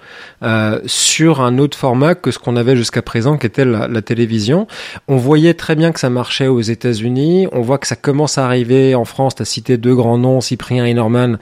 sur 0.86 1.40
un 1.40 1.58
autre 1.58 1.78
format 1.78 2.16
que 2.16 2.32
ce 2.32 2.38
qu'on 2.40 2.56
avait 2.56 2.76
jusqu'à 2.76 2.95
présent, 3.02 3.38
qui 3.38 3.46
était 3.46 3.64
la, 3.64 4.02
télévision. 4.02 4.66
On 5.08 5.16
voyait 5.16 5.54
très 5.54 5.74
bien 5.74 5.92
que 5.92 6.00
ça 6.00 6.10
marchait 6.10 6.46
aux 6.46 6.60
États-Unis. 6.60 7.48
On 7.52 7.60
voit 7.60 7.78
que 7.78 7.86
ça 7.86 7.96
commence 7.96 8.38
à 8.38 8.44
arriver 8.44 8.94
en 8.94 9.04
France. 9.04 9.34
Tu 9.34 9.42
as 9.42 9.46
cité 9.46 9.76
deux 9.76 9.94
grands 9.94 10.18
noms, 10.18 10.40
Cyprien 10.40 10.84
et 10.84 10.94
Norman, 10.94 11.36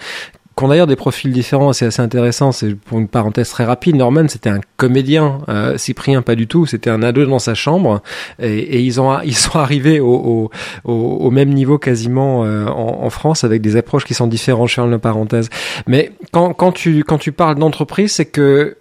qui 0.56 0.64
ont 0.64 0.68
d'ailleurs 0.68 0.86
des 0.86 0.96
profils 0.96 1.32
différents, 1.32 1.72
c'est 1.72 1.86
assez 1.86 2.02
intéressant. 2.02 2.52
C'est 2.52 2.74
pour 2.74 2.98
une 2.98 3.08
parenthèse 3.08 3.50
très 3.50 3.64
rapide. 3.64 3.96
Norman, 3.96 4.28
c'était 4.28 4.50
un 4.50 4.60
comédien. 4.76 5.38
Euh, 5.48 5.76
Cyprien, 5.78 6.22
pas 6.22 6.36
du 6.36 6.46
tout. 6.46 6.64
C'était 6.66 6.90
un 6.90 7.02
ado 7.02 7.26
dans 7.26 7.40
sa 7.40 7.54
chambre, 7.54 8.02
et, 8.38 8.80
ils 8.80 9.00
ont 9.00 9.20
ils 9.24 9.36
sont 9.36 9.58
arrivés 9.58 10.00
au, 10.00 10.50
au, 10.84 11.30
même 11.30 11.50
niveau 11.50 11.78
quasiment 11.78 12.44
euh, 12.44 12.66
en, 12.66 13.10
France 13.10 13.44
avec 13.44 13.62
des 13.62 13.76
approches 13.76 14.04
qui 14.04 14.14
sont 14.14 14.26
différentes. 14.26 14.68
Je 14.68 14.80
la 14.80 14.98
parenthèse. 14.98 15.48
Mais 15.86 16.12
quand 16.32 16.52
quand 16.52 16.72
tu 16.72 17.04
quand 17.04 17.18
tu 17.18 17.32
parles 17.32 17.56
d'entreprise, 17.56 18.12
c'est 18.12 18.24
que 18.24 18.76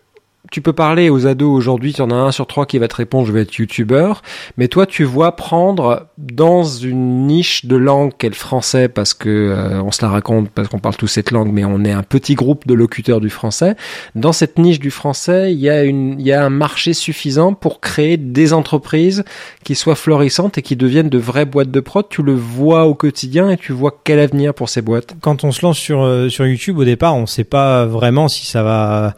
tu 0.53 0.61
peux 0.61 0.71
parler 0.71 1.09
aux 1.09 1.25
ados 1.25 1.49
aujourd'hui, 1.49 1.93
tu 1.93 2.01
en 2.03 2.11
as 2.11 2.15
un 2.15 2.31
sur 2.31 2.45
trois 2.45 2.67
qui 2.67 2.77
va 2.77 2.87
te 2.87 2.95
répondre 2.95 3.25
je 3.25 3.31
vais 3.31 3.41
être 3.41 3.55
youtubeur, 3.55 4.21
mais 4.55 4.67
toi 4.67 4.85
tu 4.85 5.03
vois 5.03 5.35
prendre 5.35 6.05
dans 6.19 6.63
une 6.63 7.25
niche 7.25 7.65
de 7.65 7.75
langue 7.75 8.11
qu'est 8.15 8.29
le 8.29 8.35
français 8.35 8.87
parce 8.87 9.15
que 9.15 9.29
euh, 9.29 9.81
on 9.81 9.89
se 9.89 10.05
la 10.05 10.11
raconte 10.11 10.51
parce 10.51 10.67
qu'on 10.67 10.77
parle 10.77 10.95
tous 10.95 11.07
cette 11.07 11.31
langue 11.31 11.51
mais 11.51 11.65
on 11.65 11.83
est 11.83 11.91
un 11.91 12.03
petit 12.03 12.35
groupe 12.35 12.67
de 12.67 12.75
locuteurs 12.75 13.19
du 13.19 13.31
français. 13.31 13.75
Dans 14.13 14.31
cette 14.31 14.59
niche 14.59 14.79
du 14.79 14.91
français, 14.91 15.51
il 15.51 15.59
y 15.59 15.71
a 15.71 15.83
une 15.83 16.19
il 16.19 16.27
y 16.27 16.31
a 16.31 16.45
un 16.45 16.51
marché 16.51 16.93
suffisant 16.93 17.55
pour 17.55 17.81
créer 17.81 18.17
des 18.17 18.53
entreprises 18.53 19.23
qui 19.63 19.73
soient 19.73 19.95
florissantes 19.95 20.59
et 20.59 20.61
qui 20.61 20.75
deviennent 20.75 21.09
de 21.09 21.17
vraies 21.17 21.45
boîtes 21.45 21.71
de 21.71 21.79
prod, 21.79 22.05
tu 22.07 22.21
le 22.21 22.35
vois 22.35 22.85
au 22.85 22.93
quotidien 22.93 23.49
et 23.49 23.57
tu 23.57 23.73
vois 23.73 23.99
quel 24.03 24.19
avenir 24.19 24.53
pour 24.53 24.69
ces 24.69 24.83
boîtes? 24.83 25.15
Quand 25.19 25.43
on 25.43 25.51
se 25.51 25.65
lance 25.65 25.79
sur 25.79 26.03
euh, 26.03 26.29
sur 26.29 26.45
YouTube 26.45 26.77
au 26.77 26.85
départ, 26.85 27.15
on 27.15 27.25
sait 27.25 27.43
pas 27.43 27.87
vraiment 27.87 28.27
si 28.27 28.45
ça 28.45 28.61
va 28.61 29.15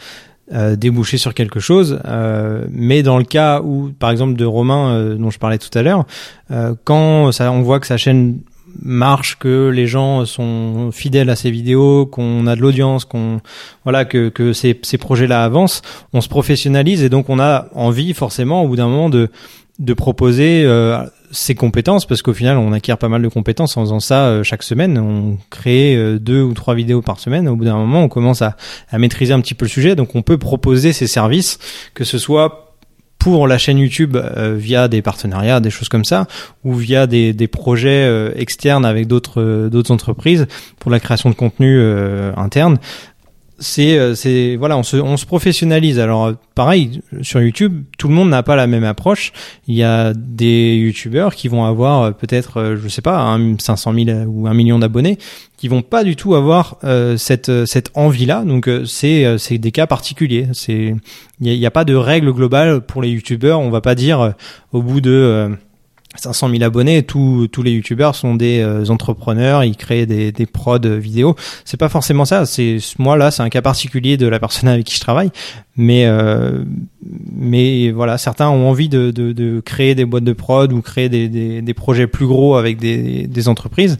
euh, 0.54 0.76
déboucher 0.76 1.18
sur 1.18 1.34
quelque 1.34 1.60
chose. 1.60 2.00
Euh, 2.06 2.66
mais 2.70 3.04
dans 3.04 3.18
le 3.18 3.24
cas 3.24 3.62
où, 3.62 3.92
par 3.98 4.12
exemple, 4.12 4.36
de 4.36 4.46
Romain 4.46 4.92
euh, 4.92 5.16
dont 5.16 5.30
je 5.32 5.40
parlais 5.40 5.58
tout 5.58 5.76
à 5.78 5.82
l'heure, 5.82 6.06
euh, 6.52 6.76
quand 6.84 7.32
ça, 7.32 7.52
on 7.52 7.62
voit 7.62 7.80
que 7.80 7.88
sa 7.88 7.98
chaîne 7.98 8.40
marche, 8.82 9.38
que 9.40 9.70
les 9.70 9.88
gens 9.88 10.26
sont 10.26 10.90
fidèles 10.92 11.30
à 11.30 11.36
ses 11.36 11.50
vidéos, 11.50 12.06
qu'on 12.06 12.46
a 12.46 12.56
de 12.56 12.62
l'audience, 12.62 13.06
qu'on 13.06 13.40
voilà 13.84 14.04
que 14.04 14.28
que 14.30 14.52
ces, 14.54 14.78
ces 14.84 14.98
projets-là 14.98 15.46
avancent, 15.46 15.82
on 16.12 16.20
se 16.20 16.28
professionnalise 16.28 17.02
et 17.02 17.10
donc 17.10 17.30
on 17.30 17.40
a 17.40 17.68
envie 17.74 18.14
forcément 18.14 18.64
au 18.64 18.68
bout 18.68 18.76
d'un 18.76 18.90
moment 18.90 19.10
de 19.10 19.30
de 19.80 19.94
proposer 19.94 20.64
euh, 20.66 21.04
ses 21.32 21.56
compétences 21.56 22.06
parce 22.06 22.22
qu'au 22.22 22.34
final 22.34 22.58
on 22.58 22.72
acquiert 22.74 22.98
pas 22.98 23.10
mal 23.10 23.22
de 23.22 23.28
compétences 23.28 23.78
en 23.78 23.82
faisant 23.82 24.00
ça 24.00 24.26
euh, 24.26 24.44
chaque 24.44 24.64
semaine. 24.64 24.98
On 24.98 25.38
crée 25.50 25.96
euh, 25.96 26.20
deux 26.20 26.42
ou 26.42 26.54
trois 26.54 26.76
vidéos 26.76 27.02
par 27.02 27.20
semaine. 27.20 27.48
Au 27.48 27.56
bout 27.56 27.66
d'un 27.66 27.78
moment 27.78 28.04
on 28.04 28.10
commence 28.10 28.42
à, 28.42 28.56
à, 28.90 28.98
maîtriser 28.98 29.34
un 29.34 29.42
petit 29.42 29.54
peu 29.54 29.66
le 29.66 29.70
sujet. 29.70 29.96
Donc 29.96 30.16
on 30.16 30.22
peut 30.22 30.38
proposer 30.38 30.94
ces 30.94 31.08
services 31.08 31.60
que 31.94 32.04
ce 32.04 32.18
soit 32.18 32.76
pour 33.20 33.48
la 33.48 33.58
chaîne 33.58 33.80
YouTube 33.80 34.18
euh, 34.18 34.56
via 34.56 34.88
des 34.88 35.02
partenariats 35.02 35.60
des 35.60 35.72
choses 35.72 35.90
comme 35.90 36.06
ça 36.06 36.28
ou 36.64 36.76
via 36.76 37.08
des, 37.08 37.34
des 37.34 37.48
projets 37.48 38.32
externes 38.36 38.86
avec 38.86 39.08
d'autres 39.08 39.70
d'autres 39.70 39.92
entreprises 39.92 40.48
pour 40.80 40.92
la 40.92 41.00
création 41.00 41.30
de 41.30 41.36
contenu 41.36 41.82
interne 42.36 42.78
c'est 43.60 43.98
euh, 43.98 44.16
c'est 44.16 44.56
voilà 44.56 44.78
on 44.78 44.84
se 44.84 44.98
on 44.98 45.18
se 45.18 45.26
professionnalise. 45.26 46.00
Alors 46.00 46.34
pareil 46.56 47.02
sur 47.22 47.42
YouTube 47.42 47.84
tout 47.98 48.08
le 48.08 48.14
monde 48.14 48.30
n'a 48.30 48.44
pas 48.44 48.56
la 48.56 48.68
même 48.68 48.84
approche. 48.84 49.32
Il 49.68 49.76
y 49.76 49.84
a 49.84 50.14
des 50.14 50.76
youtubeurs 50.76 51.36
qui 51.36 51.48
vont 51.48 51.66
avoir 51.66 52.02
euh, 52.02 52.12
peut-être 52.12 52.58
euh, 52.58 52.78
je 52.82 52.88
sais 52.88 53.02
pas 53.02 53.20
un 53.20 53.58
500 53.58 53.94
000 53.94 54.20
ou 54.28 54.48
un 54.48 54.54
million 54.54 54.80
d'abonnés 54.80 55.18
qui 55.58 55.68
vont 55.68 55.82
pas 55.82 56.04
du 56.04 56.16
tout 56.16 56.36
avoir 56.36 56.78
euh, 56.84 57.18
cette 57.18 57.66
cette 57.66 57.92
envie 57.94 58.26
là 58.26 58.44
donc 58.44 58.70
c'est 58.86 59.38
c'est 59.38 59.58
des 59.58 59.72
cas 59.72 59.88
particuliers. 59.88 60.48
C'est 60.54 60.96
il 61.42 61.54
y 61.54 61.66
a, 61.66 61.68
a, 61.68 61.72
pas 61.72 61.84
de 61.84 61.96
règle 61.96 62.32
globale 62.32 62.82
pour 62.82 63.02
les 63.02 63.10
youtubeurs. 63.10 63.60
On 63.60 63.70
va 63.70 63.82
pas 63.82 63.96
dire 63.96 64.34
au 64.72 64.82
bout 64.82 65.02
de 65.02 65.58
500 66.16 66.50
000 66.50 66.64
abonnés, 66.64 67.04
tous 67.04 67.48
tous 67.48 67.64
les 67.64 67.72
youtubeurs 67.72 68.16
sont 68.16 68.36
des 68.36 68.60
euh, 68.60 68.86
entrepreneurs, 68.90 69.64
ils 69.64 69.76
créent 69.76 70.06
des, 70.06 70.32
des 70.32 70.46
prods 70.46 70.80
vidéo. 70.80 71.36
C'est 71.66 71.78
pas 71.78 71.90
forcément 71.90 72.26
ça. 72.26 72.46
C'est 72.46 72.78
moi 73.00 73.18
là, 73.18 73.32
c'est 73.32 73.44
un 73.44 73.50
cas 73.50 73.62
particulier 73.62 74.18
de 74.18 74.28
la 74.28 74.40
personne 74.40 74.70
avec 74.70 74.86
qui 74.86 74.96
je 74.96 75.02
travaille, 75.02 75.32
mais 75.78 76.06
euh, 76.06 76.64
mais 77.36 77.92
voilà, 77.92 78.18
certains 78.18 78.50
ont 78.50 78.68
envie 78.68 78.90
de, 78.90 79.12
de, 79.12 79.32
de, 79.32 79.60
créer 79.60 79.94
des 79.94 80.06
boîtes 80.06 80.24
de 80.24 80.34
prod 80.34 80.72
ou 80.74 80.82
créer 80.82 81.10
des, 81.10 81.28
des, 81.28 81.62
des 81.62 81.74
projets 81.74 82.08
plus 82.08 82.26
gros 82.26 82.56
avec 82.56 82.78
des, 82.78 83.28
des 83.28 83.48
entreprises 83.48 83.98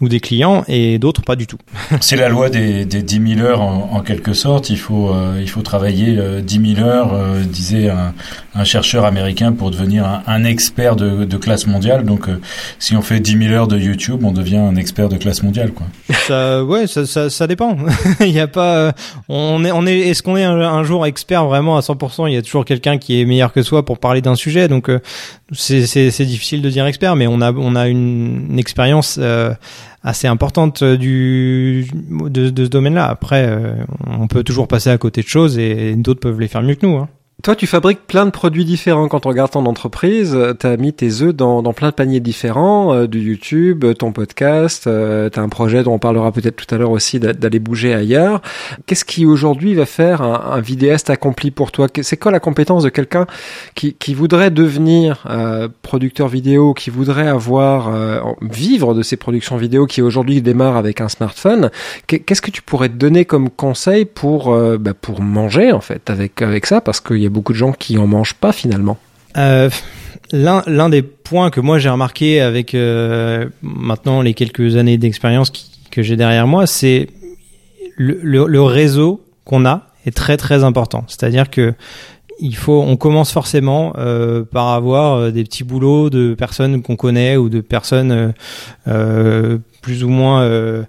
ou 0.00 0.08
des 0.08 0.20
clients, 0.20 0.64
et 0.68 0.98
d'autres 0.98 1.22
pas 1.22 1.36
du 1.36 1.46
tout. 1.46 1.58
C'est 2.00 2.16
la 2.16 2.28
loi 2.28 2.50
des, 2.50 2.84
des 2.84 3.02
10 3.02 3.36
000 3.36 3.46
heures 3.46 3.62
en, 3.62 3.90
en 3.92 4.00
quelque 4.00 4.32
sorte. 4.32 4.70
Il 4.70 4.78
faut 4.78 5.10
euh, 5.10 5.38
il 5.40 5.48
faut 5.48 5.62
travailler 5.62 6.16
euh, 6.18 6.40
10 6.40 6.74
000 6.76 6.86
heures, 6.86 7.14
euh, 7.14 7.42
disait 7.42 7.90
un, 7.90 8.12
un, 8.54 8.64
chercheur 8.64 9.04
américain, 9.04 9.52
pour 9.52 9.70
devenir 9.70 10.04
un, 10.04 10.22
un 10.26 10.44
expert 10.44 10.96
de, 10.96 11.24
de, 11.24 11.36
classe 11.36 11.66
mondiale. 11.66 12.04
Donc 12.04 12.28
euh, 12.28 12.40
si 12.78 12.96
on 12.96 13.02
fait 13.02 13.20
10 13.20 13.46
000 13.48 13.52
heures 13.52 13.68
de 13.68 13.78
YouTube, 13.78 14.20
on 14.24 14.32
devient 14.32 14.58
un 14.58 14.76
expert 14.76 15.08
de 15.08 15.16
classe 15.16 15.42
mondiale, 15.42 15.72
quoi. 15.72 15.86
Ça, 16.26 16.64
ouais, 16.64 16.86
ça, 16.86 17.06
ça, 17.06 17.30
ça 17.30 17.46
dépend. 17.46 17.76
Il 18.20 18.30
y 18.30 18.40
a 18.40 18.48
pas, 18.48 18.92
on 19.28 19.64
est 19.64 19.72
on 19.72 19.86
est, 19.86 19.98
est-ce 19.98 20.22
qu'on 20.22 20.36
est 20.36 20.44
un, 20.44 20.60
un 20.60 20.82
jour 20.84 21.04
expert 21.14 21.46
vraiment 21.46 21.76
à 21.76 21.80
100% 21.80 22.28
Il 22.28 22.34
y 22.34 22.36
a 22.36 22.42
toujours 22.42 22.64
quelqu'un 22.64 22.98
qui 22.98 23.20
est 23.20 23.24
meilleur 23.24 23.52
que 23.52 23.62
soi 23.62 23.84
pour 23.84 23.98
parler 23.98 24.20
d'un 24.20 24.34
sujet, 24.34 24.66
donc 24.66 24.90
euh, 24.90 24.98
c'est 25.52 26.24
difficile 26.24 26.60
de 26.60 26.68
dire 26.68 26.84
expert, 26.86 27.14
mais 27.14 27.28
on 27.28 27.40
a 27.40 27.52
on 27.52 27.76
a 27.76 27.86
une, 27.86 28.58
expérience 28.58 29.18
euh, 29.20 29.54
assez 30.02 30.26
importante 30.26 30.82
du 30.82 31.86
de, 32.10 32.64
ce 32.64 32.68
domaine-là. 32.68 33.06
Après, 33.06 33.46
euh, 33.46 33.76
on 34.06 34.26
peut 34.26 34.42
toujours 34.42 34.66
passer 34.66 34.90
à 34.90 34.98
côté 34.98 35.22
de 35.22 35.28
choses 35.28 35.56
et 35.56 35.94
d'autres 35.94 36.20
peuvent 36.20 36.40
les 36.40 36.48
faire 36.48 36.62
mieux 36.62 36.74
que 36.74 36.84
nous. 36.84 36.96
Hein. 36.96 37.08
Toi, 37.42 37.56
tu 37.56 37.66
fabriques 37.66 38.06
plein 38.06 38.24
de 38.24 38.30
produits 38.30 38.64
différents 38.64 39.08
quand 39.08 39.26
on 39.26 39.28
regarde 39.28 39.50
ton 39.50 39.66
entreprise. 39.66 40.38
Tu 40.58 40.66
as 40.66 40.76
mis 40.76 40.92
tes 40.94 41.20
œufs 41.20 41.34
dans, 41.34 41.62
plein 41.74 41.90
de 41.90 41.94
paniers 41.94 42.20
différents, 42.20 42.94
euh, 42.94 43.06
du 43.06 43.20
YouTube, 43.20 43.84
ton 43.98 44.12
podcast. 44.12 44.86
Euh, 44.86 45.28
tu 45.28 45.38
as 45.38 45.42
un 45.42 45.48
projet 45.48 45.82
dont 45.82 45.92
on 45.92 45.98
parlera 45.98 46.32
peut-être 46.32 46.56
tout 46.56 46.72
à 46.74 46.78
l'heure 46.78 46.90
aussi 46.90 47.20
d'aller 47.20 47.58
bouger 47.58 47.92
ailleurs. 47.92 48.40
Qu'est-ce 48.86 49.04
qui 49.04 49.26
aujourd'hui 49.26 49.74
va 49.74 49.86
faire 49.86 50.22
un, 50.22 50.60
vidéaste 50.60 51.10
accompli 51.10 51.50
pour 51.50 51.72
toi? 51.72 51.88
C'est 52.02 52.16
quoi 52.16 52.32
la 52.32 52.40
compétence 52.40 52.84
de 52.84 52.88
quelqu'un 52.88 53.26
qui, 53.74 54.14
voudrait 54.14 54.50
devenir 54.50 55.24
euh, 55.28 55.68
producteur 55.82 56.28
vidéo, 56.28 56.74
qui 56.74 56.90
voudrait 56.90 57.28
avoir 57.28 57.88
euh, 57.88 58.20
vivre 58.42 58.94
de 58.94 59.02
ses 59.02 59.16
productions 59.16 59.56
vidéo, 59.56 59.86
qui 59.86 60.02
aujourd'hui 60.02 60.40
démarre 60.40 60.76
avec 60.76 61.00
un 61.00 61.08
smartphone? 61.08 61.70
Qu'est-ce 62.06 62.42
que 62.42 62.50
tu 62.50 62.62
pourrais 62.62 62.88
te 62.88 62.94
donner 62.94 63.24
comme 63.24 63.50
conseil 63.50 64.04
pour 64.04 64.52
euh, 64.52 64.78
bah, 64.78 64.94
pour 64.94 65.20
manger 65.20 65.72
en 65.72 65.80
fait 65.80 66.08
avec 66.10 66.40
avec 66.42 66.66
ça? 66.66 66.80
Parce 66.80 67.00
qu'il 67.00 67.23
y 67.24 67.26
a 67.26 67.30
beaucoup 67.30 67.52
de 67.52 67.58
gens 67.58 67.72
qui 67.72 67.98
en 67.98 68.06
mangent 68.06 68.34
pas 68.34 68.52
finalement. 68.52 68.98
Euh, 69.36 69.68
l'un 70.32 70.88
des 70.88 71.02
points 71.02 71.50
que 71.50 71.60
moi 71.60 71.78
j'ai 71.78 71.88
remarqué 71.88 72.40
avec 72.40 72.74
euh, 72.74 73.48
maintenant 73.62 74.22
les 74.22 74.34
quelques 74.34 74.76
années 74.76 74.96
d'expérience 74.96 75.52
que 75.90 76.02
j'ai 76.02 76.16
derrière 76.16 76.46
moi, 76.46 76.66
c'est 76.66 77.08
le, 77.96 78.62
réseau 78.62 79.24
qu'on 79.44 79.66
a 79.66 79.88
est 80.06 80.16
très 80.16 80.36
très 80.36 80.64
important. 80.64 81.04
C'est-à-dire 81.08 81.50
que 81.50 81.74
il 82.40 82.56
faut, 82.56 82.82
on 82.82 82.96
commence 82.96 83.30
forcément 83.30 83.92
euh, 83.96 84.42
par 84.42 84.70
avoir 84.70 85.30
des 85.30 85.44
petits 85.44 85.62
boulots 85.62 86.10
de 86.10 86.34
personnes 86.34 86.82
qu'on 86.82 86.96
connaît 86.96 87.36
ou 87.36 87.48
de 87.48 87.60
personnes 87.60 88.34
plus 88.84 90.02
ou 90.02 90.08
moins 90.08 90.84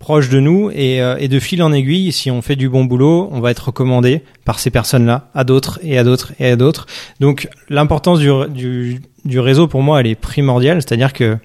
proche 0.00 0.30
de 0.30 0.40
nous 0.40 0.70
et, 0.74 1.00
euh, 1.00 1.16
et, 1.20 1.28
de 1.28 1.38
fil 1.38 1.62
en 1.62 1.72
aiguille, 1.72 2.10
si 2.10 2.30
on 2.30 2.42
fait 2.42 2.56
du 2.56 2.68
bon 2.68 2.84
boulot, 2.84 3.28
on 3.30 3.40
va 3.40 3.50
être 3.50 3.66
recommandé 3.66 4.22
par 4.46 4.58
ces 4.58 4.70
personnes-là 4.70 5.28
à 5.34 5.44
d'autres 5.44 5.78
et 5.82 5.98
à 5.98 6.04
d'autres 6.04 6.32
et 6.40 6.46
à 6.46 6.56
d'autres. 6.56 6.86
Donc 7.20 7.48
l'importance 7.68 8.18
du, 8.18 9.00
réseau 9.38 9.68
pour 9.68 9.82
moi, 9.82 10.00
elle 10.00 10.06
est 10.06 10.14
primordiale, 10.14 10.80
c'est-à-dire 10.80 11.12
que 11.12 11.36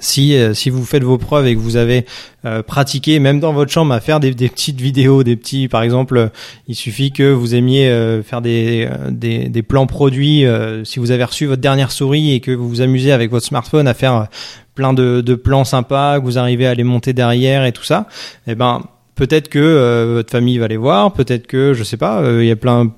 si, 0.00 0.36
euh, 0.36 0.54
si 0.54 0.70
vous 0.70 0.84
faites 0.84 1.02
vos 1.02 1.18
preuves 1.18 1.46
et 1.46 1.54
que 1.54 1.60
vous 1.60 1.76
avez 1.76 2.06
euh, 2.44 2.62
pratiqué, 2.62 3.18
même 3.18 3.40
dans 3.40 3.52
votre 3.52 3.70
chambre, 3.70 3.92
à 3.92 4.00
faire 4.00 4.20
des, 4.20 4.32
des, 4.32 4.48
petites 4.48 4.80
vidéos, 4.80 5.22
des 5.22 5.36
petits, 5.36 5.68
par 5.68 5.82
exemple, 5.82 6.30
il 6.66 6.74
suffit 6.74 7.12
que 7.12 7.30
vous 7.30 7.54
aimiez 7.54 7.88
euh, 7.88 8.22
faire 8.22 8.40
des, 8.40 8.88
des, 9.10 9.48
des, 9.48 9.62
plans 9.62 9.86
produits. 9.86 10.44
si 10.84 10.98
vous 10.98 11.10
avez 11.10 11.24
reçu 11.24 11.46
votre 11.46 11.62
dernière 11.62 11.90
souris 11.90 12.32
et 12.32 12.40
que 12.40 12.50
vous 12.50 12.68
vous 12.68 12.80
amusez 12.80 13.12
avec 13.12 13.30
votre 13.30 13.46
smartphone 13.46 13.88
à 13.88 13.94
faire 13.94 14.28
plein 14.74 14.92
de, 14.92 15.20
de, 15.20 15.34
plans 15.34 15.64
sympas, 15.64 16.20
que 16.20 16.24
vous 16.24 16.38
arrivez 16.38 16.66
à 16.66 16.74
les 16.74 16.84
monter 16.84 17.12
derrière 17.12 17.64
et 17.64 17.72
tout 17.72 17.84
ça, 17.84 18.06
eh 18.46 18.54
ben 18.54 18.82
peut-être 19.14 19.48
que 19.48 20.14
votre 20.14 20.30
famille 20.30 20.58
va 20.58 20.68
les 20.68 20.76
voir, 20.76 21.12
peut-être 21.12 21.46
que 21.46 21.74
je 21.74 21.82
sais 21.82 21.96
pas, 21.96 22.22
il 22.38 22.46
y 22.46 22.50
a 22.50 22.56
plein 22.56 22.92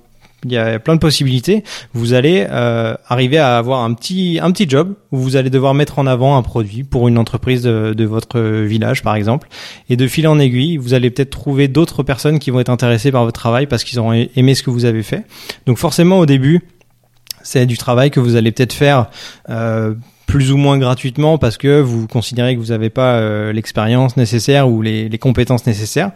il 0.45 0.53
y 0.53 0.57
a 0.57 0.79
plein 0.79 0.95
de 0.95 1.01
possibilités. 1.01 1.65
Vous 1.93 2.15
allez 2.15 2.47
euh, 2.51 2.95
arriver 3.09 3.39
à 3.39 3.59
avoir 3.59 3.83
un 3.83 3.93
petit 3.95 4.39
un 4.43 4.51
petit 4.51 4.69
job 4.69 4.95
où 5.13 5.19
vous 5.19 5.37
allez 5.37 5.51
devoir 5.51 5.75
mettre 5.75 5.99
en 5.99 6.07
avant 6.07 6.37
un 6.37 6.43
produit 6.43 6.85
pour 6.85 7.09
une 7.09 7.19
entreprise 7.19 7.63
de, 7.63 7.95
de 7.95 8.05
votre 8.05 8.41
village 8.41 9.03
par 9.03 9.15
exemple 9.15 9.49
et 9.89 9.97
de 9.97 10.07
fil 10.07 10.27
en 10.29 10.39
aiguille, 10.39 10.77
vous 10.77 10.95
allez 10.95 11.11
peut-être 11.11 11.31
trouver 11.31 11.69
d'autres 11.69 12.03
personnes 12.03 12.39
qui 12.39 12.51
vont 12.51 12.61
être 12.61 12.71
intéressées 12.71 13.13
par 13.13 13.25
votre 13.25 13.39
travail 13.39 13.67
parce 13.67 13.85
qu'ils 13.85 13.99
auront 13.99 14.13
aimé 14.13 14.55
ce 14.55 14.63
que 14.63 14.71
vous 14.71 14.85
avez 14.85 15.03
fait. 15.03 15.25
Donc 15.67 15.79
forcément 15.79 16.19
au 16.19 16.27
début, 16.27 16.63
c'est 17.43 17.67
du 17.67 17.79
travail 17.79 18.11
que 18.11 18.21
vous 18.21 18.37
allez 18.37 18.53
peut-être 18.53 18.73
faire 18.73 19.11
euh, 19.49 19.95
plus 20.27 20.53
ou 20.53 20.57
moins 20.57 20.79
gratuitement 20.79 21.39
parce 21.39 21.57
que 21.57 21.81
vous 21.81 22.07
considérez 22.07 22.55
que 22.55 22.61
vous 22.61 22.69
n'avez 22.69 22.91
pas 22.91 23.15
euh, 23.15 23.53
l'expérience 23.53 24.17
nécessaire 24.17 24.69
ou 24.69 24.83
les, 24.83 25.09
les 25.09 25.19
compétences 25.19 25.67
nécessaires. 25.67 26.13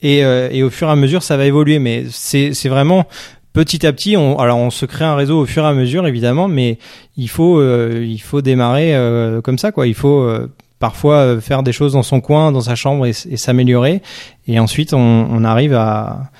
Et, 0.00 0.24
euh, 0.24 0.48
et, 0.52 0.62
au 0.62 0.70
fur 0.70 0.88
et 0.88 0.92
à 0.92 0.96
mesure, 0.96 1.24
ça 1.24 1.36
va 1.36 1.44
évoluer. 1.44 1.80
Mais 1.80 2.04
c'est 2.10 2.68
vraiment 2.68 3.06
petit 3.52 3.86
à 3.86 3.92
petit. 3.92 4.16
On, 4.16 4.38
alors, 4.38 4.58
on 4.58 4.70
se 4.70 4.86
crée 4.86 5.04
un 5.04 5.14
réseau 5.14 5.40
au 5.40 5.46
fur 5.46 5.64
et 5.64 5.66
à 5.66 5.74
mesure, 5.74 6.06
évidemment, 6.06 6.48
mais 6.48 6.78
il 7.16 7.28
faut, 7.28 7.58
euh, 7.58 8.04
il 8.06 8.20
faut 8.20 8.42
démarrer 8.42 8.94
comme 9.42 9.58
ça, 9.58 9.72
quoi. 9.72 9.86
Il 9.86 9.94
faut 9.94 10.28
parfois 10.78 11.40
faire 11.40 11.62
des 11.62 11.72
choses 11.72 11.94
dans 11.94 12.02
son 12.02 12.20
coin, 12.20 12.52
dans 12.52 12.60
sa 12.60 12.74
chambre 12.74 13.06
et, 13.06 13.12
s'améliorer. 13.12 14.02
Et 14.46 14.58
ensuite, 14.58 14.94
on, 14.94 15.44
arrive 15.44 15.74
à, 15.74 16.30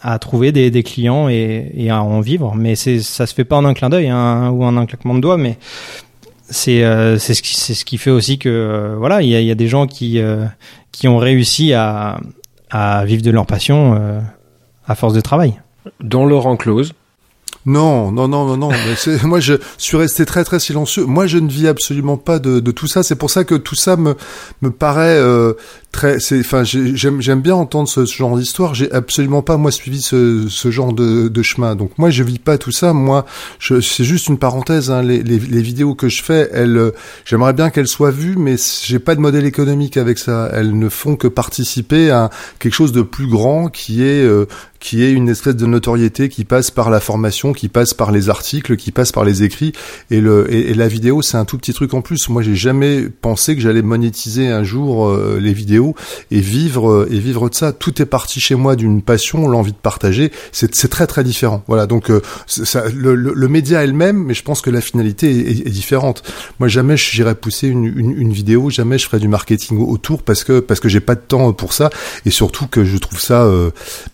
à 0.00 0.18
trouver 0.18 0.52
des, 0.52 0.82
clients 0.82 1.28
et, 1.28 1.88
à 1.90 2.02
en 2.02 2.20
vivre. 2.20 2.54
Mais 2.54 2.74
c'est 2.74 3.00
ça 3.00 3.26
se 3.26 3.34
fait 3.34 3.44
pas 3.44 3.56
en 3.56 3.64
un 3.64 3.74
clin 3.74 3.88
d'œil 3.88 4.08
hein, 4.08 4.50
ou 4.50 4.64
en 4.64 4.76
un 4.76 4.86
claquement 4.86 5.14
de 5.14 5.20
doigts, 5.20 5.36
mais 5.36 5.58
c'est 6.48 6.84
euh, 6.84 7.18
c'est 7.18 7.34
ce 7.34 7.84
qui 7.84 7.98
fait 7.98 8.10
aussi 8.10 8.38
que 8.38 8.48
euh, 8.48 8.94
voilà 8.96 9.20
il 9.20 9.28
y 9.28 9.34
a, 9.34 9.40
y 9.40 9.50
a 9.50 9.56
des 9.56 9.66
gens 9.66 9.88
qui 9.88 10.20
euh, 10.20 10.46
qui 10.92 11.08
ont 11.08 11.18
réussi 11.18 11.72
à 11.72 12.20
à 12.70 13.04
vivre 13.04 13.22
de 13.22 13.30
leur 13.30 13.46
passion 13.46 14.00
à 14.86 14.94
force 14.94 15.14
de 15.14 15.20
travail. 15.20 15.54
Dans 16.00 16.24
Laurent 16.24 16.56
Close, 16.56 16.92
non, 17.66 18.12
non, 18.12 18.28
non, 18.28 18.46
non, 18.46 18.56
non. 18.56 18.70
Moi, 19.24 19.40
je 19.40 19.54
suis 19.76 19.96
resté 19.96 20.24
très, 20.24 20.44
très 20.44 20.60
silencieux. 20.60 21.04
Moi, 21.04 21.26
je 21.26 21.38
ne 21.38 21.50
vis 21.50 21.66
absolument 21.66 22.16
pas 22.16 22.38
de, 22.38 22.60
de 22.60 22.70
tout 22.70 22.86
ça. 22.86 23.02
C'est 23.02 23.16
pour 23.16 23.28
ça 23.28 23.42
que 23.42 23.56
tout 23.56 23.74
ça 23.74 23.96
me 23.96 24.14
me 24.62 24.70
paraît 24.70 25.18
euh, 25.18 25.54
très. 25.90 26.20
C'est, 26.20 26.38
enfin, 26.38 26.62
j'aime 26.62 27.20
j'aime 27.20 27.40
bien 27.40 27.56
entendre 27.56 27.88
ce, 27.88 28.04
genre 28.04 28.38
d'histoire. 28.38 28.76
J'ai 28.76 28.90
absolument 28.92 29.42
pas 29.42 29.56
moi 29.56 29.72
suivi 29.72 30.00
ce, 30.00 30.46
ce 30.48 30.70
genre 30.70 30.92
de, 30.92 31.26
de 31.26 31.42
chemin. 31.42 31.74
Donc 31.74 31.98
moi, 31.98 32.08
je 32.10 32.22
vis 32.22 32.38
pas 32.38 32.56
tout 32.56 32.70
ça. 32.70 32.92
Moi, 32.92 33.26
je, 33.58 33.80
c'est 33.80 34.04
juste 34.04 34.28
une 34.28 34.38
parenthèse. 34.38 34.92
Hein. 34.92 35.02
Les, 35.02 35.24
les, 35.24 35.40
les, 35.40 35.62
vidéos 35.62 35.96
que 35.96 36.08
je 36.08 36.22
fais, 36.22 36.48
elles, 36.52 36.92
j'aimerais 37.24 37.52
bien 37.52 37.70
qu'elles 37.70 37.88
soient 37.88 38.12
vues, 38.12 38.36
mais 38.38 38.54
j'ai 38.84 39.00
pas 39.00 39.16
de 39.16 39.20
modèle 39.20 39.44
économique 39.44 39.96
avec 39.96 40.18
ça. 40.18 40.48
Elles 40.52 40.78
ne 40.78 40.88
font 40.88 41.16
que 41.16 41.26
participer 41.26 42.12
à 42.12 42.30
quelque 42.60 42.74
chose 42.74 42.92
de 42.92 43.02
plus 43.02 43.26
grand 43.26 43.66
qui 43.70 44.04
est 44.04 44.22
euh, 44.22 44.46
qui 44.86 45.02
est 45.02 45.10
une 45.10 45.28
espèce 45.28 45.56
de 45.56 45.66
notoriété 45.66 46.28
qui 46.28 46.44
passe 46.44 46.70
par 46.70 46.90
la 46.90 47.00
formation, 47.00 47.52
qui 47.52 47.68
passe 47.68 47.92
par 47.92 48.12
les 48.12 48.28
articles, 48.28 48.76
qui 48.76 48.92
passe 48.92 49.10
par 49.10 49.24
les 49.24 49.42
écrits. 49.42 49.72
Et, 50.12 50.20
le, 50.20 50.46
et, 50.54 50.74
la 50.74 50.86
vidéo, 50.86 51.22
c'est 51.22 51.36
un 51.36 51.44
tout 51.44 51.58
petit 51.58 51.72
truc 51.72 51.92
en 51.92 52.02
plus. 52.02 52.28
Moi, 52.28 52.40
j'ai 52.40 52.54
jamais 52.54 53.08
pensé 53.08 53.56
que 53.56 53.60
j'allais 53.60 53.82
monétiser 53.82 54.46
un 54.46 54.62
jour 54.62 55.08
euh, 55.08 55.40
les 55.42 55.52
vidéos 55.52 55.96
et 56.30 56.38
vivre 56.38 56.88
euh, 56.88 57.08
et 57.10 57.18
vivre 57.18 57.50
de 57.50 57.54
ça. 57.56 57.72
Tout 57.72 58.00
est 58.00 58.06
parti 58.06 58.38
chez 58.38 58.54
moi 58.54 58.76
d'une 58.76 59.02
passion, 59.02 59.48
l'envie 59.48 59.72
de 59.72 59.76
partager. 59.76 60.30
C'est 60.52 60.70
très 60.88 61.08
très 61.08 61.24
différent. 61.24 61.64
Voilà. 61.66 61.88
Donc 61.88 62.08
euh, 62.08 62.20
ça, 62.46 62.84
le, 62.88 63.16
le, 63.16 63.48
média 63.48 63.82
elle-même, 63.82 64.22
mais 64.22 64.34
je 64.34 64.44
pense 64.44 64.60
que 64.60 64.70
la 64.70 64.80
finalité 64.80 65.50
est, 65.50 65.66
est, 65.66 65.70
différente. 65.70 66.22
Moi, 66.60 66.68
jamais 66.68 66.96
j'irais 66.96 67.34
pousser 67.34 67.66
une, 67.66 67.86
une, 67.86 68.12
une, 68.16 68.32
vidéo, 68.32 68.70
jamais 68.70 68.98
je 68.98 69.06
ferais 69.06 69.18
du 69.18 69.26
marketing 69.26 69.78
autour 69.80 70.22
parce 70.22 70.44
que 70.44 70.60
parce 70.60 70.78
que 70.78 70.88
j'ai 70.88 71.00
pas 71.00 71.16
de 71.16 71.22
temps 71.26 71.52
pour 71.52 71.72
ça 71.72 71.90
et 72.24 72.30
surtout 72.30 72.68
que 72.68 72.84
je 72.84 72.98
trouve 72.98 73.20
ça 73.20 73.50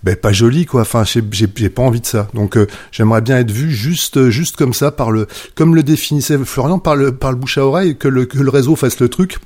ben, 0.03 0.17
pas 0.17 0.33
joli 0.33 0.62
Enfin, 0.73 1.05
j'ai 1.05 1.69
pas 1.69 1.83
envie 1.83 2.01
de 2.01 2.07
ça. 2.07 2.29
Donc, 2.35 2.57
euh, 2.57 2.67
j'aimerais 2.91 3.21
bien 3.21 3.39
être 3.39 3.51
vu 3.51 3.71
juste, 3.71 4.29
juste 4.31 4.57
comme 4.57 4.75
ça, 4.75 4.91
par 4.91 5.11
le, 5.11 5.27
comme 5.55 5.75
le 5.75 5.83
définissait 5.83 6.39
Florian, 6.39 6.79
par 6.79 6.97
le, 6.97 7.13
par 7.13 7.31
le 7.33 7.37
bouche 7.37 7.59
à 7.59 7.67
oreille, 7.67 7.97
que 7.97 8.09
le, 8.09 8.27
que 8.27 8.39
le 8.39 8.51
réseau 8.51 8.77
fasse 8.77 9.01
le 9.01 9.09
truc. 9.09 9.39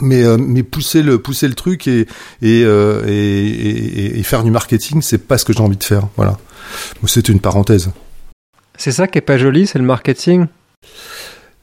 Mais 0.00 0.24
euh, 0.24 0.36
mais 0.38 0.64
pousser 0.64 1.02
le 1.02 1.18
pousser 1.18 1.46
le 1.46 1.54
truc 1.54 1.86
et 1.86 2.00
et, 2.42 2.64
euh, 2.64 3.04
et, 3.06 4.18
et, 4.18 4.22
faire 4.24 4.42
du 4.42 4.50
marketing 4.50 5.02
c'est 5.02 5.18
pas 5.18 5.38
ce 5.38 5.44
que 5.44 5.52
j'ai 5.52 5.60
envie 5.60 5.76
de 5.76 5.84
faire. 5.84 6.08
Voilà. 6.16 6.36
C'est 7.06 7.28
une 7.28 7.38
parenthèse. 7.38 7.90
C'est 8.76 8.90
ça 8.90 9.06
qui 9.06 9.18
est 9.18 9.20
pas 9.20 9.38
joli 9.38 9.68
c'est 9.68 9.78
le 9.78 9.84
marketing? 9.84 10.46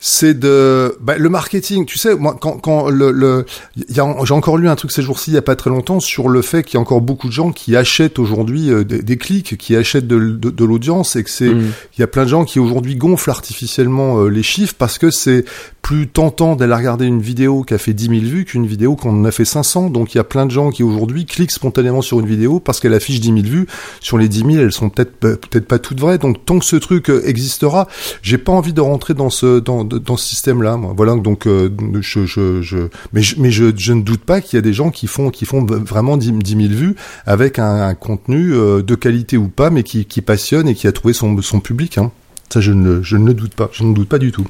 C'est 0.04 0.38
de 0.38 0.98
bah, 1.00 1.16
le 1.18 1.30
marketing. 1.30 1.86
Tu 1.86 2.00
sais, 2.00 2.16
moi, 2.16 2.36
quand, 2.42 2.58
quand 2.58 2.90
le, 2.90 3.12
le 3.12 3.46
j'ai 3.88 4.02
encore 4.02 4.58
lu 4.58 4.68
un 4.68 4.76
truc 4.76 4.92
ces 4.92 5.04
jours-ci, 5.04 5.30
il 5.30 5.36
y 5.36 5.38
a 5.38 5.44
pas 5.44 5.56
très 5.56 5.70
longtemps, 5.70 6.00
sur 6.00 6.28
le 6.28 6.42
fait 6.42 6.64
qu'il 6.64 6.74
y 6.74 6.78
a 6.78 6.82
encore 6.82 7.02
beaucoup 7.02 7.28
de 7.28 7.34
gens 7.34 7.52
qui 7.52 7.76
achètent 7.76 8.18
aujourd'hui 8.18 8.72
euh, 8.72 8.84
des, 8.84 9.18
clics, 9.18 9.58
qui 9.58 9.76
achètent 9.76 10.08
de, 10.08 10.18
de, 10.18 10.66
l'audience, 10.66 11.16
et 11.16 11.24
que 11.24 11.30
c'est, 11.30 11.54
mmh. 11.54 11.72
il 11.98 12.02
y 12.02 12.04
a 12.04 12.08
plein 12.08 12.24
de 12.24 12.30
gens 12.30 12.46
qui 12.46 12.60
aujourd'hui 12.60 12.96
gonflent 12.96 13.30
artificiellement 13.30 14.24
euh, 14.24 14.28
les 14.28 14.42
chiffres 14.42 14.74
parce 14.76 14.98
que 14.98 15.12
c'est 15.12 15.46
plus 15.82 16.08
tentant 16.08 16.56
d'aller 16.56 16.74
regarder 16.74 17.06
une 17.06 17.22
vidéo 17.22 17.64
qui 17.64 17.74
a 17.74 17.78
fait 17.78 17.94
10 17.94 18.08
000 18.08 18.22
vues 18.22 18.46
qu'une 18.46 18.66
vidéo 18.66 18.96
qu'on 18.96 19.22
en 19.22 19.26
a 19.26 19.32
fait 19.32 19.46
500. 19.46 19.90
Donc 19.90 20.14
il 20.14 20.18
y 20.18 20.22
a 20.22 20.24
plein 20.24 20.46
de 20.46 20.52
gens 20.52 20.70
qui 20.70 20.84
aujourd'hui 20.84 21.26
cliquent 21.26 21.52
spontanément 21.52 22.02
sur 22.02 22.20
une 22.20 22.28
vidéo 22.28 22.60
parce 22.60 22.80
qu'elle 22.80 22.94
affiche 22.94 23.20
10 23.20 23.28
000 23.28 23.40
vues. 23.42 23.68
Sur 24.00 24.18
les 24.18 24.28
10 24.28 24.40
000, 24.40 24.52
elles 24.52 24.72
sont 24.72 24.90
peut-être 24.90 25.18
peut-être 25.20 25.68
pas 25.68 25.80
toutes 25.80 26.00
vraies. 26.00 26.18
Donc 26.18 26.46
tant 26.46 26.60
que 26.60 26.66
ce 26.66 26.76
truc 26.76 27.10
euh, 27.10 27.22
existera, 27.26 27.88
j'ai 28.22 28.38
pas 28.38 28.52
envie 28.52 28.74
de 28.74 28.82
rentrer 28.82 29.14
dans 29.14 29.30
ce 29.30 29.60
dans, 29.60 29.84
dans 29.84 30.18
ce 30.18 30.28
système-là. 30.28 30.80
Voilà. 30.96 31.16
Donc 31.16 31.48
euh, 31.48 31.70
je, 32.00 32.26
je, 32.26 32.62
je 32.62 32.78
mais 33.14 33.22
je, 33.22 33.36
mais 33.40 33.52
je, 33.52 33.66
je 33.76 33.94
ne 33.94 34.02
doute 34.02 34.24
pas 34.24 34.42
qu'il 34.42 34.58
y 34.58 34.60
a 34.60 34.64
des 34.64 34.74
gens 34.74 34.92
qui 34.92 35.08
font 35.08 35.30
qui 35.30 35.46
font 35.46 35.66
vraiment 35.66 36.18
10, 36.18 36.34
000 36.46 36.60
vues 36.74 36.96
avec 37.26 37.60
un, 37.60 37.94
contenu 37.96 38.54
euh, 38.54 38.82
de 38.82 38.96
qualité 38.96 39.38
ou 39.38 39.48
pas, 39.48 39.70
mais 39.70 39.84
qui, 39.84 40.06
qui 40.06 40.22
passionne 40.22 40.68
et 40.68 40.76
qui 40.76 40.88
a 40.88 40.92
trouvé 40.92 41.14
son 41.14 41.42
son 41.42 41.60
public. 41.60 41.98
Hein. 41.98 42.12
Ça, 42.52 42.60
je 42.60 42.74
ne, 42.74 43.02
je 43.02 43.16
ne 43.16 43.32
doute 43.32 43.56
pas. 43.56 43.70
Je 43.72 43.84
ne 43.84 43.94
doute 43.94 44.10
pas 44.10 44.20
du 44.20 44.32
tout. 44.32 44.46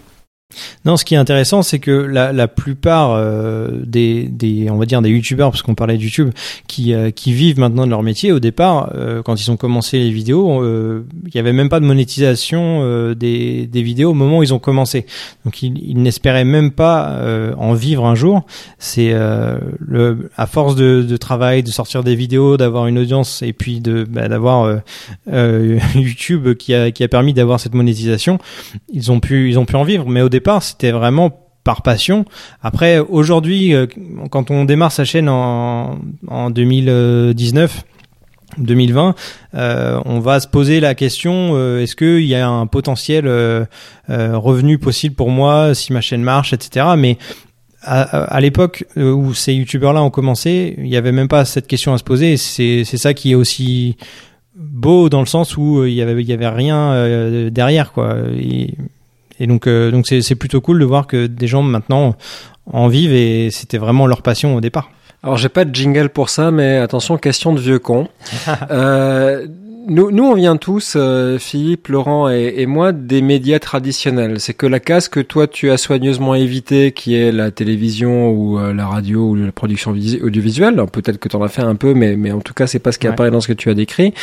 Non, 0.85 0.97
ce 0.97 1.05
qui 1.05 1.15
est 1.15 1.17
intéressant, 1.17 1.61
c'est 1.61 1.79
que 1.79 1.91
la, 1.91 2.33
la 2.33 2.47
plupart 2.47 3.11
euh, 3.11 3.69
des, 3.85 4.23
des, 4.23 4.69
on 4.69 4.77
va 4.77 4.85
dire 4.85 5.01
des 5.01 5.09
youtubeurs, 5.09 5.51
parce 5.51 5.61
qu'on 5.61 5.75
parlait 5.75 5.97
de 5.97 6.03
YouTube, 6.03 6.31
qui, 6.67 6.93
euh, 6.93 7.11
qui 7.11 7.33
vivent 7.33 7.59
maintenant 7.59 7.85
de 7.85 7.89
leur 7.89 8.03
métier, 8.03 8.31
au 8.31 8.39
départ, 8.39 8.91
euh, 8.95 9.21
quand 9.21 9.39
ils 9.39 9.51
ont 9.51 9.57
commencé 9.57 9.99
les 9.99 10.11
vidéos, 10.11 10.63
il 10.63 11.31
n'y 11.33 11.39
avait 11.39 11.53
même 11.53 11.69
pas 11.69 11.79
de 11.79 11.85
monétisation 11.85 13.13
des, 13.13 13.67
des 13.67 13.81
vidéos 13.81 14.11
au 14.11 14.13
moment 14.13 14.39
où 14.39 14.43
ils 14.43 14.53
ont 14.53 14.59
commencé. 14.59 15.05
Donc 15.45 15.61
ils, 15.63 15.77
ils 15.77 16.01
n'espéraient 16.01 16.45
même 16.45 16.71
pas 16.71 17.19
en 17.57 17.73
vivre 17.73 18.05
un 18.05 18.15
jour. 18.15 18.45
C'est 18.79 19.13
le, 19.13 20.29
à 20.35 20.45
force 20.47 20.75
de, 20.75 21.01
de, 21.07 21.17
travail, 21.17 21.63
de 21.63 21.71
sortir 21.71 22.03
des 22.03 22.15
vidéos, 22.15 22.57
d'avoir 22.57 22.87
une 22.87 22.97
audience 22.97 23.41
et 23.41 23.53
puis 23.53 23.79
de 23.79 24.05
bah, 24.09 24.27
d'avoir 24.27 24.81
YouTube 25.95 26.53
qui 26.55 26.73
a, 26.73 26.91
qui 26.91 27.03
a 27.03 27.07
permis 27.07 27.33
d'avoir 27.33 27.59
cette 27.59 27.73
monétisation, 27.73 28.39
ils 28.91 29.11
ont 29.11 29.19
pu 29.19 29.49
ils 29.49 29.59
ont 29.59 29.65
pu 29.65 29.75
en 29.75 29.83
vivre. 29.83 30.07
Mais 30.07 30.21
au 30.21 30.29
c'était 30.61 30.91
vraiment 30.91 31.41
par 31.63 31.81
passion. 31.81 32.25
Après, 32.61 32.99
aujourd'hui, 32.99 33.73
euh, 33.73 33.85
quand 34.29 34.51
on 34.51 34.65
démarre 34.65 34.91
sa 34.91 35.05
chaîne 35.05 35.29
en, 35.29 35.99
en 36.27 36.49
2019, 36.49 37.83
2020, 38.57 39.15
euh, 39.53 40.01
on 40.05 40.19
va 40.19 40.39
se 40.39 40.47
poser 40.47 40.79
la 40.79 40.95
question 40.95 41.51
euh, 41.53 41.81
est-ce 41.81 41.95
qu'il 41.95 42.25
y 42.25 42.35
a 42.35 42.47
un 42.47 42.67
potentiel 42.67 43.25
revenu 44.07 44.77
possible 44.77 45.15
pour 45.15 45.29
moi 45.29 45.73
si 45.73 45.93
ma 45.93 46.01
chaîne 46.01 46.23
marche, 46.23 46.53
etc. 46.53 46.87
Mais 46.97 47.17
à, 47.83 48.39
l'époque 48.41 48.85
où 48.95 49.33
ces 49.33 49.53
youtubeurs-là 49.53 50.03
ont 50.03 50.11
commencé, 50.11 50.75
il 50.77 50.83
n'y 50.83 50.97
avait 50.97 51.11
même 51.11 51.27
pas 51.27 51.45
cette 51.45 51.65
question 51.65 51.93
à 51.93 51.97
se 51.97 52.03
poser. 52.03 52.37
C'est 52.37 52.83
ça 52.83 53.13
qui 53.13 53.31
est 53.31 53.35
aussi 53.35 53.97
beau 54.55 55.09
dans 55.09 55.21
le 55.21 55.25
sens 55.25 55.57
où 55.57 55.85
il 55.85 55.93
y 55.93 56.01
avait 56.01 56.21
il 56.21 56.27
y 56.27 56.33
avait 56.33 56.47
rien 56.49 57.49
derrière 57.49 57.93
quoi. 57.93 58.17
Donc, 59.47 59.67
euh, 59.67 59.91
donc 59.91 60.07
c'est 60.07 60.35
plutôt 60.35 60.61
cool 60.61 60.79
de 60.79 60.85
voir 60.85 61.07
que 61.07 61.27
des 61.27 61.47
gens 61.47 61.61
maintenant 61.61 62.15
en 62.71 62.87
vivent 62.87 63.13
et 63.13 63.49
c'était 63.51 63.77
vraiment 63.77 64.07
leur 64.07 64.21
passion 64.21 64.55
au 64.55 64.61
départ. 64.61 64.89
Alors 65.23 65.37
j'ai 65.37 65.49
pas 65.49 65.65
de 65.65 65.75
jingle 65.75 66.09
pour 66.09 66.29
ça, 66.29 66.49
mais 66.49 66.77
attention, 66.77 67.17
question 67.17 67.53
de 67.53 67.59
vieux 67.59 67.79
con. 67.79 68.07
euh, 68.71 69.47
nous, 69.87 70.11
nous, 70.11 70.23
on 70.23 70.35
vient 70.35 70.57
tous, 70.57 70.93
euh, 70.95 71.37
Philippe, 71.39 71.87
Laurent 71.87 72.29
et, 72.29 72.53
et, 72.57 72.65
moi, 72.65 72.91
des 72.91 73.21
médias 73.21 73.59
traditionnels. 73.59 74.39
C'est 74.39 74.53
que 74.53 74.65
la 74.65 74.79
casse 74.79 75.09
que 75.09 75.19
toi 75.19 75.47
tu 75.47 75.71
as 75.71 75.77
soigneusement 75.77 76.35
évité, 76.35 76.91
qui 76.91 77.15
est 77.15 77.31
la 77.31 77.51
télévision 77.51 78.29
ou 78.29 78.59
euh, 78.59 78.73
la 78.73 78.85
radio 78.85 79.29
ou 79.29 79.35
la 79.35 79.51
production 79.51 79.91
audiovisuelle. 79.91 80.81
Peut-être 80.91 81.17
que 81.17 81.29
tu 81.29 81.35
en 81.35 81.41
as 81.41 81.47
fait 81.47 81.61
un 81.63 81.75
peu, 81.75 81.93
mais, 81.93 82.15
mais 82.15 82.31
en 82.31 82.41
tout 82.41 82.53
cas, 82.53 82.67
c'est 82.67 82.79
pas 82.79 82.91
ce 82.91 82.99
qui 82.99 83.07
apparaît 83.07 83.31
dans 83.31 83.41
ce 83.41 83.47
que 83.47 83.53
tu 83.53 83.69
as 83.69 83.73
décrit. 83.73 84.13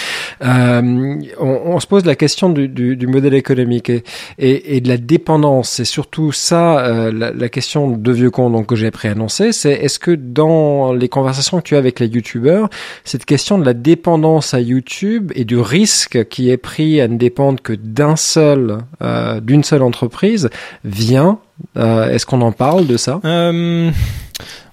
Euh, 0.45 1.17
on, 1.41 1.61
on, 1.65 1.81
se 1.81 1.87
pose 1.87 2.05
la 2.05 2.15
question 2.15 2.51
du, 2.51 2.69
du, 2.69 2.97
du 2.97 3.07
modèle 3.07 3.35
économique 3.35 3.91
et, 3.91 4.05
et, 4.39 4.77
et, 4.77 4.81
de 4.81 4.89
la 4.89 4.97
dépendance. 4.97 5.71
C'est 5.71 5.85
surtout 5.85 6.31
ça, 6.33 6.87
euh, 6.87 7.13
la, 7.13 7.33
la, 7.33 7.49
question 7.49 7.91
de 7.91 8.13
vieux 8.13 8.31
con 8.31 8.51
donc 8.51 8.67
que 8.67 8.77
j'ai 8.77 8.91
préannoncé. 8.91 9.53
C'est 9.53 9.73
est-ce 9.73 9.99
que 9.99 10.13
dans 10.13 10.93
les 10.93 11.09
conversations 11.09 11.59
que 11.59 11.65
tu 11.65 11.75
as 11.75 11.79
avec 11.79 11.99
les 11.99 12.07
youtubeurs, 12.07 12.69
cette 13.05 13.25
question 13.25 13.59
de 13.59 13.65
la 13.65 13.75
dépendance 13.75 14.55
à 14.55 14.61
YouTube 14.61 15.33
et 15.35 15.48
du 15.49 15.59
risque 15.59 16.29
qui 16.29 16.51
est 16.51 16.59
pris 16.59 17.01
à 17.01 17.09
ne 17.09 17.17
dépendre 17.17 17.61
que 17.61 17.73
d'un 17.73 18.17
seul, 18.17 18.79
euh, 19.03 19.41
d'une 19.41 19.65
seule 19.65 19.83
entreprise 19.83 20.51
vient. 20.85 21.39
Euh, 21.77 22.11
est-ce 22.11 22.27
qu'on 22.27 22.43
en 22.43 22.53
parle 22.53 22.87
de 22.87 22.99
ça? 22.99 23.21
Euh, 23.25 23.91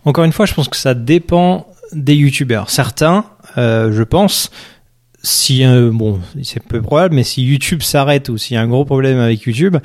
Encore 0.03 0.25
une 0.25 0.33
fois, 0.33 0.45
je 0.45 0.53
pense 0.53 0.67
que 0.67 0.75
ça 0.75 0.93
dépend 0.93 1.65
des 1.93 2.15
youtubeurs. 2.15 2.69
Certains, 2.69 3.23
je 3.55 4.03
pense, 4.03 4.51
si 5.23 5.63
bon, 5.93 6.19
c'est 6.43 6.61
peu 6.61 6.81
probable, 6.81 7.15
mais 7.15 7.23
si 7.23 7.43
YouTube 7.43 7.81
s'arrête 7.81 8.27
ou 8.27 8.37
s'il 8.37 8.55
y 8.55 8.57
a 8.57 8.61
un 8.61 8.67
gros 8.67 8.83
problème 8.83 9.19
avec 9.19 9.43
YouTube, 9.43 9.77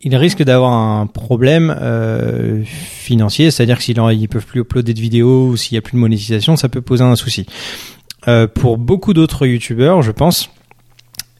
il 0.00 0.16
risque 0.16 0.42
d'avoir 0.42 0.72
un 0.72 1.06
problème 1.06 1.76
financier, 2.64 3.50
c'est-à-dire 3.50 3.76
que 3.76 3.84
s'ils 3.84 4.00
ne 4.00 4.26
peuvent 4.26 4.46
plus 4.46 4.60
uploader 4.60 4.94
de 4.94 5.00
vidéos 5.00 5.48
ou 5.48 5.56
s'il 5.58 5.74
n'y 5.74 5.78
a 5.78 5.82
plus 5.82 5.92
de 5.92 6.00
monétisation, 6.00 6.56
ça 6.56 6.70
peut 6.70 6.80
poser 6.80 7.04
un 7.04 7.16
souci. 7.16 7.44
Euh, 8.28 8.46
pour 8.46 8.78
beaucoup 8.78 9.14
d'autres 9.14 9.46
youtubeurs, 9.46 10.02
je 10.02 10.12
pense, 10.12 10.50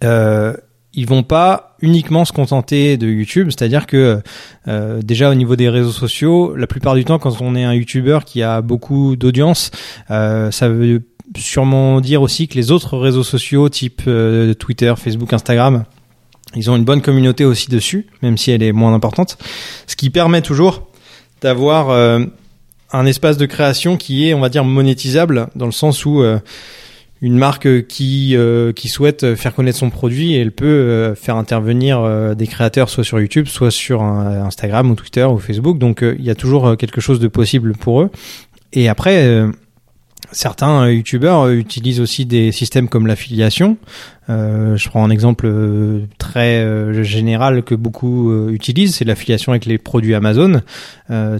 euh, 0.05 0.55
ils 0.95 1.07
vont 1.07 1.23
pas 1.23 1.77
uniquement 1.81 2.25
se 2.25 2.33
contenter 2.33 2.99
de 2.99 3.09
YouTube, 3.09 3.49
c'est-à-dire 3.49 3.87
que 3.87 4.21
euh, 4.69 5.01
déjà 5.01 5.31
au 5.31 5.35
niveau 5.35 5.57
des 5.57 5.71
réseaux 5.71 5.93
sociaux, 5.93 6.55
la 6.55 6.67
plupart 6.67 6.95
du 6.95 7.05
temps, 7.05 7.19
quand 7.19 7.41
on 7.41 7.55
est 7.55 7.65
un 7.65 7.73
youtubeur 7.73 8.25
qui 8.25 8.43
a 8.43 8.61
beaucoup 8.61 9.17
d'audience, 9.17 9.71
euh, 10.11 10.51
ça 10.51 10.69
veut 10.69 11.03
sûrement 11.37 12.03
dire 12.03 12.21
aussi 12.21 12.47
que 12.47 12.57
les 12.57 12.71
autres 12.71 12.99
réseaux 12.99 13.23
sociaux, 13.23 13.71
type 13.71 14.03
Twitter, 14.59 14.93
Facebook, 14.99 15.33
Instagram, 15.33 15.85
ils 16.55 16.71
ont 16.71 16.77
une 16.77 16.85
bonne 16.85 17.01
communauté 17.01 17.47
aussi 17.47 17.71
dessus, 17.71 18.07
même 18.21 18.37
si 18.37 18.51
elle 18.51 18.63
est 18.63 18.73
moins 18.73 18.93
importante, 18.93 19.39
ce 19.87 19.97
qui 19.97 20.11
permet 20.11 20.43
toujours 20.43 20.89
d'avoir 21.41 22.19
un 22.93 23.07
espace 23.07 23.37
de 23.37 23.47
création 23.47 23.97
qui 23.97 24.29
est, 24.29 24.35
on 24.35 24.41
va 24.41 24.49
dire, 24.49 24.65
monétisable, 24.65 25.49
dans 25.57 25.67
le 25.67 25.73
sens 25.73 26.05
où 26.05 26.23
euh, 26.23 26.39
une 27.21 27.37
marque 27.37 27.87
qui 27.87 28.37
euh, 28.37 28.73
qui 28.73 28.89
souhaite 28.89 29.35
faire 29.35 29.55
connaître 29.55 29.79
son 29.79 29.91
produit, 29.91 30.35
elle 30.35 30.53
peut 30.53 31.15
faire 31.15 31.37
intervenir 31.37 32.35
des 32.35 32.47
créateurs 32.47 32.91
soit 32.91 33.05
sur 33.05 33.21
YouTube, 33.21 33.47
soit 33.47 33.71
sur 33.71 34.03
Instagram 34.03 34.91
ou 34.91 34.95
Twitter 34.95 35.25
ou 35.25 35.39
Facebook. 35.39 35.79
Donc 35.79 36.03
il 36.03 36.25
y 36.25 36.31
a 36.31 36.35
toujours 36.35 36.77
quelque 36.77 37.01
chose 37.01 37.21
de 37.21 37.29
possible 37.29 37.75
pour 37.75 38.03
eux. 38.03 38.11
Et 38.73 38.89
après 38.89 39.47
Certains 40.31 40.85
euh, 40.85 40.93
youtubeurs 40.93 41.43
euh, 41.43 41.55
utilisent 41.55 42.01
aussi 42.01 42.25
des 42.25 42.53
systèmes 42.53 42.89
comme 42.89 43.07
l'affiliation. 43.07 43.77
Euh, 44.31 44.77
je 44.77 44.89
prends 44.89 45.05
un 45.05 45.11
exemple 45.11 45.47
euh, 45.47 46.07
très 46.17 46.65
général 47.03 47.65
que 47.65 47.75
beaucoup 47.75 48.49
utilisent, 48.49 48.95
c'est 48.95 49.05
l'affiliation 49.05 49.53
avec 49.53 49.67
les 49.67 49.79
produits 49.79 50.15
Amazon. 50.15 50.61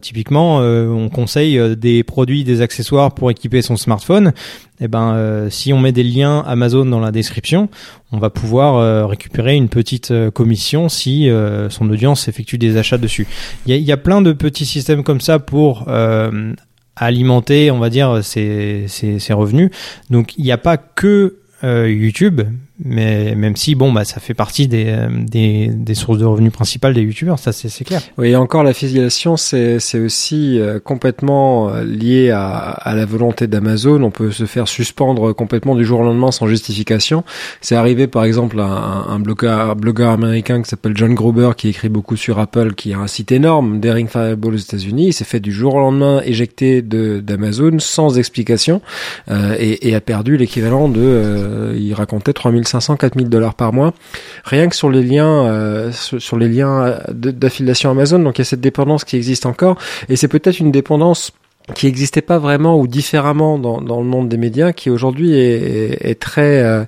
typiquement, 0.01 0.59
on 0.59 1.09
conseille 1.09 1.77
des 1.77 2.03
produits, 2.03 2.45
des 2.45 2.61
accessoires 2.61 3.15
pour 3.15 3.31
équiper 3.31 3.63
son 3.63 3.77
smartphone. 3.77 4.33
Et 4.81 4.87
eh 4.87 4.89
ben, 4.89 5.47
si 5.49 5.73
on 5.73 5.79
met 5.79 5.93
des 5.93 6.03
liens 6.03 6.41
Amazon 6.41 6.85
dans 6.85 6.99
la 6.99 7.13
description, 7.13 7.69
on 8.11 8.19
va 8.19 8.31
pouvoir 8.31 9.09
récupérer 9.09 9.55
une 9.55 9.69
petite 9.69 10.13
commission 10.31 10.89
si 10.89 11.31
son 11.71 11.89
audience 11.89 12.29
effectue 12.29 12.59
des 12.59 12.77
achats 12.77 12.99
dessus. 12.99 13.27
Il 13.67 13.75
y 13.75 13.75
a, 13.75 13.79
y 13.79 13.93
a, 13.93 13.97
plein 13.97 14.23
de 14.23 14.33
petits 14.33 14.67
systèmes 14.67 15.05
comme 15.05 15.21
ça 15.21 15.39
pour 15.39 15.87
alimenter, 16.97 17.71
on 17.71 17.79
va 17.79 17.91
dire, 17.91 18.23
ses, 18.25 18.87
revenus. 19.31 19.71
Donc 20.11 20.37
il 20.37 20.45
n'y 20.45 20.53
a 20.53 20.59
pas 20.59 20.77
que 20.77 21.37
euh, 21.65 21.91
YouTube, 21.91 22.43
mais 22.85 23.35
même 23.35 23.57
si 23.57 23.75
bon 23.75 23.93
bah 23.93 24.05
ça 24.05 24.21
fait 24.21 24.35
partie 24.35 24.67
des, 24.67 24.87
euh, 24.89 25.09
des, 25.11 25.69
des 25.69 25.95
sources 25.95 26.19
de 26.19 26.25
revenus 26.25 26.53
principales 26.53 26.95
des 26.95 27.03
youtubeurs 27.03 27.39
ça 27.39 27.53
c'est 27.53 27.85
clair. 27.85 28.03
Oui 28.19 28.35
encore 28.35 28.65
l'affiliation 28.65 29.37
c'est 29.37 29.79
c'est 29.79 30.01
aussi 30.01 30.59
euh, 30.59 30.81
complètement 30.81 31.69
euh, 31.71 31.85
lié 31.85 32.31
à, 32.31 32.49
à 32.49 32.95
la 32.95 33.07
volonté 33.07 33.47
d'Amazon. 33.47 34.03
On 34.03 34.11
peut 34.11 34.33
se 34.33 34.47
faire 34.47 34.69
suspendre 34.69 35.33
complètement 35.33 35.77
du 35.77 35.85
jour 35.85 36.01
au 36.01 36.05
lendemain 36.05 36.33
sans 36.33 36.47
justification. 36.47 37.25
C'est 37.61 37.77
arrivé 37.77 38.07
par 38.07 38.25
exemple 38.25 38.59
à 38.61 38.65
un, 38.65 39.09
un 39.09 39.19
blogueur 39.21 39.77
blogueur 39.77 40.11
américain 40.11 40.61
qui 40.63 40.69
s'appelle 40.69 40.97
John 40.97 41.15
Gruber 41.15 41.51
qui 41.57 41.69
écrit 41.69 41.89
beaucoup 41.89 42.17
sur 42.17 42.39
Apple 42.39 42.75
qui 42.75 42.93
a 42.93 42.99
un 42.99 43.07
site 43.07 43.33
énorme 43.33 43.81
Daring 43.81 44.09
Fireball 44.09 44.55
aux 44.55 44.59
États-Unis. 44.59 45.09
Il 45.09 45.13
s'est 45.13 45.25
fait 45.25 45.41
du 45.41 45.53
jour 45.53 45.75
au 45.75 45.81
lendemain 45.81 46.21
éjecté 46.25 46.83
d'Amazon 46.83 47.79
sans 47.79 48.19
explication 48.19 48.83
euh, 49.31 49.55
et, 49.59 49.89
et, 49.89 49.95
a 49.95 50.01
perdu 50.01 50.37
l'équivalent 50.37 50.89
de 50.89 51.75
il 51.77 51.95
racontait 51.95 52.33
3500 52.33 52.72
500, 52.73 52.97
4000 52.97 53.29
dollars 53.29 53.55
par 53.55 53.73
mois, 53.73 53.93
rien 54.45 54.69
que 54.69 54.77
sur 54.77 54.91
les 54.91 55.03
liens, 55.03 55.47
euh, 55.47 55.93
sur, 55.93 56.37
les 56.37 56.49
liens 56.49 56.99
d'affiliation 57.13 57.91
Amazon. 57.91 58.19
Donc 58.19 58.39
il 58.39 58.41
y 58.41 58.43
a 58.43 58.47
cette 58.47 58.61
dépendance 58.61 59.05
qui 59.05 59.17
existe 59.17 59.47
encore, 59.47 59.77
et 60.09 60.17
c'est 60.17 60.29
peut-être 60.29 60.59
une 60.59 60.73
dépendance 60.73 61.33
qui 61.75 61.87
n'existait 61.87 62.23
pas 62.23 62.39
vraiment 62.39 62.79
ou 62.79 62.87
différemment 62.87 63.59
dans, 63.59 63.79
le 63.79 64.07
monde 64.07 64.29
des 64.29 64.37
médias, 64.37 64.73
qui 64.73 64.91
aujourd'hui 64.91 65.35
est, 65.35 66.19
très 66.21 66.63
euh, 66.63 66.85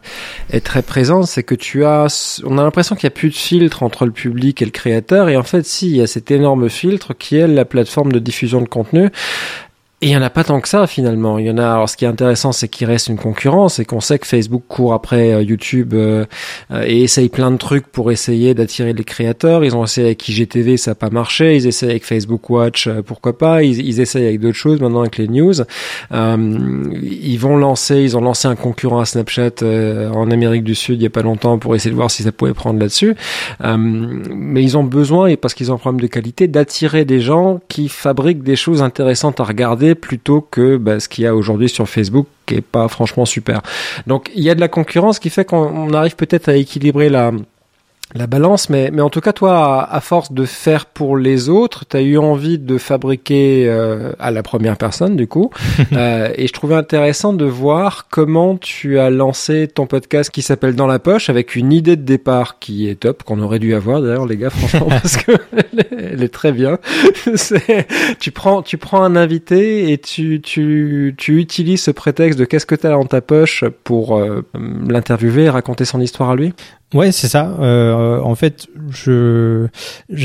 est 0.50 0.64
très 0.64 0.82
présente, 0.82 1.26
c'est 1.26 1.44
que 1.44 1.54
tu 1.54 1.84
as, 1.84 2.42
on 2.44 2.58
a 2.58 2.62
l'impression 2.62 2.96
qu'il 2.96 3.04
y 3.04 3.06
a 3.06 3.10
plus 3.10 3.30
de 3.30 3.34
filtre 3.34 3.82
entre 3.82 4.04
le 4.04 4.10
public 4.10 4.62
et 4.62 4.64
le 4.64 4.70
créateur, 4.70 5.28
et 5.28 5.36
en 5.36 5.44
fait, 5.44 5.64
si 5.64 5.90
il 5.90 5.96
y 5.96 6.02
a 6.02 6.06
cet 6.06 6.30
énorme 6.30 6.68
filtre 6.68 7.14
qui 7.14 7.36
est 7.36 7.46
la 7.46 7.64
plateforme 7.64 8.10
de 8.10 8.18
diffusion 8.18 8.60
de 8.60 8.68
contenu, 8.68 9.10
et 10.00 10.08
il 10.08 10.10
y 10.10 10.16
en 10.16 10.22
a 10.22 10.28
pas 10.28 10.44
tant 10.44 10.60
que 10.60 10.68
ça 10.68 10.86
finalement. 10.86 11.38
Il 11.38 11.46
y 11.46 11.50
en 11.50 11.56
a. 11.56 11.66
Alors 11.66 11.88
ce 11.88 11.96
qui 11.96 12.04
est 12.04 12.08
intéressant, 12.08 12.52
c'est 12.52 12.68
qu'il 12.68 12.86
reste 12.86 13.08
une 13.08 13.16
concurrence 13.16 13.78
et 13.78 13.84
qu'on 13.84 14.00
sait 14.00 14.18
que 14.18 14.26
Facebook 14.26 14.64
court 14.68 14.92
après 14.92 15.32
euh, 15.32 15.42
YouTube 15.42 15.94
euh, 15.94 16.26
euh, 16.72 16.84
et 16.86 17.04
essaye 17.04 17.28
plein 17.28 17.50
de 17.50 17.56
trucs 17.56 17.86
pour 17.86 18.10
essayer 18.10 18.54
d'attirer 18.54 18.92
les 18.92 19.04
créateurs. 19.04 19.64
Ils 19.64 19.74
ont 19.76 19.84
essayé 19.84 20.08
avec 20.08 20.28
IGTV, 20.28 20.76
ça 20.76 20.90
n'a 20.90 20.94
pas 20.96 21.10
marché. 21.10 21.56
Ils 21.56 21.66
essayent 21.66 21.90
avec 21.90 22.04
Facebook 22.04 22.50
Watch, 22.50 22.88
pourquoi 23.06 23.38
pas. 23.38 23.62
Ils, 23.62 23.80
ils 23.80 24.00
essayent 24.00 24.26
avec 24.26 24.40
d'autres 24.40 24.58
choses 24.58 24.80
maintenant 24.80 25.00
avec 25.00 25.16
les 25.16 25.28
news. 25.28 25.54
ils 26.12 27.38
vont 27.38 27.56
lancer. 27.56 28.02
Ils 28.02 28.16
ont 28.16 28.20
lancé 28.20 28.48
un 28.48 28.56
concurrent 28.56 29.00
à 29.00 29.06
Snapchat 29.06 29.62
en 29.62 30.30
Amérique 30.30 30.64
du 30.64 30.74
Sud 30.74 31.00
il 31.00 31.04
y 31.04 31.06
a 31.06 31.10
pas 31.10 31.22
longtemps 31.22 31.58
pour 31.58 31.74
essayer 31.76 31.90
de 31.90 31.96
voir 31.96 32.10
si 32.10 32.24
ça 32.24 32.32
pouvait 32.32 32.52
prendre 32.52 32.80
là-dessus. 32.80 33.14
mais 33.62 34.62
ils 34.62 34.76
ont 34.76 34.84
besoin 34.84 35.28
et 35.28 35.36
parce 35.36 35.54
qu'ils 35.54 35.70
ont 35.70 35.76
un 35.76 35.78
problème 35.78 36.02
de 36.02 36.08
qualité 36.08 36.48
d'attirer 36.48 37.04
des 37.04 37.20
gens 37.20 37.60
qui 37.68 37.88
fabriquent 37.88 38.42
des 38.42 38.56
choses 38.56 38.82
intéressantes 38.82 39.40
à 39.40 39.44
regarder 39.44 39.83
plutôt 39.92 40.40
que 40.40 40.78
bah, 40.78 41.00
ce 41.00 41.08
qu'il 41.08 41.24
y 41.24 41.26
a 41.26 41.34
aujourd'hui 41.34 41.68
sur 41.68 41.86
Facebook 41.86 42.26
qui 42.46 42.54
est 42.54 42.60
pas 42.62 42.88
franchement 42.88 43.26
super. 43.26 43.60
Donc 44.06 44.30
il 44.34 44.42
y 44.42 44.48
a 44.48 44.54
de 44.54 44.60
la 44.60 44.68
concurrence 44.68 45.18
qui 45.18 45.28
fait 45.28 45.44
qu'on 45.44 45.92
arrive 45.92 46.16
peut-être 46.16 46.48
à 46.48 46.56
équilibrer 46.56 47.10
la 47.10 47.32
la 48.14 48.28
balance, 48.28 48.70
mais, 48.70 48.90
mais 48.92 49.02
en 49.02 49.10
tout 49.10 49.20
cas, 49.20 49.32
toi, 49.32 49.82
à, 49.90 50.00
force 50.00 50.32
de 50.32 50.44
faire 50.44 50.86
pour 50.86 51.16
les 51.16 51.48
autres, 51.48 51.84
tu 51.84 51.96
as 51.96 52.00
eu 52.00 52.16
envie 52.16 52.60
de 52.60 52.78
fabriquer 52.78 53.66
euh, 53.68 54.12
à 54.20 54.30
la 54.30 54.44
première 54.44 54.76
personne, 54.76 55.16
du 55.16 55.26
coup. 55.26 55.50
euh, 55.92 56.32
et 56.36 56.46
je 56.46 56.52
trouvais 56.52 56.76
intéressant 56.76 57.32
de 57.32 57.44
voir 57.44 58.06
comment 58.08 58.56
tu 58.56 59.00
as 59.00 59.10
lancé 59.10 59.66
ton 59.66 59.86
podcast 59.86 60.30
qui 60.30 60.42
s'appelle 60.42 60.76
Dans 60.76 60.86
la 60.86 61.00
poche, 61.00 61.28
avec 61.28 61.56
une 61.56 61.72
idée 61.72 61.96
de 61.96 62.02
départ 62.02 62.60
qui 62.60 62.88
est 62.88 63.00
top, 63.00 63.24
qu'on 63.24 63.40
aurait 63.40 63.58
dû 63.58 63.74
avoir 63.74 64.00
d'ailleurs, 64.00 64.26
les 64.26 64.36
gars, 64.36 64.50
franchement, 64.50 64.86
parce 64.90 65.16
que 65.16 65.32
elle 65.98 66.22
est 66.22 66.32
très 66.32 66.52
bien. 66.52 66.78
tu 68.20 68.30
prends, 68.30 68.62
tu 68.62 68.78
prends 68.78 69.02
un 69.02 69.16
invité 69.16 69.90
et 69.90 69.98
tu, 69.98 70.40
tu, 70.40 71.14
tu 71.18 71.40
utilises 71.40 71.82
ce 71.82 71.90
prétexte 71.90 72.38
de 72.38 72.44
qu'est-ce 72.44 72.66
que 72.66 72.76
tu 72.76 72.86
as 72.86 72.90
dans 72.90 73.06
ta 73.06 73.20
poche 73.20 73.64
pour 73.82 74.16
euh, 74.16 74.46
l'interviewer 74.88 75.44
et 75.44 75.50
raconter 75.50 75.84
son 75.84 76.00
histoire 76.00 76.30
à 76.30 76.36
lui? 76.36 76.54
Ouais, 76.94 77.10
c'est 77.10 77.26
ça. 77.26 77.56
Euh, 77.58 78.20
en 78.20 78.36
fait, 78.36 78.68
je, 78.90 79.66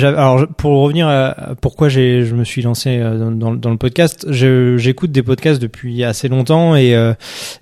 alors 0.04 0.46
pour 0.56 0.84
revenir 0.84 1.08
à 1.08 1.56
pourquoi 1.60 1.90
j'ai, 1.90 2.24
je 2.24 2.36
me 2.36 2.44
suis 2.44 2.62
lancé 2.62 3.00
euh, 3.00 3.32
dans, 3.34 3.56
dans, 3.56 3.72
le 3.72 3.78
podcast, 3.78 4.28
j'écoute 4.32 5.12
des 5.12 5.24
podcasts 5.24 5.60
depuis 5.60 6.04
assez 6.04 6.28
longtemps 6.28 6.76
et 6.76 6.94
euh, 6.96 7.14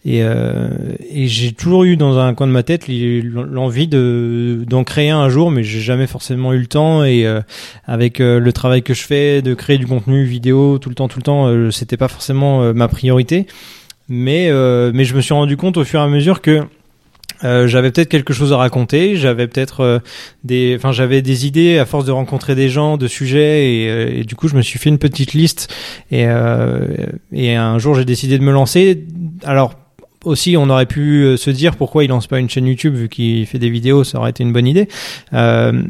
et, 0.04 0.24
euh, 0.24 0.68
et 1.10 1.28
j'ai 1.28 1.54
toujours 1.54 1.86
eu 1.86 1.96
dans 1.96 2.20
un 2.20 2.34
coin 2.34 2.48
de 2.48 2.52
ma 2.52 2.64
tête 2.64 2.90
l'envie 2.90 3.88
de 3.88 4.66
d'en 4.68 4.84
créer 4.84 5.12
un 5.12 5.30
jour, 5.30 5.52
mais 5.52 5.64
j'ai 5.64 5.80
jamais 5.80 6.08
forcément 6.08 6.52
eu 6.52 6.60
le 6.60 6.68
temps 6.68 7.06
et 7.06 7.26
euh, 7.26 7.40
avec 7.86 8.20
le 8.20 8.52
travail 8.52 8.84
que 8.84 8.94
je 8.94 9.04
fais, 9.04 9.42
de 9.42 9.54
créer 9.54 9.78
du 9.78 9.88
contenu 9.88 10.26
vidéo 10.26 10.80
tout 10.80 10.90
le 10.90 10.96
temps, 10.96 11.08
tout 11.08 11.20
le 11.20 11.24
temps, 11.24 11.72
c'était 11.72 11.98
pas 11.98 12.10
forcément 12.10 12.74
ma 12.74 12.90
priorité. 12.90 13.48
Mais 14.10 14.52
mais 14.92 15.06
je 15.06 15.16
me 15.16 15.22
suis 15.22 15.34
rendu 15.34 15.56
compte 15.56 15.78
au 15.78 15.86
fur 15.86 16.02
et 16.02 16.04
à 16.04 16.08
mesure 16.08 16.42
que 16.42 16.64
euh, 17.44 17.68
j'avais 17.68 17.92
peut-être 17.92 18.10
quelque 18.10 18.34
chose 18.34 18.54
à 18.54 18.58
raconter, 18.58 19.16
j'avais 19.16 19.48
peut-être 19.48 19.82
euh, 19.82 20.00
des, 20.44 20.76
enfin 20.78 20.92
j'avais 20.92 21.22
des 21.22 21.46
idées 21.46 21.78
à 21.78 21.86
force 21.86 22.06
de 22.06 22.12
rencontrer 22.12 22.56
des 22.56 22.70
gens, 22.70 22.98
de 22.98 23.08
sujets 23.08 23.74
et, 23.74 23.90
euh, 23.90 24.24
du 24.24 24.36
coup 24.36 24.48
je 24.48 24.56
me 24.56 24.62
suis 24.62 24.80
fait 24.80 24.90
une 24.90 24.98
petite 24.98 25.34
liste 25.34 25.74
et 26.12 26.26
et 27.32 27.56
un 27.56 27.78
jour 27.80 27.96
j'ai 27.96 28.06
décidé 28.06 28.38
de 28.38 28.44
me 28.44 28.52
lancer. 28.52 29.06
Alors 29.44 29.74
aussi, 30.26 30.58
on 30.58 30.70
aurait 30.70 30.86
pu 30.86 31.24
euh, 31.24 31.38
se 31.38 31.50
dire 31.50 31.76
pourquoi 31.76 32.04
il 32.04 32.10
lance 32.10 32.28
pas 32.28 32.40
une 32.40 32.50
chaîne 32.50 32.66
YouTube 32.66 32.96
vu 32.96 33.10
qu'il 33.10 33.46
fait 33.46 33.60
des 33.60 33.70
vidéos, 33.70 34.04
ça 34.04 34.18
aurait 34.18 34.32
été 34.32 34.44
une 34.44 34.54
bonne 34.54 34.68
idée. 34.68 34.88
Euh, 35.34 35.84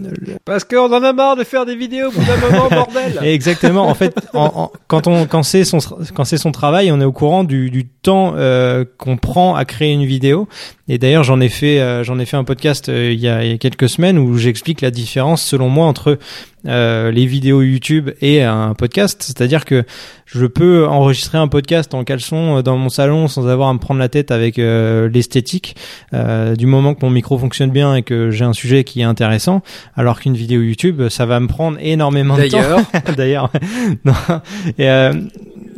Parce 0.45 0.63
qu'on 0.63 0.91
en 0.91 1.03
a 1.03 1.13
marre 1.13 1.35
de 1.35 1.43
faire 1.43 1.65
des 1.65 1.75
vidéos 1.75 2.11
pour 2.11 2.23
un 2.23 2.51
moment, 2.51 2.69
bordel. 2.71 3.19
Exactement. 3.23 3.87
En 3.87 3.93
fait, 3.93 4.13
quand 4.87 5.07
on 5.07 5.25
quand 5.25 5.43
c'est 5.43 5.63
son 5.63 5.79
quand 6.13 6.25
c'est 6.25 6.37
son 6.37 6.51
travail, 6.51 6.91
on 6.91 6.99
est 7.01 7.05
au 7.05 7.11
courant 7.11 7.43
du, 7.43 7.69
du 7.69 7.85
temps 7.85 8.33
euh, 8.35 8.85
qu'on 8.97 9.17
prend 9.17 9.55
à 9.55 9.65
créer 9.65 9.93
une 9.93 10.05
vidéo. 10.05 10.47
Et 10.89 10.97
d'ailleurs, 10.97 11.23
j'en 11.23 11.39
ai 11.39 11.49
fait 11.49 11.79
euh, 11.79 12.03
j'en 12.03 12.19
ai 12.19 12.25
fait 12.25 12.37
un 12.37 12.43
podcast 12.43 12.87
il, 12.87 13.19
y 13.19 13.27
a, 13.27 13.43
il, 13.43 13.51
y 13.51 13.53
a, 13.53 13.57
quelques 13.57 13.89
semaines 13.89 14.17
où 14.17 14.37
j'explique 14.37 14.81
la 14.81 14.91
différence 14.91 15.43
selon 15.43 15.69
moi 15.69 15.85
entre 15.85 16.17
euh, 16.65 17.11
les 17.11 17.27
vidéos 17.27 17.61
YouTube 17.61 18.09
et 18.19 18.41
un 18.41 18.73
podcast. 18.73 19.21
C'est-à-dire 19.21 19.63
que 19.63 19.83
je 20.25 20.47
peux 20.47 20.87
enregistrer 20.87 21.37
un 21.37 21.47
podcast 21.47 21.93
en 21.93 22.03
caleçon 22.03 22.57
euh, 22.57 22.61
dans 22.63 22.77
mon 22.77 22.89
salon 22.89 23.27
sans 23.27 23.47
avoir 23.47 23.69
à 23.69 23.73
me 23.73 23.79
prendre 23.79 23.99
la 23.99 24.09
tête 24.09 24.31
avec 24.31 24.57
euh, 24.57 25.07
l'esthétique, 25.07 25.75
du 26.11 26.65
moment 26.65 26.95
que 26.95 27.05
mon 27.05 27.11
micro 27.11 27.37
fonctionne 27.37 27.69
bien 27.69 27.95
et 27.95 28.01
que 28.01 28.31
j'ai 28.31 28.43
un 28.43 28.53
sujet 28.53 28.83
qui 28.83 29.01
est 29.01 29.05
intéressant. 29.05 29.61
Alors 29.95 30.19
qu'une 30.19 30.35
vidéo 30.35 30.61
YouTube, 30.61 31.09
ça 31.09 31.25
va 31.25 31.39
me 31.39 31.47
prendre 31.47 31.77
énormément 31.79 32.37
de 32.37 32.47
temps. 32.47 32.59
D'ailleurs, 33.15 33.51
d'ailleurs, 34.77 35.13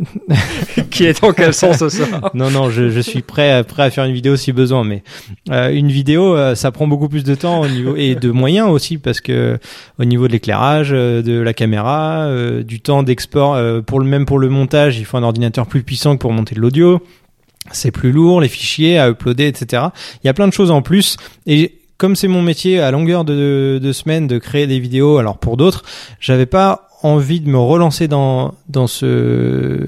qui 0.89 1.05
est 1.05 1.23
en 1.23 1.33
caleçon 1.33 1.73
ce 1.73 1.89
soir? 1.89 2.31
Non, 2.33 2.49
non, 2.49 2.69
je, 2.69 2.89
je 2.89 2.99
suis 2.99 3.21
prêt, 3.21 3.63
prêt 3.63 3.83
à 3.83 3.89
faire 3.89 4.05
une 4.05 4.13
vidéo 4.13 4.35
si 4.35 4.51
besoin, 4.51 4.83
mais 4.83 5.03
euh, 5.49 5.69
une 5.71 5.89
vidéo, 5.89 6.35
euh, 6.35 6.55
ça 6.55 6.71
prend 6.71 6.87
beaucoup 6.87 7.09
plus 7.09 7.23
de 7.23 7.35
temps 7.35 7.61
au 7.61 7.67
niveau 7.67 7.95
et 7.95 8.15
de 8.15 8.31
moyens 8.31 8.69
aussi 8.69 8.97
parce 8.97 9.21
que 9.21 9.57
au 9.97 10.05
niveau 10.05 10.27
de 10.27 10.33
l'éclairage, 10.33 10.89
euh, 10.91 11.21
de 11.21 11.39
la 11.39 11.53
caméra, 11.53 12.23
euh, 12.23 12.63
du 12.63 12.79
temps 12.79 13.03
d'export, 13.03 13.55
euh, 13.55 13.81
pour 13.81 13.99
le 13.99 14.05
même 14.05 14.25
pour 14.25 14.39
le 14.39 14.49
montage, 14.49 14.97
il 14.99 15.05
faut 15.05 15.17
un 15.17 15.23
ordinateur 15.23 15.67
plus 15.67 15.83
puissant 15.83 16.15
que 16.15 16.21
pour 16.21 16.31
monter 16.31 16.55
de 16.55 16.61
l'audio. 16.61 17.01
C'est 17.71 17.91
plus 17.91 18.11
lourd, 18.11 18.41
les 18.41 18.47
fichiers 18.47 18.97
à 18.97 19.09
uploader, 19.09 19.47
etc. 19.47 19.83
Il 20.23 20.27
y 20.27 20.29
a 20.29 20.33
plein 20.33 20.47
de 20.47 20.53
choses 20.53 20.71
en 20.71 20.81
plus 20.81 21.17
et 21.45 21.75
comme 21.97 22.15
c'est 22.15 22.29
mon 22.29 22.41
métier 22.41 22.79
à 22.79 22.91
longueur 22.91 23.25
de, 23.25 23.79
de 23.81 23.91
semaine 23.91 24.25
de 24.25 24.37
créer 24.37 24.67
des 24.67 24.79
vidéos, 24.79 25.17
alors 25.17 25.37
pour 25.37 25.57
d'autres, 25.57 25.83
j'avais 26.21 26.45
pas 26.45 26.88
envie 27.01 27.39
de 27.39 27.49
me 27.49 27.57
relancer 27.57 28.07
dans 28.07 28.53
dans 28.67 28.87
ce 28.87 29.87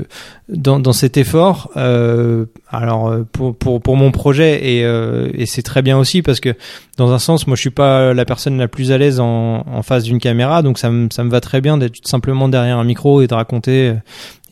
dans, 0.50 0.80
dans 0.80 0.94
cet 0.94 1.18
effort. 1.18 1.70
Euh, 1.78 2.46
alors 2.70 3.14
pour, 3.32 3.56
pour 3.56 3.82
pour 3.82 3.96
mon 3.98 4.12
projet 4.12 4.76
et 4.76 4.86
euh, 4.86 5.30
et 5.34 5.46
c'est 5.46 5.62
très 5.62 5.82
bien 5.82 5.98
aussi 5.98 6.22
parce 6.22 6.40
que 6.40 6.56
dans 6.98 7.12
un 7.12 7.20
sens 7.20 7.48
moi 7.48 7.56
je 7.56 7.62
suis 7.62 7.70
pas 7.70 8.14
la 8.14 8.26
personne 8.26 8.58
la 8.58 8.68
plus 8.68 8.92
à 8.92 8.98
l'aise 8.98 9.20
en, 9.20 9.66
en 9.66 9.82
face 9.82 10.04
d'une 10.04 10.20
caméra 10.20 10.62
donc 10.62 10.78
ça 10.78 10.90
me 10.90 11.10
ça 11.12 11.24
me 11.24 11.30
va 11.30 11.42
très 11.42 11.62
bien 11.62 11.78
d'être 11.78 12.08
simplement 12.08 12.48
derrière 12.48 12.78
un 12.78 12.84
micro 12.84 13.22
et 13.22 13.28
de 13.28 13.34
raconter 13.34 13.96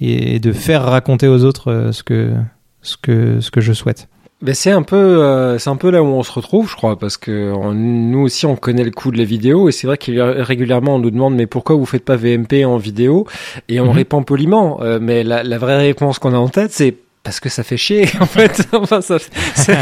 et 0.01 0.39
de 0.39 0.51
faire 0.53 0.83
raconter 0.83 1.27
aux 1.27 1.43
autres 1.43 1.71
euh, 1.71 1.91
ce 1.91 2.03
que 2.03 2.33
ce 2.81 2.97
que 2.97 3.39
ce 3.41 3.51
que 3.51 3.61
je 3.61 3.73
souhaite 3.73 4.07
Ben 4.41 4.55
c'est 4.55 4.71
un 4.71 4.83
peu, 4.83 4.95
euh, 4.95 5.57
c'est 5.59 5.69
un 5.69 5.75
peu 5.75 5.89
là 5.91 6.01
où 6.01 6.05
on 6.05 6.23
se 6.23 6.31
retrouve, 6.31 6.69
je 6.69 6.75
crois, 6.77 6.97
parce 6.97 7.17
que 7.17 7.51
on- 7.53 7.73
nous 7.73 8.19
aussi 8.21 8.45
on 8.45 8.55
connaît 8.55 8.85
le 8.85 8.91
coût 8.91 9.11
de 9.11 9.17
la 9.17 9.25
vidéo 9.25 9.67
et 9.67 9.73
c'est 9.73 9.85
vrai 9.85 9.97
qu'il 9.97 10.13
y 10.13 10.21
a- 10.21 10.31
régulièrement 10.43 10.95
on 10.95 10.99
nous 10.99 11.11
demande 11.11 11.35
mais 11.35 11.45
pourquoi 11.45 11.75
vous 11.75 11.85
faites 11.85 12.05
pas 12.05 12.15
VMP 12.15 12.63
en 12.63 12.77
vidéo? 12.77 13.27
Et 13.67 13.81
on 13.81 13.85
Mhm. 13.87 13.91
répond 13.91 14.23
poliment, 14.23 14.79
euh, 14.81 14.97
mais 15.01 15.25
la, 15.25 15.43
la 15.43 15.57
vraie 15.57 15.77
réponse 15.77 16.19
qu'on 16.19 16.33
a 16.33 16.37
en 16.37 16.47
tête 16.47 16.71
c'est 16.71 16.95
parce 17.21 17.41
que 17.41 17.49
ça 17.49 17.63
fait 17.63 17.75
chier 17.75 18.07
en 18.21 18.25
fait. 18.25 18.65
enfin, 18.73 19.01
ça, 19.01 19.17
c'est, 19.55 19.73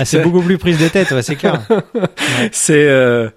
Ah, 0.00 0.04
c'est 0.06 0.22
beaucoup 0.22 0.40
plus 0.40 0.56
prise 0.56 0.78
de 0.78 0.88
tête 0.88 1.10
ouais, 1.10 1.20
c'est 1.22 1.36
clair 1.36 1.60
c'est 2.50 2.88
euh, 2.88 3.28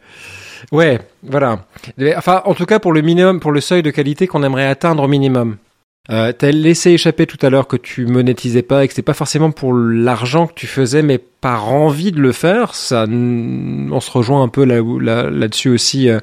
ouais, 0.71 0.99
voilà. 1.21 1.65
Mais, 1.97 2.15
Enfin, 2.15 2.43
en 2.45 2.53
tout 2.53 2.65
cas 2.65 2.79
pour 2.79 2.93
le 2.93 3.01
minimum, 3.01 3.41
pour 3.41 3.51
le 3.51 3.59
seuil 3.59 3.83
de 3.83 3.91
qualité 3.91 4.25
qu'on 4.25 4.41
aimerait 4.41 4.67
atteindre 4.67 5.03
au 5.03 5.07
minimum. 5.09 5.57
Euh, 6.11 6.33
T'as 6.37 6.51
laissé 6.51 6.91
échapper 6.91 7.25
tout 7.25 7.37
à 7.41 7.49
l'heure 7.49 7.67
que 7.67 7.77
tu 7.77 8.05
monétisais 8.05 8.63
pas 8.63 8.83
et 8.83 8.87
que 8.87 8.93
c'était 8.93 9.05
pas 9.05 9.13
forcément 9.13 9.51
pour 9.51 9.73
l'argent 9.73 10.47
que 10.47 10.53
tu 10.53 10.67
faisais, 10.67 11.03
mais 11.03 11.17
par 11.17 11.71
envie 11.71 12.11
de 12.11 12.19
le 12.19 12.33
faire. 12.33 12.75
Ça, 12.75 13.05
on 13.09 13.99
se 13.99 14.11
rejoint 14.11 14.43
un 14.43 14.47
peu 14.47 14.65
là-dessus 14.65 15.69
aussi 15.69 16.09
euh, 16.09 16.19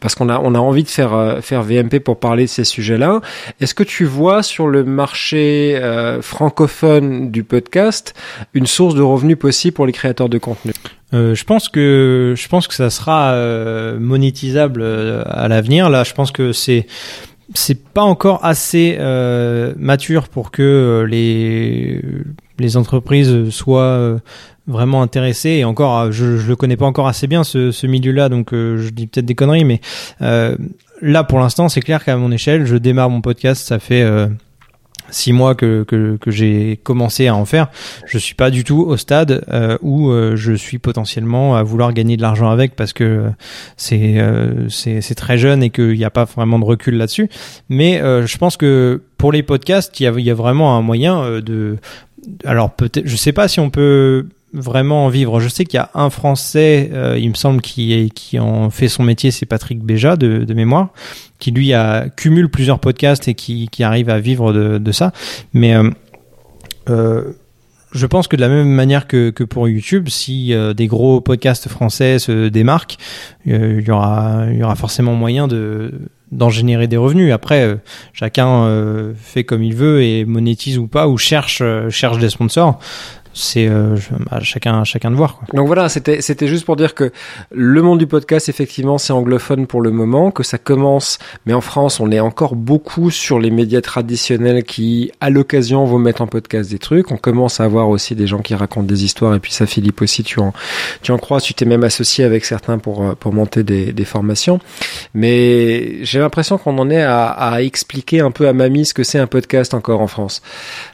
parce 0.00 0.14
qu'on 0.14 0.28
a 0.28 0.38
envie 0.38 0.84
de 0.84 0.88
faire 0.88 1.12
euh, 1.14 1.40
VMP 1.40 2.00
pour 2.00 2.18
parler 2.18 2.44
de 2.44 2.48
ces 2.48 2.64
sujets-là. 2.64 3.20
Est-ce 3.60 3.74
que 3.74 3.82
tu 3.82 4.04
vois 4.04 4.42
sur 4.42 4.68
le 4.68 4.84
marché 4.84 5.78
francophone 6.22 7.30
du 7.30 7.44
podcast 7.44 8.14
une 8.54 8.66
source 8.66 8.94
de 8.94 9.02
revenus 9.02 9.38
possible 9.38 9.74
pour 9.74 9.86
les 9.86 9.92
créateurs 9.92 10.28
de 10.28 10.38
contenu? 10.38 10.72
Je 11.12 11.44
pense 11.44 11.68
que 11.68 12.34
je 12.36 12.48
pense 12.48 12.66
que 12.66 12.74
ça 12.74 12.90
sera 12.90 13.34
monétisable 13.98 14.82
à 15.26 15.48
l'avenir. 15.48 15.90
Là, 15.90 16.04
je 16.04 16.12
pense 16.12 16.32
que 16.32 16.52
c'est 16.52 16.86
c'est 17.54 17.82
pas 17.84 18.02
encore 18.02 18.44
assez 18.44 18.96
euh, 18.98 19.72
mature 19.76 20.28
pour 20.28 20.50
que 20.50 20.62
euh, 20.62 21.06
les 21.06 22.02
les 22.58 22.76
entreprises 22.76 23.50
soient 23.50 23.82
euh, 23.82 24.18
vraiment 24.66 25.02
intéressées. 25.02 25.50
Et 25.50 25.64
encore, 25.64 25.98
euh, 25.98 26.10
je 26.10 26.36
je 26.38 26.48
le 26.48 26.56
connais 26.56 26.76
pas 26.76 26.86
encore 26.86 27.06
assez 27.08 27.26
bien 27.26 27.44
ce, 27.44 27.70
ce 27.70 27.86
milieu-là, 27.86 28.28
donc 28.28 28.52
euh, 28.52 28.78
je 28.78 28.90
dis 28.90 29.06
peut-être 29.06 29.26
des 29.26 29.34
conneries, 29.34 29.64
mais 29.64 29.80
euh, 30.22 30.56
là 31.02 31.24
pour 31.24 31.38
l'instant, 31.38 31.68
c'est 31.68 31.80
clair 31.82 32.04
qu'à 32.04 32.16
mon 32.16 32.32
échelle, 32.32 32.66
je 32.66 32.76
démarre 32.76 33.10
mon 33.10 33.20
podcast. 33.20 33.66
Ça 33.66 33.78
fait 33.78 34.04
six 35.10 35.32
mois 35.32 35.54
que, 35.54 35.84
que, 35.84 36.16
que 36.16 36.30
j'ai 36.30 36.78
commencé 36.82 37.26
à 37.26 37.34
en 37.34 37.44
faire, 37.44 37.68
je 38.06 38.18
suis 38.18 38.34
pas 38.34 38.50
du 38.50 38.64
tout 38.64 38.80
au 38.80 38.96
stade 38.96 39.44
euh, 39.48 39.78
où 39.82 40.10
euh, 40.10 40.36
je 40.36 40.52
suis 40.52 40.78
potentiellement 40.78 41.56
à 41.56 41.62
vouloir 41.62 41.92
gagner 41.92 42.16
de 42.16 42.22
l'argent 42.22 42.50
avec 42.50 42.76
parce 42.76 42.92
que 42.92 43.30
c'est 43.76 44.18
euh, 44.18 44.68
c'est 44.68 45.14
très 45.14 45.38
jeune 45.38 45.62
et 45.62 45.70
qu'il 45.70 45.96
n'y 45.96 46.04
a 46.04 46.10
pas 46.10 46.24
vraiment 46.24 46.58
de 46.58 46.64
recul 46.64 46.96
là-dessus. 46.96 47.28
Mais 47.68 48.00
euh, 48.00 48.26
je 48.26 48.38
pense 48.38 48.56
que 48.56 49.02
pour 49.18 49.32
les 49.32 49.42
podcasts, 49.42 49.98
il 50.00 50.04
y 50.04 50.06
a, 50.06 50.12
y 50.12 50.30
a 50.30 50.34
vraiment 50.34 50.76
un 50.76 50.82
moyen 50.82 51.22
euh, 51.22 51.40
de. 51.40 51.76
Alors 52.44 52.70
peut-être, 52.72 53.06
je 53.06 53.16
sais 53.16 53.32
pas 53.32 53.48
si 53.48 53.60
on 53.60 53.70
peut 53.70 54.26
vraiment 54.52 55.06
en 55.06 55.08
vivre. 55.08 55.40
Je 55.40 55.48
sais 55.48 55.64
qu'il 55.64 55.78
y 55.78 55.80
a 55.80 55.90
un 55.94 56.10
Français, 56.10 56.90
euh, 56.92 57.18
il 57.18 57.30
me 57.30 57.34
semble, 57.34 57.60
qui, 57.60 58.10
qui 58.14 58.38
en 58.38 58.70
fait 58.70 58.88
son 58.88 59.02
métier, 59.02 59.30
c'est 59.30 59.46
Patrick 59.46 59.80
Béja 59.82 60.16
de, 60.16 60.54
mémoire, 60.54 60.88
qui 61.38 61.50
lui 61.50 61.72
a 61.72 62.08
cumule 62.08 62.48
plusieurs 62.48 62.78
podcasts 62.78 63.28
et 63.28 63.34
qui, 63.34 63.68
qui 63.68 63.82
arrive 63.82 64.10
à 64.10 64.18
vivre 64.18 64.52
de, 64.52 64.78
de 64.78 64.92
ça. 64.92 65.12
Mais 65.52 65.74
euh, 65.74 65.90
euh, 66.88 67.32
je 67.92 68.06
pense 68.06 68.28
que 68.28 68.36
de 68.36 68.40
la 68.40 68.48
même 68.48 68.68
manière 68.68 69.06
que, 69.06 69.30
que 69.30 69.44
pour 69.44 69.68
YouTube, 69.68 70.08
si 70.08 70.52
des 70.76 70.86
gros 70.86 71.20
podcasts 71.20 71.68
français 71.68 72.18
se 72.18 72.48
démarquent, 72.48 72.96
il 73.46 73.84
y 73.86 73.90
aura, 73.90 74.46
y 74.52 74.62
aura 74.62 74.74
forcément 74.74 75.14
moyen 75.14 75.48
de 75.48 75.92
d'en 76.32 76.50
générer 76.50 76.88
des 76.88 76.96
revenus. 76.96 77.32
Après, 77.32 77.78
chacun 78.12 79.14
fait 79.14 79.44
comme 79.44 79.62
il 79.62 79.74
veut 79.74 80.02
et 80.02 80.26
monétise 80.26 80.76
ou 80.76 80.88
pas 80.88 81.08
ou 81.08 81.16
cherche 81.16 81.62
cherche 81.88 82.18
des 82.18 82.28
sponsors. 82.28 82.80
C'est 83.38 83.68
euh, 83.68 83.96
je- 83.96 84.08
bah, 84.30 84.38
chacun 84.40 84.82
chacun 84.84 85.10
de 85.10 85.16
voir. 85.16 85.36
Quoi. 85.36 85.46
Donc 85.52 85.66
voilà, 85.66 85.90
c'était 85.90 86.22
c'était 86.22 86.46
juste 86.48 86.64
pour 86.64 86.74
dire 86.76 86.94
que 86.94 87.12
le 87.52 87.82
monde 87.82 87.98
du 87.98 88.06
podcast, 88.06 88.48
effectivement, 88.48 88.96
c'est 88.96 89.12
anglophone 89.12 89.66
pour 89.66 89.82
le 89.82 89.90
moment, 89.90 90.30
que 90.30 90.42
ça 90.42 90.56
commence, 90.56 91.18
mais 91.44 91.52
en 91.52 91.60
France, 91.60 92.00
on 92.00 92.10
est 92.10 92.18
encore 92.20 92.56
beaucoup 92.56 93.10
sur 93.10 93.38
les 93.38 93.50
médias 93.50 93.82
traditionnels 93.82 94.64
qui, 94.64 95.12
à 95.20 95.28
l'occasion, 95.28 95.84
vont 95.84 95.98
mettre 95.98 96.22
en 96.22 96.26
podcast 96.26 96.70
des 96.70 96.78
trucs. 96.78 97.10
On 97.12 97.18
commence 97.18 97.60
à 97.60 97.64
avoir 97.64 97.90
aussi 97.90 98.14
des 98.14 98.26
gens 98.26 98.38
qui 98.38 98.54
racontent 98.54 98.86
des 98.86 99.04
histoires, 99.04 99.34
et 99.34 99.38
puis 99.38 99.52
ça, 99.52 99.66
Philippe 99.66 100.00
aussi, 100.00 100.22
tu 100.24 100.40
en 100.40 100.54
tu 101.02 101.12
en 101.12 101.18
crois, 101.18 101.38
tu 101.42 101.52
t'es 101.52 101.66
même 101.66 101.84
associé 101.84 102.24
avec 102.24 102.46
certains 102.46 102.78
pour 102.78 103.02
euh, 103.04 103.14
pour 103.14 103.34
monter 103.34 103.62
des, 103.64 103.92
des 103.92 104.04
formations. 104.06 104.60
Mais 105.14 106.04
j'ai 106.04 106.18
l'impression 106.20 106.56
qu'on 106.56 106.78
en 106.78 106.88
est 106.90 107.02
à, 107.02 107.26
à 107.26 107.60
expliquer 107.60 108.20
un 108.20 108.30
peu 108.30 108.48
à 108.48 108.52
mamie 108.52 108.86
ce 108.86 108.94
que 108.94 109.04
c'est 109.04 109.18
un 109.18 109.26
podcast 109.26 109.74
encore 109.74 110.00
en 110.00 110.06
France. 110.06 110.40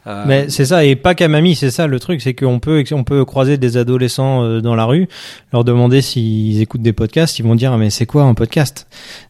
Euh, 0.06 0.24
Mais 0.26 0.46
c'est 0.48 0.66
ça 0.66 0.84
et 0.84 0.96
pas 0.96 1.14
qu'à 1.14 1.28
mamie, 1.28 1.54
c'est 1.54 1.70
ça 1.70 1.86
le 1.86 2.00
truc, 2.00 2.20
c'est 2.20 2.31
qu'on 2.34 2.58
peut 2.58 2.84
on 2.92 3.04
peut 3.04 3.24
croiser 3.24 3.58
des 3.58 3.76
adolescents 3.76 4.44
euh, 4.44 4.60
dans 4.60 4.74
la 4.74 4.84
rue, 4.84 5.08
leur 5.52 5.64
demander 5.64 6.02
s'ils 6.02 6.60
écoutent 6.60 6.82
des 6.82 6.92
podcasts, 6.92 7.38
ils 7.38 7.44
vont 7.44 7.54
dire 7.54 7.76
mais 7.78 7.90
c'est 7.90 8.06
quoi 8.06 8.24
un 8.24 8.34
podcast? 8.34 8.86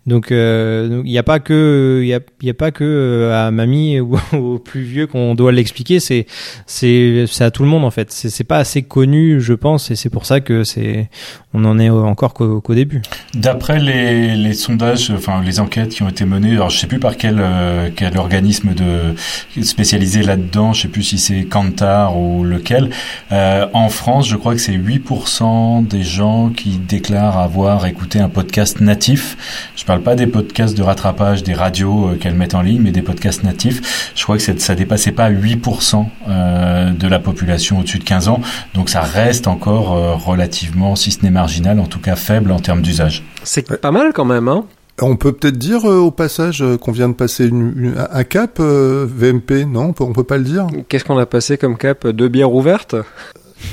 Donc 0.06 0.32
euh, 0.32 0.88
donc, 0.88 1.02
il 1.06 1.10
n'y 1.10 1.18
a 1.18 1.22
pas 1.22 1.38
que 1.38 2.00
il 2.02 2.08
y 2.08 2.14
a, 2.14 2.20
y 2.42 2.50
a 2.50 2.54
pas 2.54 2.70
que 2.70 2.84
euh, 2.84 3.46
à 3.46 3.50
mamie 3.50 4.00
ou 4.00 4.18
aux 4.32 4.58
plus 4.58 4.82
vieux 4.82 5.06
qu'on 5.06 5.34
doit 5.34 5.52
l'expliquer, 5.52 6.00
c'est 6.00 6.26
c'est 6.66 7.24
c'est 7.28 7.44
à 7.44 7.50
tout 7.50 7.62
le 7.62 7.68
monde 7.68 7.84
en 7.84 7.90
fait. 7.90 8.10
C'est 8.10 8.30
c'est 8.30 8.44
pas 8.44 8.58
assez 8.58 8.82
connu, 8.82 9.40
je 9.40 9.54
pense, 9.54 9.90
et 9.90 9.96
c'est 9.96 10.10
pour 10.10 10.26
ça 10.26 10.40
que 10.40 10.64
c'est 10.64 11.08
on 11.54 11.64
en 11.64 11.78
est 11.78 11.90
encore 11.90 12.34
qu'au 12.34 12.60
qu'au 12.60 12.74
début. 12.74 13.02
D'après 13.34 13.78
les, 13.78 14.34
les 14.34 14.54
sondages, 14.54 15.10
enfin 15.10 15.42
les 15.42 15.60
enquêtes 15.60 15.90
qui 15.90 16.02
ont 16.02 16.08
été 16.08 16.24
menées, 16.24 16.52
alors 16.52 16.70
je 16.70 16.78
sais 16.78 16.86
plus 16.86 16.98
par 16.98 17.16
quel 17.16 17.36
euh, 17.38 17.90
quel 17.94 18.16
organisme 18.16 18.74
de 18.74 19.62
spécialisé 19.62 20.22
là-dedans, 20.22 20.72
je 20.72 20.82
sais 20.82 20.88
plus 20.88 21.02
si 21.02 21.18
c'est 21.18 21.44
Kantar 21.44 22.18
ou 22.18 22.44
lequel. 22.44 22.90
Euh, 23.32 23.66
en 23.72 23.88
France, 23.88 24.28
je 24.28 24.36
crois 24.36 24.54
que 24.54 24.60
c'est 24.60 24.72
8% 24.72 25.86
des 25.86 26.02
gens 26.02 26.50
qui 26.50 26.78
déclarent 26.78 27.38
avoir 27.38 27.86
écouté 27.86 28.18
un 28.18 28.28
podcast 28.28 28.80
natif. 28.80 29.36
Je 29.76 29.84
parle 29.84 30.02
pas 30.02 30.14
des 30.14 30.26
podcasts 30.26 30.76
de 30.76 30.82
rattrapage 30.82 31.42
des 31.42 31.54
radios 31.54 32.08
euh, 32.08 32.16
qu'elles 32.16 32.34
mettent 32.34 32.54
en 32.54 32.62
ligne, 32.62 32.82
mais 32.82 32.90
des 32.90 33.02
podcasts 33.02 33.42
natifs. 33.44 34.12
Je 34.14 34.22
crois 34.22 34.36
que 34.36 34.58
ça 34.58 34.74
dépassait 34.74 35.12
pas 35.12 35.30
8% 35.30 36.06
euh, 36.28 36.90
de 36.90 37.08
la 37.08 37.18
population 37.18 37.80
au-dessus 37.80 37.98
de 37.98 38.04
15 38.04 38.28
ans, 38.28 38.40
donc 38.74 38.88
ça 38.88 39.00
reste 39.00 39.46
encore 39.46 39.92
euh, 39.92 40.14
relativement, 40.14 40.96
si 40.96 41.10
ce 41.10 41.22
n'est 41.22 41.30
marginal, 41.30 41.80
en 41.80 41.86
tout 41.86 42.00
cas 42.00 42.16
faible 42.16 42.52
en 42.52 42.60
termes 42.60 42.82
d'usage. 42.82 43.22
c'est 43.42 43.80
pas 43.80 43.90
mal 43.90 44.12
quand 44.12 44.24
même, 44.24 44.48
hein. 44.48 44.64
On 45.00 45.16
peut 45.16 45.32
peut-être 45.32 45.56
dire 45.58 45.90
euh, 45.90 45.98
au 45.98 46.10
passage 46.10 46.62
euh, 46.62 46.76
qu'on 46.76 46.92
vient 46.92 47.08
de 47.08 47.14
passer 47.14 47.46
une, 47.46 47.72
une- 47.76 47.94
un 48.10 48.24
cap 48.24 48.58
euh, 48.60 49.06
VMP, 49.08 49.64
non? 49.66 49.86
On 49.88 49.92
peut, 49.92 50.12
peut 50.12 50.24
pas 50.24 50.36
le 50.38 50.44
dire? 50.44 50.66
Qu'est-ce 50.88 51.04
qu'on 51.04 51.18
a 51.18 51.26
passé 51.26 51.56
comme 51.56 51.76
cap? 51.76 52.06
Deux 52.06 52.28
bières 52.28 52.52
ouvertes? 52.52 52.94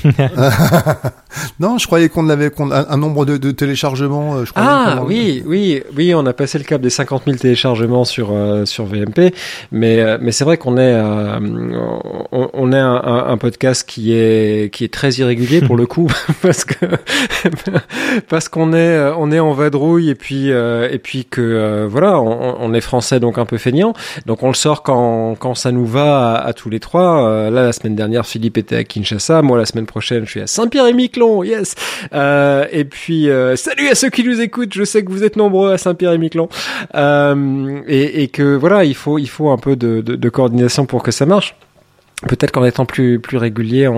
Non, 1.59 1.77
je 1.77 1.85
croyais 1.85 2.09
qu'on 2.09 2.29
avait 2.29 2.51
un, 2.59 2.71
un 2.89 2.97
nombre 2.97 3.25
de, 3.25 3.37
de 3.37 3.51
téléchargements. 3.51 4.35
euh, 4.37 4.45
Je 4.45 4.51
Ah 4.55 5.01
oui, 5.05 5.43
oui, 5.45 5.83
oui, 5.95 6.13
on 6.15 6.25
a 6.25 6.33
passé 6.33 6.57
le 6.57 6.63
cap 6.63 6.81
des 6.81 6.89
50 6.89 7.23
000 7.25 7.37
téléchargements 7.37 8.03
sur 8.05 8.29
euh, 8.31 8.65
sur 8.65 8.85
VMP, 8.85 9.33
mais 9.71 9.99
euh, 9.99 10.17
mais 10.21 10.31
c'est 10.31 10.43
vrai 10.43 10.57
qu'on 10.57 10.77
est 10.77 10.93
euh, 10.93 11.39
on, 12.31 12.49
on 12.53 12.73
est 12.73 12.77
un, 12.77 12.95
un- 13.03 13.27
un 13.29 13.37
podcast 13.37 13.87
qui 13.87 14.13
est 14.13 14.73
qui 14.73 14.83
est 14.83 14.93
très 14.93 15.11
irrégulier 15.13 15.61
pour 15.61 15.77
le 15.77 15.85
coup 15.85 16.11
parce 16.41 16.65
que 16.65 16.75
parce 18.27 18.49
qu'on 18.49 18.73
est 18.73 18.99
on 19.17 19.31
est 19.31 19.39
en 19.39 19.53
vadrouille 19.53 20.09
et 20.09 20.15
puis 20.15 20.51
euh, 20.51 20.89
et 20.91 20.99
puis 20.99 21.25
que 21.25 21.87
voilà 21.89 22.19
on, 22.19 22.55
on 22.59 22.73
est 22.73 22.81
français 22.81 23.19
donc 23.19 23.37
un 23.37 23.45
peu 23.45 23.57
feignant 23.57 23.93
donc 24.25 24.43
on 24.43 24.47
le 24.47 24.53
sort 24.53 24.83
quand 24.83 25.35
quand 25.39 25.55
ça 25.55 25.71
nous 25.71 25.85
va 25.85 26.33
à, 26.35 26.47
à 26.47 26.53
tous 26.53 26.69
les 26.69 26.79
trois. 26.79 27.49
Là 27.49 27.63
la 27.63 27.73
semaine 27.73 27.95
dernière 27.95 28.25
Philippe 28.25 28.57
était 28.57 28.75
à 28.77 28.83
Kinshasa, 28.83 29.41
moi 29.41 29.57
la 29.57 29.65
semaine 29.65 29.78
prochaine, 29.85 30.25
je 30.25 30.31
suis 30.31 30.41
à 30.41 30.47
Saint-Pierre-et-Miquelon, 30.47 31.43
yes. 31.43 31.75
Euh, 32.13 32.65
et 32.71 32.85
puis 32.85 33.29
euh, 33.29 33.55
salut 33.55 33.87
à 33.89 33.95
ceux 33.95 34.09
qui 34.09 34.23
nous 34.23 34.41
écoutent. 34.41 34.73
Je 34.73 34.83
sais 34.83 35.03
que 35.03 35.11
vous 35.11 35.23
êtes 35.23 35.35
nombreux 35.35 35.71
à 35.71 35.77
Saint-Pierre-et-Miquelon, 35.77 36.49
euh, 36.95 37.81
et, 37.87 38.23
et, 38.23 38.27
que 38.27 38.55
voilà, 38.55 38.83
il 38.85 38.95
faut 38.95 39.17
il 39.17 39.29
faut 39.29 39.49
un 39.49 39.57
peu 39.57 39.75
de, 39.75 40.01
de, 40.01 40.15
de 40.15 40.29
coordination 40.29 40.85
pour 40.85 41.03
que 41.03 41.11
ça 41.11 41.25
marche. 41.25 41.55
Peut-être 42.27 42.51
qu'en 42.51 42.65
étant 42.65 42.85
plus 42.85 43.17
plus 43.19 43.37
régulier, 43.37 43.87
on, 43.87 43.93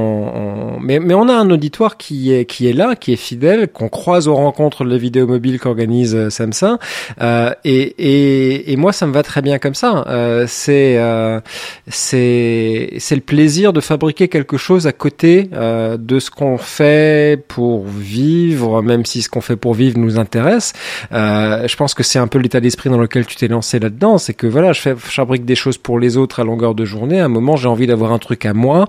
on, 0.75 0.79
mais 0.79 0.99
mais 0.99 1.15
on 1.15 1.27
a 1.27 1.33
un 1.33 1.49
auditoire 1.49 1.97
qui 1.97 2.31
est 2.31 2.45
qui 2.45 2.67
est 2.67 2.73
là, 2.73 2.95
qui 2.95 3.13
est 3.13 3.15
fidèle, 3.15 3.67
qu'on 3.67 3.89
croise 3.89 4.27
aux 4.27 4.35
rencontres 4.35 4.85
de 4.85 4.95
vidéos 4.95 5.25
mobiles 5.25 5.59
qu'organise 5.59 6.13
euh, 6.13 6.29
Samsung, 6.29 6.77
euh, 7.19 7.51
et, 7.65 7.81
et 7.81 8.71
et 8.71 8.75
moi 8.75 8.93
ça 8.93 9.07
me 9.07 9.11
va 9.11 9.23
très 9.23 9.41
bien 9.41 9.57
comme 9.57 9.73
ça. 9.73 10.05
Euh, 10.07 10.45
c'est 10.47 10.99
euh, 10.99 11.39
c'est 11.87 12.93
c'est 12.99 13.15
le 13.15 13.21
plaisir 13.21 13.73
de 13.73 13.81
fabriquer 13.81 14.27
quelque 14.27 14.57
chose 14.57 14.85
à 14.85 14.91
côté 14.91 15.49
euh, 15.53 15.97
de 15.97 16.19
ce 16.19 16.29
qu'on 16.29 16.59
fait 16.59 17.43
pour 17.47 17.85
vivre, 17.87 18.83
même 18.83 19.03
si 19.03 19.23
ce 19.23 19.29
qu'on 19.29 19.41
fait 19.41 19.55
pour 19.55 19.73
vivre 19.73 19.97
nous 19.97 20.19
intéresse. 20.19 20.73
Euh, 21.11 21.67
je 21.67 21.75
pense 21.75 21.95
que 21.95 22.03
c'est 22.03 22.19
un 22.19 22.27
peu 22.27 22.37
l'état 22.37 22.59
d'esprit 22.59 22.91
dans 22.91 22.99
lequel 22.99 23.25
tu 23.25 23.35
t'es 23.35 23.47
lancé 23.47 23.79
là-dedans, 23.79 24.19
c'est 24.19 24.35
que 24.35 24.45
voilà, 24.45 24.73
je, 24.73 24.81
je 24.81 24.93
fabrique 24.93 25.43
des 25.45 25.55
choses 25.55 25.79
pour 25.79 25.97
les 25.97 26.17
autres 26.17 26.39
à 26.39 26.43
longueur 26.43 26.75
de 26.75 26.85
journée. 26.85 27.19
À 27.19 27.25
un 27.25 27.29
moment, 27.29 27.55
j'ai 27.55 27.67
envie 27.67 27.87
d'avoir 27.87 28.10
un 28.13 28.19
truc 28.19 28.45
à 28.45 28.53
moi, 28.53 28.87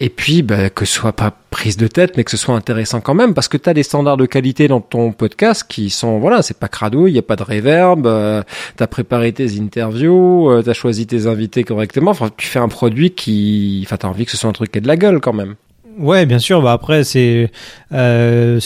et 0.00 0.08
puis 0.08 0.42
bah, 0.42 0.70
que 0.70 0.84
ce 0.84 0.94
soit 0.94 1.12
pas 1.12 1.32
prise 1.50 1.76
de 1.76 1.86
tête, 1.86 2.16
mais 2.16 2.24
que 2.24 2.30
ce 2.30 2.36
soit 2.36 2.54
intéressant 2.54 3.00
quand 3.00 3.14
même, 3.14 3.34
parce 3.34 3.48
que 3.48 3.56
tu 3.56 3.68
as 3.68 3.74
des 3.74 3.82
standards 3.82 4.16
de 4.16 4.26
qualité 4.26 4.68
dans 4.68 4.80
ton 4.80 5.12
podcast 5.12 5.64
qui 5.68 5.90
sont, 5.90 6.18
voilà, 6.18 6.42
c'est 6.42 6.58
pas 6.58 6.68
crado, 6.68 7.06
il 7.06 7.12
y 7.12 7.18
a 7.18 7.22
pas 7.22 7.36
de 7.36 7.42
reverb, 7.42 8.06
euh, 8.06 8.42
tu 8.76 8.82
as 8.82 8.86
préparé 8.86 9.32
tes 9.32 9.60
interviews, 9.60 10.50
euh, 10.50 10.62
tu 10.62 10.70
as 10.70 10.74
choisi 10.74 11.06
tes 11.06 11.26
invités 11.26 11.64
correctement, 11.64 12.10
enfin, 12.10 12.30
tu 12.36 12.46
fais 12.46 12.58
un 12.58 12.68
produit 12.68 13.10
qui, 13.10 13.82
enfin, 13.86 13.96
t'as 13.96 14.08
envie 14.08 14.24
que 14.24 14.30
ce 14.30 14.36
soit 14.36 14.50
un 14.50 14.54
truc 14.54 14.72
qui 14.72 14.78
ait 14.78 14.82
de 14.82 14.88
la 14.88 14.96
gueule 14.96 15.20
quand 15.20 15.32
même. 15.34 15.54
Ouais, 15.98 16.26
bien 16.26 16.38
sûr. 16.38 16.62
Bah 16.62 16.72
après, 16.72 17.04
c'est 17.04 17.50
euh, 17.92 18.60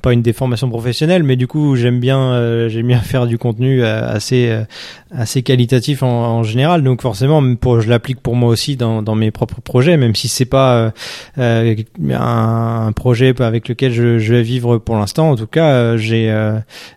pas 0.00 0.12
une 0.12 0.22
déformation 0.22 0.68
professionnelle, 0.68 1.24
mais 1.24 1.34
du 1.34 1.48
coup, 1.48 1.74
j'aime 1.74 1.98
bien, 1.98 2.18
euh, 2.18 2.68
j'aime 2.68 2.86
bien 2.86 2.98
faire 3.00 3.26
du 3.26 3.36
contenu 3.36 3.82
euh, 3.82 4.08
assez, 4.08 4.48
euh, 4.48 4.62
assez 5.10 5.42
qualitatif 5.42 6.02
en, 6.02 6.06
en, 6.06 6.42
général. 6.42 6.82
Donc 6.82 7.02
forcément, 7.02 7.42
pour, 7.56 7.80
je 7.80 7.88
l'applique 7.88 8.20
pour 8.20 8.36
moi 8.36 8.48
aussi 8.48 8.76
dans, 8.76 9.02
dans 9.02 9.16
mes 9.16 9.30
propres 9.30 9.60
projets, 9.60 9.96
même 9.96 10.14
si 10.14 10.28
c'est 10.28 10.44
pas 10.44 10.92
euh, 11.38 11.74
un, 12.10 12.86
un, 12.86 12.92
projet 12.92 13.34
avec 13.42 13.68
lequel 13.68 13.92
je, 13.92 14.18
je, 14.18 14.34
vais 14.34 14.42
vivre 14.42 14.78
pour 14.78 14.96
l'instant. 14.96 15.30
En 15.30 15.36
tout 15.36 15.46
cas, 15.46 15.96
j'ai, 15.96 16.32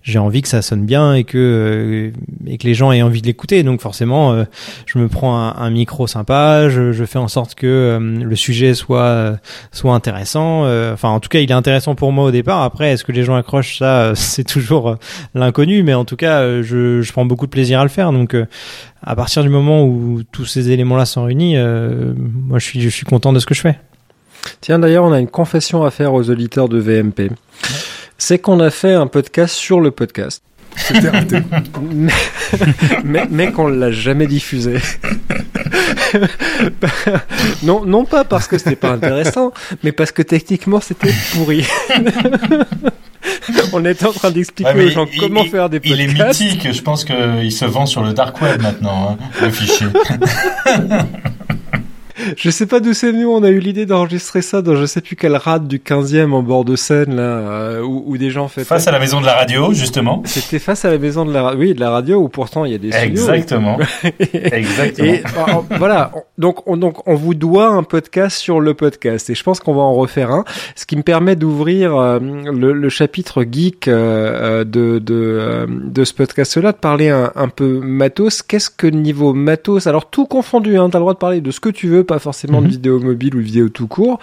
j'ai 0.04 0.20
envie 0.20 0.42
que 0.42 0.48
ça 0.48 0.62
sonne 0.62 0.86
bien 0.86 1.14
et 1.16 1.24
que, 1.24 2.12
et 2.46 2.58
que 2.58 2.68
les 2.68 2.74
gens 2.74 2.92
aient 2.92 3.02
envie 3.02 3.22
de 3.22 3.28
l'écouter. 3.28 3.64
Donc 3.64 3.82
forcément, 3.82 4.46
je 4.86 5.00
me 5.00 5.08
prends 5.08 5.38
un, 5.38 5.56
un 5.56 5.70
micro 5.70 6.08
sympa, 6.08 6.70
je, 6.70 6.92
je, 6.92 7.06
fais 7.06 7.20
en 7.20 7.28
sorte 7.28 7.56
que 7.56 8.00
le 8.00 8.36
sujet 8.36 8.74
soit, 8.74 9.38
soit 9.72 9.94
intéressant. 9.94 10.66
Enfin, 10.94 11.10
en 11.10 11.20
tout 11.20 11.30
cas, 11.30 11.40
il 11.40 11.50
est 11.50 11.54
intéressant 11.54 11.96
pour 11.96 12.12
moi 12.12 12.26
au 12.26 12.32
départ. 12.32 12.75
Est-ce 12.82 13.04
que 13.04 13.12
les 13.12 13.24
gens 13.24 13.36
accrochent 13.36 13.80
ça 13.80 14.14
C'est 14.16 14.44
toujours 14.44 14.98
l'inconnu, 15.34 15.84
mais 15.84 15.94
en 15.94 16.06
tout 16.06 16.16
cas, 16.16 16.62
je, 16.62 17.02
je, 17.02 17.12
prends 17.12 17.26
beaucoup 17.26 17.46
de 17.46 17.52
plaisir 17.52 17.80
à 17.80 17.84
le 17.84 17.90
faire. 17.90 18.12
Donc, 18.12 18.36
à 19.06 19.16
partir 19.16 19.44
du 19.44 19.50
moment 19.50 19.84
où 19.86 20.24
tous 20.32 20.46
ces 20.46 20.72
éléments-là 20.72 21.06
sont 21.06 21.26
réunis, 21.26 21.58
euh, 21.58 22.14
moi, 22.18 22.58
je 22.58 22.66
suis, 22.66 22.82
je 22.82 22.90
suis 22.90 23.06
content 23.06 23.32
de 23.34 23.40
ce 23.40 23.46
que 23.46 23.54
je 23.54 23.62
fais. 23.62 23.80
Tiens, 24.62 24.80
d'ailleurs, 24.80 25.04
on 25.06 25.12
a 25.12 25.20
une 25.20 25.28
confession 25.28 25.84
à 25.84 25.92
faire 25.92 26.14
aux 26.14 26.30
auditeurs 26.30 26.70
de 26.70 26.80
VMP. 26.80 27.32
C'est 28.18 28.40
qu'on 28.40 28.60
a 28.60 28.72
fait 28.72 28.94
un 28.94 29.08
podcast 29.08 29.54
sur 29.54 29.80
le 29.80 29.92
podcast. 29.92 30.42
C'était 30.76 31.10
raté. 31.10 31.38
mais, 31.82 32.14
mais, 33.04 33.28
mais 33.30 33.52
qu'on 33.52 33.68
l'a 33.68 33.92
jamais 33.92 34.28
diffusé. 34.28 34.78
non, 37.64 37.86
non 37.86 38.06
pas 38.06 38.24
parce 38.24 38.48
que 38.48 38.58
c'était 38.58 38.76
pas 38.76 38.92
intéressant, 38.92 39.54
mais 39.84 39.92
parce 39.92 40.12
que 40.12 40.22
techniquement 40.22 40.80
c'était 40.82 41.14
pourri. 41.34 41.66
On 43.74 43.84
était 43.86 44.06
en 44.06 44.14
train 44.14 44.30
d'expliquer 44.32 44.72
ouais, 44.72 44.86
aux 44.86 44.90
gens 44.90 45.08
il, 45.12 45.20
comment 45.20 45.44
il, 45.44 45.50
faire 45.50 45.70
des 45.70 45.80
podcasts. 45.80 46.40
Il 46.40 46.48
est 46.48 46.52
mythique, 46.52 46.72
je 46.72 46.82
pense 46.82 47.04
qu'il 47.04 47.52
se 47.52 47.66
vend 47.66 47.88
sur 47.88 48.04
le 48.04 48.14
dark 48.14 48.40
web 48.42 48.62
maintenant, 48.62 49.18
hein, 49.20 49.26
le 49.42 49.50
fichier. 49.50 49.88
Je 52.38 52.50
sais 52.50 52.66
pas 52.66 52.80
d'où 52.80 52.94
c'est 52.94 53.12
venu, 53.12 53.26
on 53.26 53.44
a 53.44 53.50
eu 53.50 53.60
l'idée 53.60 53.86
d'enregistrer 53.86 54.42
ça 54.42 54.62
dans 54.62 54.76
je 54.76 54.86
sais 54.86 55.02
plus 55.02 55.16
quelle 55.16 55.36
rade 55.36 55.68
du 55.68 55.80
15e 55.80 56.32
en 56.32 56.44
bord 56.44 56.66
de 56.66 56.76
Seine, 56.76 57.16
là, 57.16 57.22
euh, 57.22 57.82
où, 57.82 58.04
où, 58.08 58.18
des 58.18 58.30
gens 58.30 58.48
faisaient... 58.48 58.66
Face 58.66 58.88
à 58.88 58.92
la 58.92 59.00
maison 59.00 59.22
de 59.22 59.26
la 59.26 59.36
radio, 59.36 59.74
justement. 59.74 60.22
C'était 60.26 60.60
face 60.60 60.86
à 60.86 60.92
la 60.92 60.98
maison 60.98 61.26
de 61.26 61.34
la, 61.34 61.56
oui, 61.56 61.74
de 61.74 61.80
la 61.80 61.90
radio, 61.90 62.20
où 62.20 62.30
pourtant 62.30 62.66
il 62.66 62.72
y 62.72 62.76
a 62.76 62.78
des 62.78 62.94
Exactement. 62.94 63.78
Exactement. 64.34 65.08
Et, 65.08 65.24
voilà. 65.78 66.12
Donc 66.38 66.68
on, 66.68 66.78
donc, 66.78 67.08
on 67.08 67.16
vous 67.16 67.34
doit 67.34 67.68
un 67.68 67.84
podcast 67.84 68.38
sur 68.38 68.60
le 68.60 68.74
podcast, 68.74 69.30
et 69.30 69.36
je 69.36 69.44
pense 69.44 69.60
qu'on 69.60 69.74
va 69.74 69.82
en 69.82 69.94
refaire 69.94 70.32
un, 70.32 70.44
ce 70.76 70.86
qui 70.86 70.96
me 70.96 71.04
permet 71.04 71.36
d'ouvrir 71.36 71.96
euh, 71.96 72.20
le, 72.20 72.74
le, 72.74 72.90
chapitre 72.90 73.46
geek 73.50 73.88
euh, 73.88 74.64
de, 74.64 75.00
de, 75.00 75.68
de 75.70 76.04
ce 76.04 76.14
podcast-là, 76.14 76.72
de 76.72 76.78
parler 76.78 77.10
un, 77.10 77.32
un 77.36 77.48
peu 77.50 77.80
matos. 77.80 78.42
Qu'est-ce 78.42 78.70
que 78.70 78.88
niveau 78.88 79.34
matos? 79.34 79.88
Alors 79.88 80.10
tout 80.10 80.26
confondu, 80.26 80.78
hein, 80.78 80.90
t'as 80.90 81.00
le 81.00 81.04
droit 81.04 81.14
de 81.14 81.20
parler 81.20 81.42
de 81.42 81.52
ce 81.52 81.60
que 81.60 81.70
tu 81.70 81.88
veux, 81.88 82.05
pas 82.06 82.20
forcément 82.20 82.62
de 82.62 82.68
vidéo 82.68 83.00
mobile 83.00 83.36
ou 83.36 83.40
de 83.40 83.44
vidéo 83.44 83.70
tout 83.70 83.88
court. 83.88 84.20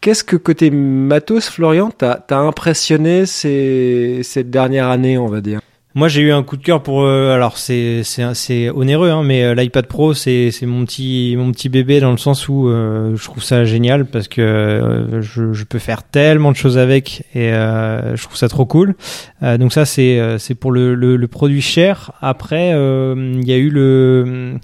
Qu'est-ce 0.00 0.24
que 0.24 0.36
côté 0.36 0.70
matos, 0.70 1.48
Florian, 1.48 1.90
t'as 1.96 2.18
as 2.30 2.36
impressionné 2.36 3.26
ces, 3.26 4.20
cette 4.22 4.50
dernière 4.50 4.88
année, 4.88 5.18
on 5.18 5.28
va 5.28 5.40
dire? 5.40 5.60
Moi, 5.94 6.06
j'ai 6.06 6.20
eu 6.20 6.30
un 6.30 6.44
coup 6.44 6.56
de 6.56 6.62
cœur 6.62 6.82
pour. 6.82 7.02
Euh, 7.02 7.34
alors, 7.34 7.56
c'est 7.56 8.02
c'est 8.04 8.70
onéreux, 8.70 9.10
hein, 9.10 9.24
mais 9.24 9.42
euh, 9.42 9.54
l'iPad 9.54 9.86
Pro, 9.86 10.14
c'est 10.14 10.50
c'est 10.52 10.66
mon 10.66 10.84
petit 10.84 11.34
mon 11.36 11.50
petit 11.50 11.68
bébé 11.68 11.98
dans 11.98 12.12
le 12.12 12.18
sens 12.18 12.48
où 12.48 12.68
euh, 12.68 13.16
je 13.16 13.24
trouve 13.24 13.42
ça 13.42 13.64
génial 13.64 14.04
parce 14.04 14.28
que 14.28 14.40
euh, 14.40 15.22
je, 15.22 15.52
je 15.52 15.64
peux 15.64 15.80
faire 15.80 16.04
tellement 16.04 16.52
de 16.52 16.56
choses 16.56 16.78
avec 16.78 17.24
et 17.34 17.52
euh, 17.52 18.14
je 18.14 18.22
trouve 18.22 18.36
ça 18.36 18.48
trop 18.48 18.66
cool. 18.66 18.94
donc 19.42 19.72
ça, 19.72 19.86
c'est 19.86 20.20
c'est 20.38 20.54
pour 20.54 20.70
le, 20.70 20.94
le, 20.94 21.16
le 21.16 21.26
produit 21.26 21.62
cher. 21.62 22.12
Après, 22.20 22.68
il 22.68 23.48
y 23.48 23.52
a 23.52 23.56
eu 23.56 23.70
le 23.70 24.58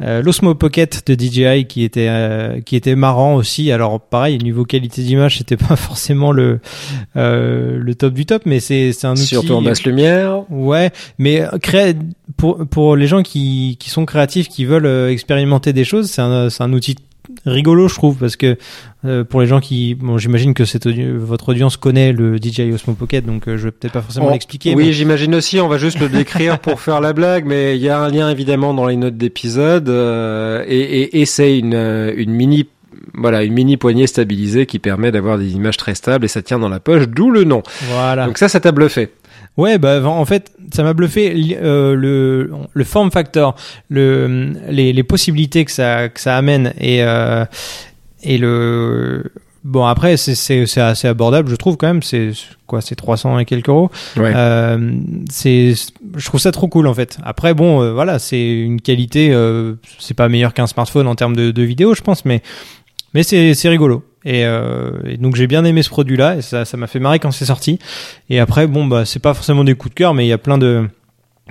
euh, 0.00 0.22
l'Osmo 0.22 0.54
Pocket 0.54 1.06
de 1.06 1.14
DJI 1.14 1.66
qui 1.66 1.84
était 1.84 2.08
euh, 2.08 2.60
qui 2.60 2.74
était 2.74 2.96
marrant 2.96 3.36
aussi. 3.36 3.70
Alors 3.70 4.00
pareil, 4.00 4.38
niveau 4.38 4.64
qualité 4.64 5.02
d'image, 5.02 5.38
c'était 5.38 5.56
pas 5.68 5.76
forcément 5.76 6.32
le 6.32 6.60
euh, 7.16 7.78
le 7.78 7.94
top 7.94 8.12
du 8.14 8.26
top, 8.26 8.42
mais 8.44 8.60
c'est 8.60 8.92
c'est 8.92 9.06
un 9.06 9.12
outil 9.12 9.26
surtout 9.26 9.52
en 9.52 9.62
basse 9.62 9.84
lumière. 9.84 10.50
Ouais, 10.50 10.90
mais 11.18 11.44
crée 11.62 11.94
pour 12.36 12.66
pour 12.66 12.96
les 12.96 13.06
gens 13.06 13.22
qui 13.22 13.76
qui 13.78 13.90
sont 13.90 14.04
créatifs, 14.04 14.48
qui 14.48 14.64
veulent 14.64 14.86
euh, 14.86 15.10
expérimenter 15.10 15.72
des 15.72 15.84
choses, 15.84 16.10
c'est 16.10 16.22
un 16.22 16.50
c'est 16.50 16.62
un 16.62 16.72
outil 16.72 16.96
rigolo 17.46 17.88
je 17.88 17.94
trouve 17.94 18.16
parce 18.16 18.36
que 18.36 18.56
euh, 19.04 19.24
pour 19.24 19.40
les 19.40 19.46
gens 19.46 19.60
qui 19.60 19.94
bon 19.94 20.18
j'imagine 20.18 20.54
que 20.54 20.64
cette 20.64 20.86
audi 20.86 21.04
votre 21.04 21.50
audience 21.50 21.76
connaît 21.76 22.12
le 22.12 22.36
DJI 22.36 22.72
Osmo 22.72 22.94
Pocket 22.94 23.24
donc 23.24 23.48
euh, 23.48 23.56
je 23.56 23.64
vais 23.64 23.70
peut-être 23.70 23.92
pas 23.92 24.02
forcément 24.02 24.30
l'expliquer 24.30 24.74
oui 24.74 24.86
mais... 24.86 24.92
j'imagine 24.92 25.34
aussi 25.34 25.60
on 25.60 25.68
va 25.68 25.78
juste 25.78 26.00
le 26.00 26.08
décrire 26.08 26.58
pour 26.58 26.80
faire 26.80 27.00
la 27.00 27.12
blague 27.12 27.44
mais 27.46 27.76
il 27.76 27.82
y 27.82 27.88
a 27.88 27.98
un 27.98 28.10
lien 28.10 28.30
évidemment 28.30 28.74
dans 28.74 28.86
les 28.86 28.96
notes 28.96 29.16
d'épisode 29.16 29.88
euh, 29.88 30.64
et, 30.66 30.80
et, 30.80 31.20
et 31.20 31.26
c'est 31.26 31.58
une, 31.58 31.74
une 31.74 32.30
mini 32.30 32.66
voilà 33.14 33.42
une 33.42 33.52
mini 33.52 33.76
poignée 33.76 34.06
stabilisée 34.06 34.66
qui 34.66 34.78
permet 34.78 35.12
d'avoir 35.12 35.38
des 35.38 35.52
images 35.54 35.76
très 35.76 35.94
stables 35.94 36.24
et 36.24 36.28
ça 36.28 36.42
tient 36.42 36.58
dans 36.58 36.68
la 36.68 36.80
poche 36.80 37.08
d'où 37.08 37.30
le 37.30 37.44
nom. 37.44 37.62
Voilà. 37.90 38.26
Donc 38.26 38.38
ça 38.38 38.48
ça 38.48 38.60
t'a 38.60 38.72
bluffé 38.72 39.10
Ouais, 39.56 39.78
bah 39.78 40.02
en 40.04 40.24
fait, 40.24 40.52
ça 40.72 40.82
m'a 40.82 40.94
bluffé 40.94 41.56
euh, 41.62 41.94
le 41.94 42.50
le 42.72 42.84
form 42.84 43.10
factor, 43.12 43.54
le 43.88 44.52
les, 44.68 44.92
les 44.92 45.02
possibilités 45.04 45.64
que 45.64 45.70
ça 45.70 46.08
que 46.08 46.20
ça 46.20 46.36
amène 46.36 46.74
et 46.80 47.04
euh, 47.04 47.44
et 48.24 48.36
le 48.38 49.30
bon 49.62 49.84
après 49.86 50.16
c'est 50.16 50.34
c'est 50.34 50.66
c'est 50.66 50.80
assez 50.80 51.06
abordable, 51.06 51.50
je 51.50 51.54
trouve 51.56 51.76
quand 51.76 51.86
même. 51.86 52.02
C'est 52.02 52.32
quoi, 52.66 52.80
c'est 52.80 52.96
300 52.96 53.38
et 53.38 53.44
quelques 53.44 53.68
euros. 53.68 53.90
Ouais. 54.16 54.32
Euh, 54.34 54.92
c'est 55.30 55.74
je 56.16 56.26
trouve 56.26 56.40
ça 56.40 56.50
trop 56.50 56.66
cool 56.66 56.88
en 56.88 56.94
fait. 56.94 57.18
Après 57.24 57.54
bon, 57.54 57.80
euh, 57.80 57.92
voilà, 57.92 58.18
c'est 58.18 58.58
une 58.58 58.80
qualité, 58.80 59.32
euh, 59.32 59.74
c'est 60.00 60.14
pas 60.14 60.28
meilleur 60.28 60.52
qu'un 60.52 60.66
smartphone 60.66 61.06
en 61.06 61.14
termes 61.14 61.36
de, 61.36 61.52
de 61.52 61.62
vidéo, 61.62 61.94
je 61.94 62.02
pense, 62.02 62.24
mais 62.24 62.42
mais 63.14 63.22
c'est 63.22 63.54
c'est 63.54 63.68
rigolo. 63.68 64.02
Et, 64.24 64.44
euh, 64.44 65.16
donc 65.18 65.36
j'ai 65.36 65.46
bien 65.46 65.64
aimé 65.64 65.82
ce 65.82 65.90
produit-là 65.90 66.36
et 66.36 66.42
ça 66.42 66.64
ça 66.64 66.76
m'a 66.76 66.86
fait 66.86 66.98
marrer 67.00 67.18
quand 67.18 67.30
c'est 67.30 67.44
sorti. 67.44 67.78
Et 68.30 68.40
après 68.40 68.66
bon 68.66 68.86
bah 68.86 69.04
c'est 69.04 69.20
pas 69.20 69.34
forcément 69.34 69.64
des 69.64 69.74
coups 69.74 69.94
de 69.94 69.98
cœur, 69.98 70.14
mais 70.14 70.24
il 70.24 70.28
y 70.28 70.32
a 70.32 70.38
plein 70.38 70.58
de 70.58 70.88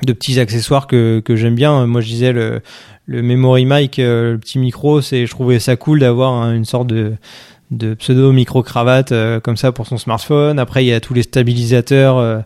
de 0.03 0.13
petits 0.13 0.39
accessoires 0.39 0.87
que 0.87 1.21
que 1.23 1.35
j'aime 1.35 1.55
bien. 1.55 1.85
Moi 1.85 2.01
je 2.01 2.07
disais 2.07 2.33
le 2.33 2.61
le 3.05 3.21
memory 3.21 3.65
mic, 3.65 3.99
euh, 3.99 4.33
le 4.33 4.37
petit 4.39 4.59
micro, 4.59 5.01
c'est 5.01 5.25
je 5.25 5.31
trouvais 5.31 5.59
ça 5.59 5.75
cool 5.75 5.99
d'avoir 5.99 6.33
hein, 6.33 6.53
une 6.53 6.65
sorte 6.65 6.87
de 6.87 7.13
de 7.71 7.95
pseudo 7.95 8.31
micro 8.31 8.61
cravate 8.61 9.11
euh, 9.11 9.39
comme 9.39 9.57
ça 9.57 9.71
pour 9.71 9.87
son 9.87 9.97
smartphone. 9.97 10.59
Après 10.59 10.83
il 10.83 10.87
y 10.87 10.93
a 10.93 10.99
tous 10.99 11.13
les 11.13 11.23
stabilisateurs. 11.23 12.17
Euh, 12.17 12.39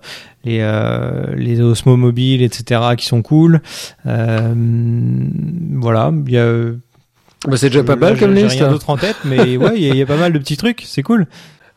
les 0.48 0.60
euh, 0.62 1.36
les 1.36 1.62
Osmo 1.62 1.98
mobiles 1.98 2.42
etc 2.42 2.82
qui 2.98 3.06
sont 3.06 3.22
cool 3.22 3.62
euh, 4.06 4.54
voilà 5.74 6.12
il 6.26 6.32
y 6.32 6.38
a 6.38 6.64
bah 7.46 7.58
c'est 7.58 7.70
déjà 7.70 7.84
pas 7.84 7.96
mal 7.96 8.18
comme 8.18 8.34
liste. 8.34 8.52
J'ai 8.52 8.60
rien 8.60 8.72
d'autre 8.72 8.90
en 8.90 8.98
tête, 8.98 9.18
mais 9.26 9.58
ouais, 9.58 9.74
il 9.76 9.84
y, 9.84 9.98
y, 9.98 10.02
a 10.02 10.06
pas 10.06 10.18
mal 10.18 10.34
de 10.34 10.40
petits 10.40 10.58
trucs, 10.58 10.84
c'est 10.86 11.04
cool. 11.04 11.28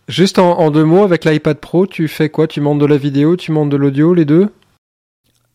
Juste 0.09 0.39
en, 0.39 0.59
en, 0.59 0.71
deux 0.71 0.85
mots, 0.85 1.05
avec 1.05 1.25
l'iPad 1.25 1.59
Pro, 1.59 1.87
tu 1.87 2.09
fais 2.09 2.31
quoi? 2.31 2.47
Tu 2.47 2.61
montes 2.61 2.79
de 2.81 2.87
la 2.87 2.97
vidéo, 2.97 3.37
tu 3.37 3.53
montes 3.53 3.71
de 3.71 3.77
l'audio, 3.77 4.15
les 4.15 4.25
deux? 4.25 4.49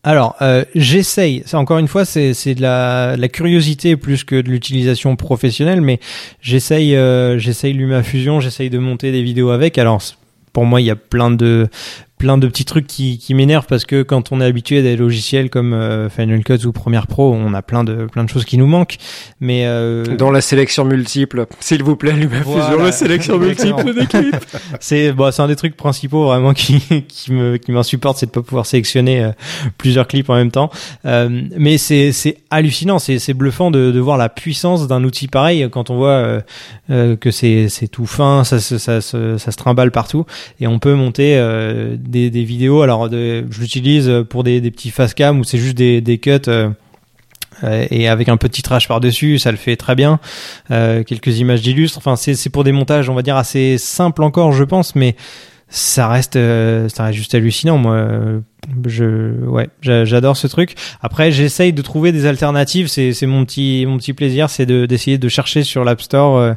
Alors, 0.06 0.36
euh, 0.40 0.64
j'essaye. 0.76 1.42
Encore 1.52 1.78
une 1.78 1.88
fois, 1.88 2.04
c'est 2.04 2.54
de 2.54 2.62
la, 2.62 3.16
de 3.16 3.20
la 3.20 3.28
curiosité 3.28 3.96
plus 3.96 4.22
que 4.22 4.40
de 4.40 4.48
l'utilisation 4.48 5.16
professionnelle, 5.16 5.80
mais 5.80 5.98
j'essaye 6.40 6.94
euh, 6.94 7.40
j'essaye 7.40 7.72
LumaFusion, 7.72 8.38
j'essaye 8.38 8.70
de 8.70 8.78
monter 8.78 9.10
des 9.10 9.22
vidéos 9.22 9.50
avec. 9.50 9.78
Alors, 9.78 10.00
pour 10.52 10.64
moi, 10.64 10.80
il 10.80 10.84
y 10.84 10.90
a 10.90 10.96
plein 10.96 11.32
de 11.32 11.66
plein 12.18 12.38
de 12.38 12.46
petits 12.48 12.64
trucs 12.64 12.86
qui, 12.86 13.18
qui 13.18 13.34
m'énervent 13.34 13.66
parce 13.66 13.84
que 13.84 14.02
quand 14.02 14.32
on 14.32 14.40
est 14.40 14.44
habitué 14.44 14.78
à 14.78 14.82
des 14.82 14.96
logiciels 14.96 15.50
comme 15.50 15.72
euh, 15.74 16.08
Final 16.08 16.42
Cut 16.44 16.64
ou 16.66 16.72
Premiere 16.72 17.06
Pro, 17.06 17.34
on 17.34 17.52
a 17.52 17.62
plein 17.62 17.84
de 17.84 18.06
plein 18.06 18.24
de 18.24 18.28
choses 18.30 18.44
qui 18.44 18.56
nous 18.56 18.66
manquent. 18.66 18.96
Mais 19.40 19.66
euh, 19.66 20.16
Dans 20.16 20.30
la 20.30 20.40
sélection 20.40 20.84
multiple, 20.84 21.46
s'il 21.60 21.82
vous 21.82 21.96
plaît, 21.96 22.12
LumaFusion, 22.12 22.52
Voilà. 22.52 22.84
la 22.84 22.92
sélection 22.92 23.38
multiple 23.38 23.94
des 23.94 24.06
clips. 24.06 24.36
c'est 24.80 25.12
bon, 25.12 25.30
c'est 25.30 25.42
un 25.42 25.48
des 25.48 25.56
trucs 25.56 25.76
principaux 25.76 26.24
vraiment 26.24 26.54
qui 26.54 26.80
qui 27.08 27.32
me 27.32 27.56
qui 27.58 27.72
m'insupporte, 27.72 28.18
c'est 28.18 28.26
de 28.26 28.30
pas 28.30 28.42
pouvoir 28.42 28.66
sélectionner 28.66 29.22
euh, 29.24 29.30
plusieurs 29.78 30.06
clips 30.06 30.30
en 30.30 30.36
même 30.36 30.50
temps. 30.50 30.70
Euh, 31.04 31.42
mais 31.58 31.76
c'est 31.78 32.12
c'est 32.12 32.38
hallucinant, 32.50 32.98
c'est 32.98 33.18
c'est 33.18 33.34
bluffant 33.34 33.70
de 33.70 33.90
de 33.90 34.00
voir 34.00 34.16
la 34.16 34.28
puissance 34.28 34.88
d'un 34.88 35.04
outil 35.04 35.28
pareil 35.28 35.68
quand 35.70 35.90
on 35.90 35.96
voit 35.96 36.08
euh, 36.10 36.40
euh, 36.90 37.16
que 37.16 37.30
c'est 37.30 37.68
c'est 37.68 37.88
tout 37.88 38.06
fin, 38.06 38.42
ça 38.44 38.58
se 38.58 38.78
ça 38.78 39.00
se 39.00 39.36
ça 39.38 39.50
se 39.52 39.56
trimballe 39.56 39.90
partout 39.90 40.24
et 40.60 40.66
on 40.66 40.78
peut 40.78 40.94
monter 40.94 41.36
euh, 41.36 41.96
des 42.08 42.30
des 42.30 42.44
vidéos. 42.44 42.82
Alors 42.82 43.08
de, 43.08 43.44
je 43.50 43.60
l'utilise 43.60 44.10
pour 44.28 44.44
des 44.44 44.60
des 44.60 44.70
petits 44.70 44.90
face 44.90 45.14
cam 45.14 45.40
où 45.40 45.44
c'est 45.44 45.58
juste 45.58 45.76
des 45.76 46.00
des 46.00 46.18
cuts. 46.18 46.40
euh, 46.48 46.70
euh, 47.64 47.86
et 47.90 48.08
avec 48.08 48.28
un 48.28 48.36
petit 48.36 48.56
titrage 48.56 48.88
par-dessus, 48.88 49.38
ça 49.38 49.50
le 49.50 49.56
fait 49.56 49.76
très 49.76 49.94
bien. 49.94 50.20
Euh, 50.70 51.02
quelques 51.04 51.38
images 51.38 51.62
d'illustres. 51.62 51.98
Enfin, 51.98 52.16
c'est 52.16 52.50
pour 52.50 52.64
des 52.64 52.72
montages, 52.72 53.08
on 53.08 53.14
va 53.14 53.22
dire 53.22 53.36
assez 53.36 53.78
simples 53.78 54.22
encore, 54.22 54.52
je 54.52 54.64
pense, 54.64 54.94
mais 54.94 55.16
ça 55.68 56.08
reste 56.08 56.36
euh, 56.36 56.88
ça 56.88 57.04
reste 57.04 57.16
juste 57.18 57.34
hallucinant. 57.34 57.76
Moi, 57.78 58.08
je 58.86 59.44
ouais, 59.46 59.68
j'a- 59.80 60.04
j'adore 60.04 60.36
ce 60.36 60.46
truc. 60.46 60.74
Après, 61.00 61.30
j'essaye 61.32 61.72
de 61.72 61.82
trouver 61.82 62.12
des 62.12 62.26
alternatives. 62.26 62.88
C'est 62.88 63.12
c'est 63.12 63.26
mon 63.26 63.44
petit 63.44 63.84
mon 63.86 63.96
petit 63.98 64.12
plaisir, 64.12 64.48
c'est 64.50 64.66
de 64.66 64.86
d'essayer 64.86 65.18
de 65.18 65.28
chercher 65.28 65.62
sur 65.64 65.84
l'App 65.84 66.00
Store 66.02 66.36
euh, 66.38 66.52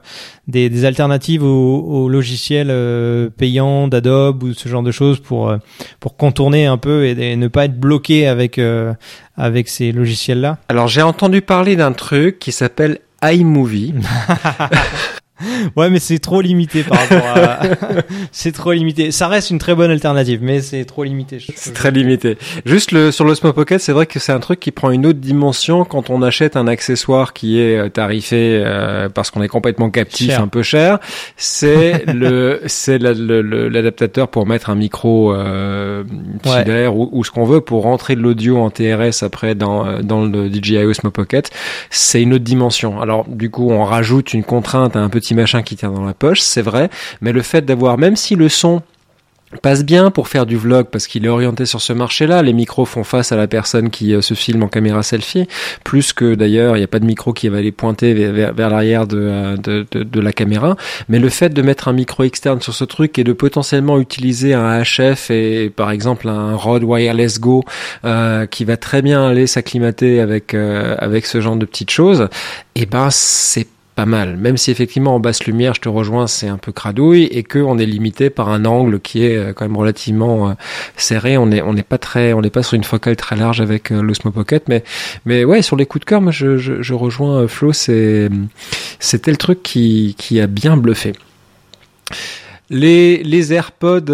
des 0.47 0.69
des 0.69 0.85
alternatives 0.85 1.43
aux, 1.43 1.79
aux 1.79 2.09
logiciels 2.09 2.69
euh, 2.71 3.29
payants 3.35 3.87
d'Adobe 3.87 4.43
ou 4.43 4.53
ce 4.53 4.69
genre 4.69 4.83
de 4.83 4.91
choses 4.91 5.19
pour 5.19 5.49
euh, 5.49 5.57
pour 5.99 6.15
contourner 6.17 6.65
un 6.67 6.77
peu 6.77 7.05
et, 7.05 7.31
et 7.31 7.35
ne 7.35 7.47
pas 7.47 7.65
être 7.65 7.79
bloqué 7.79 8.27
avec 8.27 8.57
euh, 8.59 8.93
avec 9.37 9.69
ces 9.69 9.91
logiciels 9.91 10.41
là. 10.41 10.57
Alors, 10.69 10.87
j'ai 10.87 11.01
entendu 11.01 11.41
parler 11.41 11.75
d'un 11.75 11.93
truc 11.93 12.39
qui 12.39 12.51
s'appelle 12.51 12.99
iMovie. 13.23 13.93
Ouais, 15.75 15.89
mais 15.89 15.99
c'est 15.99 16.19
trop 16.19 16.41
limité 16.41 16.83
par 16.83 16.99
rapport 16.99 17.25
à. 17.25 17.59
c'est 18.31 18.51
trop 18.51 18.71
limité. 18.73 19.11
Ça 19.11 19.27
reste 19.27 19.49
une 19.51 19.59
très 19.59 19.75
bonne 19.75 19.91
alternative, 19.91 20.39
mais 20.41 20.61
c'est 20.61 20.85
trop 20.85 21.03
limité. 21.03 21.39
C'est 21.55 21.73
très 21.73 21.91
limité. 21.91 22.37
Juste 22.65 22.91
le, 22.91 23.11
sur 23.11 23.25
l'Osmo 23.25 23.53
Pocket, 23.53 23.79
c'est 23.79 23.91
vrai 23.93 24.05
que 24.05 24.19
c'est 24.19 24.31
un 24.31 24.39
truc 24.39 24.59
qui 24.59 24.71
prend 24.71 24.91
une 24.91 25.05
autre 25.05 25.19
dimension 25.19 25.85
quand 25.85 26.09
on 26.09 26.21
achète 26.21 26.55
un 26.57 26.67
accessoire 26.67 27.33
qui 27.33 27.59
est 27.59 27.77
euh, 27.77 27.89
tarifé 27.89 28.61
euh, 28.65 29.09
parce 29.09 29.31
qu'on 29.31 29.41
est 29.41 29.47
complètement 29.47 29.89
captif, 29.89 30.27
Cher. 30.31 30.41
un 30.41 30.47
peu 30.47 30.63
cher. 30.63 30.99
C'est 31.37 32.05
le, 32.13 32.61
c'est 32.65 32.97
la- 32.97 33.13
l'adaptateur 33.13 34.27
pour 34.27 34.45
mettre 34.45 34.69
un 34.69 34.75
micro 34.75 35.33
euh, 35.33 36.03
Ouais. 36.45 36.63
filaire 36.63 36.95
ou, 36.95 37.09
ou 37.11 37.23
ce 37.23 37.31
qu'on 37.31 37.43
veut 37.45 37.61
pour 37.61 37.83
rentrer 37.83 38.15
de 38.15 38.21
l'audio 38.21 38.57
en 38.59 38.69
TRS 38.69 39.23
après 39.23 39.55
dans 39.55 39.85
euh, 39.85 40.01
dans 40.01 40.23
le 40.25 40.49
DJI 40.49 40.77
Osmo 40.85 41.11
Pocket. 41.11 41.49
C'est 41.89 42.21
une 42.21 42.33
autre 42.33 42.43
dimension. 42.43 43.01
Alors 43.01 43.25
du 43.27 43.49
coup, 43.49 43.69
on 43.71 43.83
rajoute 43.83 44.33
une 44.33 44.43
contrainte 44.43 44.95
à 44.95 44.99
un 44.99 45.09
petit 45.09 45.28
machin 45.33 45.61
qui 45.61 45.75
tient 45.75 45.91
dans 45.91 46.05
la 46.05 46.13
poche, 46.13 46.41
c'est 46.41 46.61
vrai. 46.61 46.89
Mais 47.21 47.31
le 47.31 47.41
fait 47.41 47.65
d'avoir, 47.65 47.97
même 47.97 48.15
si 48.15 48.35
le 48.35 48.49
son 48.49 48.81
passe 49.61 49.83
bien 49.83 50.11
pour 50.11 50.27
faire 50.27 50.45
du 50.45 50.57
vlog 50.57 50.87
parce 50.91 51.07
qu'il 51.07 51.25
est 51.25 51.29
orienté 51.29 51.65
sur 51.65 51.81
ce 51.81 51.91
marché-là. 51.93 52.41
Les 52.43 52.53
micros 52.53 52.85
font 52.85 53.03
face 53.03 53.31
à 53.31 53.35
la 53.35 53.47
personne 53.47 53.89
qui 53.89 54.13
euh, 54.13 54.21
se 54.21 54.33
filme 54.33 54.63
en 54.63 54.67
caméra 54.67 55.01
selfie, 55.03 55.47
plus 55.83 56.13
que 56.13 56.35
d'ailleurs 56.35 56.75
il 56.75 56.79
n'y 56.79 56.83
a 56.83 56.87
pas 56.87 56.99
de 56.99 57.05
micro 57.05 57.33
qui 57.33 57.49
va 57.49 57.57
aller 57.57 57.71
pointer 57.71 58.13
vers, 58.13 58.53
l'arrière 58.69 59.07
de, 59.07 59.17
euh, 59.19 59.57
de, 59.57 59.85
de, 59.91 60.19
la 60.19 60.33
caméra. 60.33 60.75
Mais 61.07 61.19
le 61.19 61.29
fait 61.29 61.49
de 61.49 61.61
mettre 61.61 61.87
un 61.87 61.93
micro 61.93 62.23
externe 62.23 62.61
sur 62.61 62.73
ce 62.73 62.83
truc 62.83 63.17
et 63.17 63.23
de 63.23 63.33
potentiellement 63.33 63.99
utiliser 63.99 64.53
un 64.53 64.81
HF 64.83 65.31
et 65.31 65.69
par 65.69 65.91
exemple 65.91 66.29
un 66.29 66.55
Rode 66.55 66.83
Wireless 66.83 67.39
Go 67.39 67.63
euh, 68.05 68.45
qui 68.45 68.65
va 68.65 68.77
très 68.77 69.01
bien 69.01 69.27
aller 69.27 69.47
s'acclimater 69.47 70.19
avec 70.19 70.53
avec 70.53 71.25
ce 71.25 71.41
genre 71.41 71.55
de 71.55 71.65
petites 71.65 71.89
choses, 71.89 72.27
et 72.75 72.85
ben 72.85 73.09
c'est 73.11 73.67
pas 73.99 74.05
mal. 74.05 74.37
Même 74.37 74.55
si 74.55 74.71
effectivement 74.71 75.13
en 75.15 75.19
basse 75.19 75.43
lumière, 75.43 75.73
je 75.73 75.81
te 75.81 75.89
rejoins, 75.89 76.25
c'est 76.25 76.47
un 76.47 76.57
peu 76.57 76.71
cradouille 76.71 77.25
et 77.25 77.43
que 77.43 77.59
on 77.59 77.77
est 77.77 77.85
limité 77.85 78.29
par 78.29 78.47
un 78.47 78.63
angle 78.63 79.01
qui 79.01 79.25
est 79.25 79.35
euh, 79.35 79.51
quand 79.51 79.65
même 79.65 79.75
relativement 79.75 80.51
euh, 80.51 80.53
serré. 80.95 81.37
On 81.37 81.51
est 81.51 81.61
on 81.61 81.73
n'est 81.73 81.83
pas 81.83 81.97
très, 81.97 82.31
on 82.31 82.39
n'est 82.39 82.49
pas 82.49 82.63
sur 82.63 82.75
une 82.75 82.85
focale 82.85 83.17
très 83.17 83.35
large 83.35 83.59
avec 83.59 83.91
euh, 83.91 84.01
l'Osmo 84.01 84.31
Pocket, 84.31 84.69
mais 84.69 84.85
mais 85.25 85.43
ouais, 85.43 85.61
sur 85.61 85.75
les 85.75 85.85
coups 85.85 86.05
de 86.05 86.05
cœur, 86.05 86.21
moi 86.21 86.31
je, 86.31 86.55
je, 86.55 86.81
je 86.81 86.93
rejoins 86.93 87.45
Flo. 87.49 87.73
C'est 87.73 88.29
c'était 88.99 89.31
le 89.31 89.37
truc 89.37 89.63
qui 89.63 90.15
qui 90.17 90.39
a 90.39 90.47
bien 90.47 90.77
bluffé. 90.77 91.11
Les 92.69 93.21
les 93.21 93.51
AirPods 93.51 94.13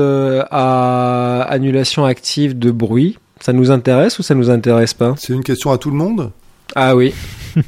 à 0.49 1.45
annulation 1.47 2.05
active 2.05 2.57
de 2.57 2.71
bruit, 2.71 3.19
ça 3.39 3.53
nous 3.53 3.69
intéresse 3.69 4.17
ou 4.17 4.23
ça 4.23 4.33
nous 4.33 4.49
intéresse 4.49 4.95
pas? 4.95 5.13
C'est 5.19 5.33
une 5.33 5.43
question 5.43 5.69
à 5.71 5.77
tout 5.77 5.91
le 5.91 5.97
monde? 5.97 6.31
Ah 6.73 6.95
oui. 6.95 7.13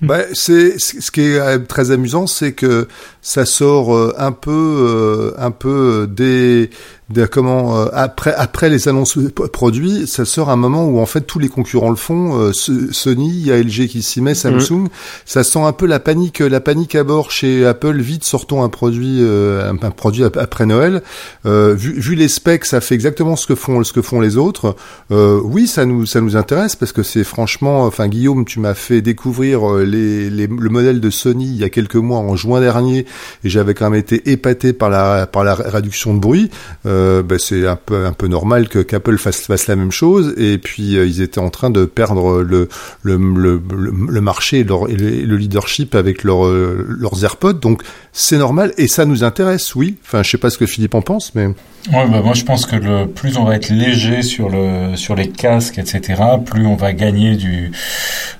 Bah, 0.01 0.23
c'est 0.33 0.79
ce 0.79 1.11
qui 1.11 1.21
est 1.21 1.59
très 1.67 1.91
amusant, 1.91 2.27
c'est 2.27 2.53
que 2.53 2.87
ça 3.21 3.45
sort 3.45 3.95
euh, 3.95 4.13
un 4.17 4.31
peu, 4.31 4.51
euh, 4.51 5.31
un 5.37 5.51
peu 5.51 6.07
des, 6.09 6.69
des 7.09 7.25
comment 7.27 7.77
euh, 7.79 7.85
après 7.93 8.33
après 8.35 8.69
les 8.69 8.89
annonces 8.89 9.17
produits, 9.53 10.07
ça 10.07 10.25
sort 10.25 10.49
un 10.49 10.57
moment 10.57 10.85
où 10.85 10.99
en 10.99 11.05
fait 11.05 11.21
tous 11.21 11.39
les 11.39 11.47
concurrents 11.47 11.89
le 11.89 11.95
font. 11.95 12.37
euh, 12.37 12.51
Sony, 12.53 13.29
il 13.29 13.47
y 13.47 13.51
a 13.51 13.57
LG 13.57 13.87
qui 13.87 14.01
s'y 14.01 14.21
met, 14.21 14.35
Samsung. 14.35 14.87
Ça 15.25 15.43
sent 15.45 15.61
un 15.61 15.71
peu 15.71 15.85
la 15.85 15.99
panique, 15.99 16.39
la 16.39 16.59
panique 16.59 16.95
à 16.95 17.03
bord 17.05 17.31
chez 17.31 17.65
Apple. 17.65 17.97
Vite, 18.01 18.25
sortons 18.25 18.61
un 18.63 18.69
produit, 18.69 19.19
euh, 19.21 19.71
un, 19.71 19.77
un 19.81 19.91
produit 19.91 20.25
ap- 20.25 20.35
après 20.35 20.65
Noël. 20.65 21.01
Euh, 21.45 21.73
vu, 21.75 21.97
vu 21.99 22.15
les 22.15 22.27
specs, 22.27 22.65
ça 22.65 22.81
fait 22.81 22.95
exactement 22.95 23.35
ce 23.37 23.47
que 23.47 23.55
font 23.55 23.83
ce 23.85 23.93
que 23.93 24.01
font 24.01 24.19
les 24.19 24.35
autres. 24.35 24.75
Euh, 25.11 25.39
oui, 25.43 25.67
ça 25.67 25.85
nous 25.85 26.05
ça 26.05 26.19
nous 26.19 26.35
intéresse 26.35 26.75
parce 26.75 26.91
que 26.91 27.03
c'est 27.03 27.23
franchement, 27.23 27.83
enfin 27.85 28.09
Guillaume, 28.09 28.43
tu 28.43 28.59
m'as 28.59 28.73
fait 28.73 29.01
découvrir 29.01 29.65
euh, 29.71 29.83
les, 29.85 30.29
les, 30.29 30.47
le 30.47 30.69
modèle 30.69 30.99
de 30.99 31.09
Sony 31.09 31.45
il 31.45 31.55
y 31.57 31.63
a 31.63 31.69
quelques 31.69 31.95
mois 31.95 32.19
en 32.19 32.35
juin 32.35 32.59
dernier 32.59 33.05
et 33.45 33.49
j'avais 33.49 33.73
quand 33.73 33.89
même 33.89 33.99
été 33.99 34.29
épaté 34.29 34.73
par 34.73 34.89
la 34.89 35.25
par 35.25 35.45
la 35.45 35.55
réduction 35.55 36.13
de 36.13 36.19
bruit. 36.19 36.49
Euh, 36.85 36.96
ben, 37.23 37.39
c'est 37.39 37.67
un 37.67 37.75
peu 37.75 38.05
un 38.05 38.13
peu 38.13 38.27
normal 38.27 38.69
que 38.69 38.79
qu'Apple 38.79 39.17
fasse 39.17 39.41
fasse 39.41 39.67
la 39.67 39.75
même 39.75 39.91
chose 39.91 40.33
et 40.37 40.57
puis 40.57 40.97
euh, 40.97 41.05
ils 41.05 41.21
étaient 41.21 41.39
en 41.39 41.49
train 41.49 41.69
de 41.69 41.85
perdre 41.85 42.41
le 42.41 42.69
le 43.03 43.17
le, 43.17 43.61
le, 44.09 44.21
marché 44.21 44.63
leur, 44.63 44.87
le, 44.87 45.37
leadership 45.37 45.95
avec 45.95 46.23
leur, 46.23 46.45
euh, 46.45 46.85
leurs 46.87 47.23
AirPods 47.23 47.53
donc 47.53 47.83
c'est 48.13 48.37
normal 48.37 48.73
et 48.77 48.87
ça 48.87 49.05
nous 49.05 49.23
intéresse 49.23 49.75
oui 49.75 49.97
enfin 50.03 50.23
je 50.23 50.29
sais 50.29 50.37
pas 50.37 50.49
ce 50.49 50.57
que 50.57 50.65
Philippe 50.65 50.95
en 50.95 51.01
pense 51.01 51.33
mais 51.35 51.49
Ouais, 51.93 52.05
bah, 52.05 52.21
moi 52.21 52.33
je 52.33 52.43
pense 52.43 52.65
que 52.65 53.05
plus 53.05 53.37
on 53.37 53.45
va 53.45 53.55
être 53.55 53.69
léger 53.69 54.21
sur 54.21 54.49
le 54.49 54.97
sur 54.97 55.15
les 55.15 55.29
casques, 55.29 55.77
etc., 55.77 56.21
plus 56.45 56.65
on 56.65 56.75
va 56.75 56.91
gagner 56.91 57.37
du 57.37 57.71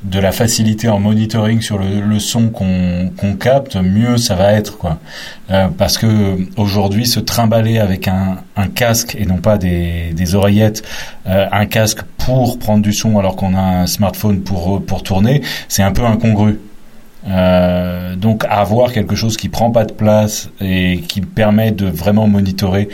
de 0.04 0.20
la 0.20 0.34
facilité 0.34 0.90
en 0.90 1.00
monitoring 1.00 1.62
sur 1.62 1.78
le, 1.78 2.20
son 2.20 2.50
qu'on 2.50 3.10
qu'on 3.16 3.36
capte, 3.36 3.78
mieux 3.78 4.18
ça 4.18 4.36
va 4.36 4.52
être 4.52 4.78
quoi. 4.78 4.98
Euh, 5.50 5.70
parce 5.78 5.98
que 5.98 6.38
aujourd'hui 6.58 7.06
se 7.06 7.22
trimballer 7.22 7.80
avec 7.80 8.10
un, 8.10 8.40
un 8.58 8.68
casque 8.68 9.16
et 9.18 9.26
non 9.26 9.38
pas 9.38 9.58
des, 9.58 10.36
oreillettes, 10.36 10.84
euh, 11.28 11.48
un 11.52 11.66
casque 11.66 12.02
pour 12.18 12.60
prendre 12.60 12.82
du 12.82 12.94
son 12.94 13.18
alors 13.18 13.36
qu'on 13.36 13.56
a 13.56 13.62
un 13.62 13.88
smartphone 13.88 14.42
pour 14.42 15.04
tourner, 15.04 15.42
c'est 15.68 15.84
un 15.84 15.92
peu 15.92 16.04
incongru. 16.04 16.60
Euh, 17.30 18.16
donc 18.16 18.46
avoir 18.50 18.92
quelque 18.94 19.16
chose 19.16 19.36
qui 19.36 19.50
prend 19.50 19.70
pas 19.72 19.84
de 19.84 19.92
place 19.92 20.50
et 20.62 21.02
qui 21.08 21.20
permet 21.22 21.72
de 21.72 21.88
vraiment 21.88 22.28
monitorer 22.28 22.88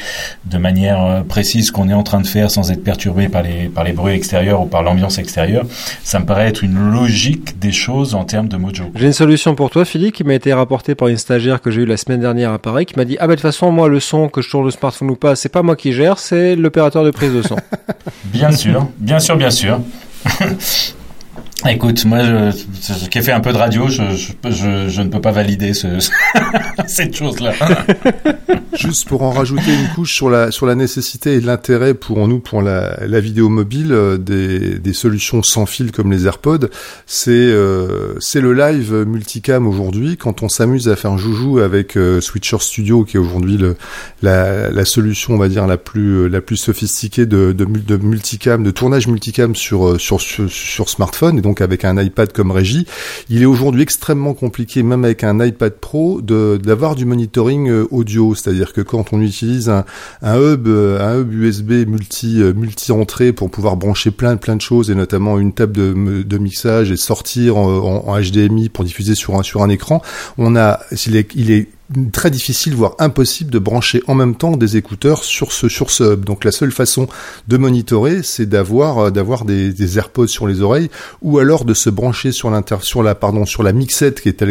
de 0.46 0.58
manière 0.58 1.04
euh, 1.04 1.22
précise 1.22 1.68
ce 1.68 1.72
qu'on 1.72 1.88
est 1.90 1.94
en 1.94 2.04
train 2.04 2.20
de 2.20 2.26
faire 2.26 2.50
sans 2.50 2.72
être 2.72 2.84
perturbé 2.84 3.30
par 3.30 3.44
les 3.44 3.70
par 3.70 3.84
les 3.84 3.94
bruits 3.94 4.16
extérieurs 4.16 4.62
ou 4.62 4.66
par 4.66 4.82
l'ambiance 4.82 5.20
extérieure, 5.20 5.66
ça 6.04 6.20
me 6.20 6.26
paraît 6.26 6.48
être 6.48 6.64
une 6.64 6.92
logique 6.92 7.60
des 7.60 7.72
choses 7.72 8.16
en 8.16 8.26
termes 8.26 8.48
de 8.48 8.58
mojo. 8.58 8.86
J'ai 8.96 9.06
une 9.06 9.14
solution 9.14 9.54
pour 9.54 9.70
toi, 9.70 9.86
Philippe, 9.86 10.16
qui 10.16 10.24
m'a 10.24 10.34
été 10.34 10.52
rapportée 10.52 10.96
par 10.96 11.10
une 11.10 11.18
stagiaire 11.18 11.62
que 11.62 11.70
j'ai 11.70 11.82
eue 11.82 11.86
la 11.86 11.98
semaine 11.98 12.20
dernière 12.20 12.52
à 12.52 12.60
Paris, 12.60 12.86
qui 12.86 12.96
m'a 12.98 13.06
dit 13.06 13.18
ah 13.20 13.28
bah 13.28 13.36
de 13.36 13.42
toute 13.42 13.44
façon 13.44 13.72
moi 13.72 13.88
le 13.88 14.00
son 14.00 14.30
que 14.30 14.42
je 14.42 14.50
tourne 14.50 14.66
le 14.66 14.72
smartphone 14.72 15.12
ou 15.12 15.16
pas, 15.16 15.36
c'est 15.36 15.50
pas 15.50 15.62
moi 15.62 15.76
qui 15.76 15.94
gère, 15.94 16.18
c'est 16.18 16.56
l'opérateur 16.56 17.04
de 17.04 17.12
prise 17.12 17.34
de 17.34 17.42
son. 17.42 17.58
Bien 18.26 18.52
sûr, 18.52 18.88
bien 18.98 19.20
sûr, 19.20 19.36
bien 19.36 19.52
sûr. 19.52 19.80
Écoute, 21.70 22.04
moi, 22.04 22.20
je, 22.24 23.08
qui 23.08 23.18
ai 23.18 23.22
fait 23.22 23.32
un 23.32 23.40
peu 23.40 23.54
de 23.54 23.58
radio, 23.58 23.88
je, 23.88 24.04
je, 24.14 24.90
je 24.90 25.02
ne 25.02 25.08
peux 25.08 25.22
pas 25.22 25.32
valider 25.32 25.74
ce, 25.74 25.88
cette 26.88 27.16
chose-là. 27.16 27.54
Juste 28.78 29.08
pour 29.08 29.22
en 29.22 29.32
rajouter 29.32 29.72
une 29.72 29.88
couche 29.94 30.14
sur 30.14 30.30
la 30.30 30.50
sur 30.50 30.66
la 30.66 30.74
nécessité 30.74 31.36
et 31.36 31.42
l'intérêt 31.42 31.94
pour 31.94 32.28
nous 32.28 32.40
pour 32.40 32.64
la, 32.64 33.06
la 33.06 33.20
vidéo 33.20 33.48
mobile 33.48 33.92
euh, 33.92 34.18
des, 34.18 34.80
des 34.80 34.94
solutions 34.94 35.44
sans 35.44 35.68
fil 35.68 35.92
comme 35.92 36.12
les 36.12 36.26
AirPods, 36.26 36.68
c'est 37.06 37.32
euh, 37.32 38.16
c'est 38.20 38.42
le 38.42 38.54
live 38.54 39.06
multicam 39.06 39.68
aujourd'hui. 39.68 40.18
Quand 40.18 40.42
on 40.42 40.50
s'amuse 40.50 40.90
à 40.90 40.96
faire 40.96 41.12
un 41.12 41.18
joujou 41.18 41.60
avec 41.60 41.96
euh, 41.98 42.20
Switcher 42.20 42.58
Studio, 42.60 43.04
qui 43.04 43.18
est 43.18 43.20
aujourd'hui 43.20 43.60
la, 44.22 44.72
la 44.72 44.86
solution, 44.86 45.36
on 45.36 45.38
va 45.38 45.50
dire 45.50 45.68
la 45.68 45.78
plus 45.78 46.28
la 46.28 46.42
plus 46.42 46.58
sophistiquée 46.58 47.28
de 47.28 47.52
de, 47.52 47.66
de 47.66 47.98
multicam, 47.98 48.64
de 48.64 48.72
tournage 48.72 49.08
multicam 49.08 49.56
sur 49.56 50.02
sur 50.02 50.20
sur, 50.20 50.50
sur 50.50 50.90
smartphone 50.90 51.38
et 51.38 51.42
donc 51.42 51.53
avec 51.62 51.86
un 51.86 52.02
iPad 52.02 52.32
comme 52.32 52.52
régie. 52.52 52.86
Il 53.30 53.42
est 53.42 53.46
aujourd'hui 53.46 53.82
extrêmement 53.82 54.34
compliqué, 54.34 54.84
même 54.84 55.06
avec 55.06 55.24
un 55.24 55.44
iPad 55.44 55.74
Pro, 55.74 56.22
d'avoir 56.22 56.96
du 56.96 57.06
monitoring 57.06 57.70
euh, 57.70 57.88
audio. 57.92 58.36
C'est-à-dire 58.36 58.74
que 58.74 58.82
quand 58.82 59.14
on 59.14 59.22
utilise 59.22 59.70
un, 59.70 59.86
un 60.22 60.38
hub, 60.38 60.68
euh, 60.68 61.00
un 61.00 61.20
hub 61.20 61.34
USB 61.34 61.88
multi 61.88 62.42
euh, 62.42 62.54
multi 62.54 62.92
entrée 62.92 63.34
pour 63.34 63.50
pouvoir 63.50 63.78
brancher 63.78 64.12
plein 64.12 64.38
plein 64.38 64.56
de 64.56 64.62
choses 64.62 64.90
et 64.90 64.96
notamment 64.96 65.40
une 65.40 65.54
table 65.54 65.74
de, 65.74 66.24
de 66.24 66.38
mixage 66.38 66.92
et 66.92 66.98
sortir 66.98 67.58
en, 67.58 68.20
HDMI 68.20 68.70
pour 68.70 68.86
diffuser 68.86 69.16
sur 69.16 69.36
un 69.36 69.44
sur 69.44 69.64
un 69.64 69.70
écran, 69.70 70.02
on 70.38 70.56
a 70.56 70.80
est, 70.92 71.28
il 71.36 71.52
est 71.52 71.68
très 72.12 72.32
difficile, 72.32 72.76
voire 72.76 72.96
impossible 73.00 73.52
de 73.52 73.60
brancher 73.60 74.02
en 74.08 74.16
même 74.16 74.36
temps 74.36 74.58
des 74.58 74.78
écouteurs 74.78 75.24
sur 75.24 75.52
ce 75.52 75.70
sur 75.70 75.90
ce 75.90 76.14
hub. 76.14 76.26
Donc 76.26 76.44
la 76.44 76.52
seule 76.52 76.72
façon 76.72 77.08
de 77.48 77.58
monitorer, 77.58 78.24
c'est 78.24 78.46
d'avoir 78.46 78.98
euh, 78.98 79.12
d'avoir 79.12 79.46
des, 79.46 79.98
AirPods 79.98 80.28
sur 80.28 80.48
les 80.48 80.62
oreilles, 80.62 80.90
ou 81.22 81.40
alors 81.40 81.66
de 81.66 81.74
se 81.74 81.90
brancher 81.90 82.32
sur 82.32 82.50
l'inter 82.50 82.78
sur 82.82 83.04
la 83.04 83.16
pardon 83.16 83.46
sur 83.46 83.64
la 83.64 83.74
mixette 83.74 84.22
qui 84.22 84.30
est 84.30 84.42
à 84.42 84.46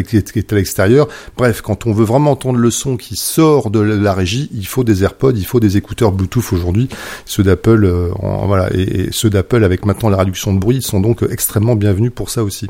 l'extérieur. 0.54 1.08
Bref, 1.36 1.60
quand 1.62 1.86
on 1.86 1.92
veut 1.92 2.04
vraiment 2.04 2.32
entendre 2.32 2.58
le 2.58 2.70
son 2.70 2.96
qui 2.96 3.16
sort 3.16 3.70
de 3.70 3.80
la 3.80 4.14
régie, 4.14 4.50
il 4.54 4.66
faut 4.66 4.84
des 4.84 5.02
AirPods, 5.02 5.32
il 5.36 5.46
faut 5.46 5.60
des 5.60 5.76
écouteurs 5.76 6.12
Bluetooth 6.12 6.52
aujourd'hui. 6.52 6.88
Ceux 7.26 7.42
d'Apple, 7.42 7.84
euh, 7.84 8.10
voilà, 8.46 8.72
et 8.74 9.08
ceux 9.10 9.30
d'Apple 9.30 9.64
avec 9.64 9.84
maintenant 9.86 10.08
la 10.08 10.18
réduction 10.18 10.52
de 10.52 10.58
bruit 10.58 10.82
sont 10.82 11.00
donc 11.00 11.22
extrêmement 11.28 11.76
bienvenus 11.76 12.12
pour 12.14 12.30
ça 12.30 12.44
aussi. 12.44 12.68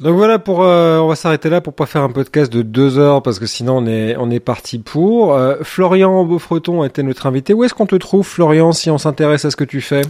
Donc 0.00 0.16
voilà 0.16 0.38
pour 0.38 0.62
euh, 0.62 0.98
on 0.98 1.06
va 1.06 1.14
s'arrêter 1.14 1.48
là 1.48 1.60
pour 1.60 1.72
pas 1.72 1.86
faire 1.86 2.02
un 2.02 2.10
podcast 2.10 2.52
de 2.52 2.62
deux 2.62 2.98
heures 2.98 3.22
parce 3.22 3.38
que 3.38 3.46
sinon 3.46 3.78
on 3.78 3.86
est 3.86 4.16
on 4.16 4.30
est 4.30 4.40
parti 4.40 4.78
pour. 4.78 5.34
Euh, 5.34 5.56
Florian 5.62 6.24
Beaufreton 6.24 6.84
été 6.84 7.02
notre 7.02 7.26
invité. 7.26 7.54
Où 7.54 7.64
est-ce 7.64 7.74
qu'on 7.74 7.86
te 7.86 7.96
trouve 7.96 8.26
Florian 8.26 8.72
si 8.72 8.90
on 8.90 8.98
s'intéresse 8.98 9.44
à 9.44 9.50
ce 9.50 9.56
que 9.56 9.64
tu 9.64 9.80
fais? 9.80 10.02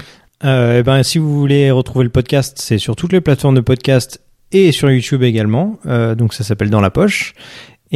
Euh, 0.44 0.78
eh 0.78 0.82
ben 0.82 1.02
si 1.02 1.18
vous 1.18 1.38
voulez 1.38 1.70
retrouver 1.70 2.04
le 2.04 2.10
podcast, 2.10 2.56
c'est 2.60 2.78
sur 2.78 2.96
toutes 2.96 3.12
les 3.12 3.20
plateformes 3.20 3.54
de 3.54 3.60
podcast 3.60 4.20
et 4.52 4.72
sur 4.72 4.90
YouTube 4.90 5.22
également. 5.22 5.78
Euh, 5.86 6.14
donc 6.14 6.32
ça 6.32 6.44
s'appelle 6.44 6.70
Dans 6.70 6.80
la 6.80 6.90
poche. 6.90 7.34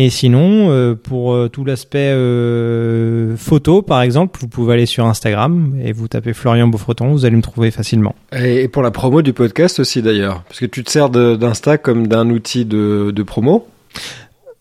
Et 0.01 0.11
sinon, 0.11 0.70
euh, 0.70 0.94
pour 0.94 1.34
euh, 1.34 1.49
tout 1.49 1.64
l'aspect 1.64 2.12
euh, 2.12 3.36
photo, 3.36 3.82
par 3.82 4.01
exemple, 4.01 4.38
vous 4.40 4.46
pouvez 4.46 4.74
aller 4.74 4.86
sur 4.86 5.05
Instagram 5.07 5.74
et 5.82 5.90
vous 5.90 6.07
tapez 6.07 6.34
Florian 6.34 6.68
Beaufreton, 6.68 7.11
vous 7.11 7.24
allez 7.24 7.34
me 7.34 7.42
trouver 7.42 7.72
facilement. 7.72 8.14
Et 8.30 8.68
pour 8.68 8.82
la 8.82 8.92
promo 8.92 9.22
du 9.22 9.32
podcast 9.32 9.80
aussi 9.80 10.01
d'ailleurs, 10.01 10.44
parce 10.44 10.61
que 10.61 10.66
tu 10.66 10.84
te 10.84 10.90
sers 10.92 11.11
d'Insta 11.11 11.78
comme 11.78 12.07
d'un 12.07 12.30
outil 12.30 12.64
de, 12.64 13.11
de, 13.12 13.22
promo. 13.24 13.66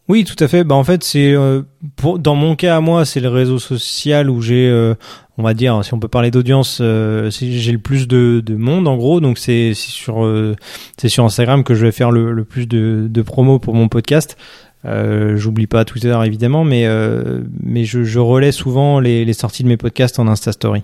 Oui, 0.08 0.24
tout 0.24 0.44
à 0.44 0.48
fait. 0.48 0.64
Bah 0.64 0.74
en 0.74 0.84
fait, 0.84 1.04
c'est 1.04 1.36
pour 1.98 2.18
dans 2.18 2.34
mon 2.34 2.56
cas 2.56 2.76
à 2.76 2.82
moi, 2.82 3.06
c'est 3.06 3.20
le 3.20 3.30
réseau 3.30 3.60
social 3.60 4.32
où 4.32 4.42
j'ai, 4.42 4.74
on 5.38 5.44
va 5.44 5.54
dire, 5.54 5.86
si 5.86 5.94
on 5.94 6.00
peut 6.00 6.08
parler 6.08 6.32
d'audience, 6.32 6.78
j'ai 6.80 7.72
le 7.72 7.78
plus 7.78 8.08
de, 8.08 8.42
de, 8.44 8.56
monde 8.56 8.88
en 8.88 8.98
gros. 8.98 9.20
Donc 9.20 9.38
c'est 9.38 9.76
sur 9.76 10.28
c'est 10.98 11.10
sur 11.10 11.26
Instagram 11.26 11.64
que 11.64 11.76
je 11.76 11.86
vais 11.86 11.92
faire 11.92 12.10
le, 12.10 12.32
le 12.32 12.44
plus 12.44 12.68
de, 12.68 13.06
de 13.08 13.22
promo 13.22 13.60
pour 13.60 13.76
mon 13.76 13.88
podcast. 13.88 14.36
Euh, 14.86 15.36
J'oublie 15.38 15.68
pas 15.68 15.86
Twitter 15.86 16.18
évidemment, 16.24 16.64
mais, 16.64 16.86
euh, 16.86 17.42
mais 17.64 17.84
je, 17.84 18.04
je, 18.04 18.20
relais 18.20 18.52
souvent 18.52 19.00
les, 19.00 19.26
les, 19.26 19.34
sorties 19.34 19.64
de 19.64 19.68
mes 19.68 19.78
podcasts 19.78 20.20
en 20.20 20.28
Insta 20.28 20.52
Story. 20.52 20.84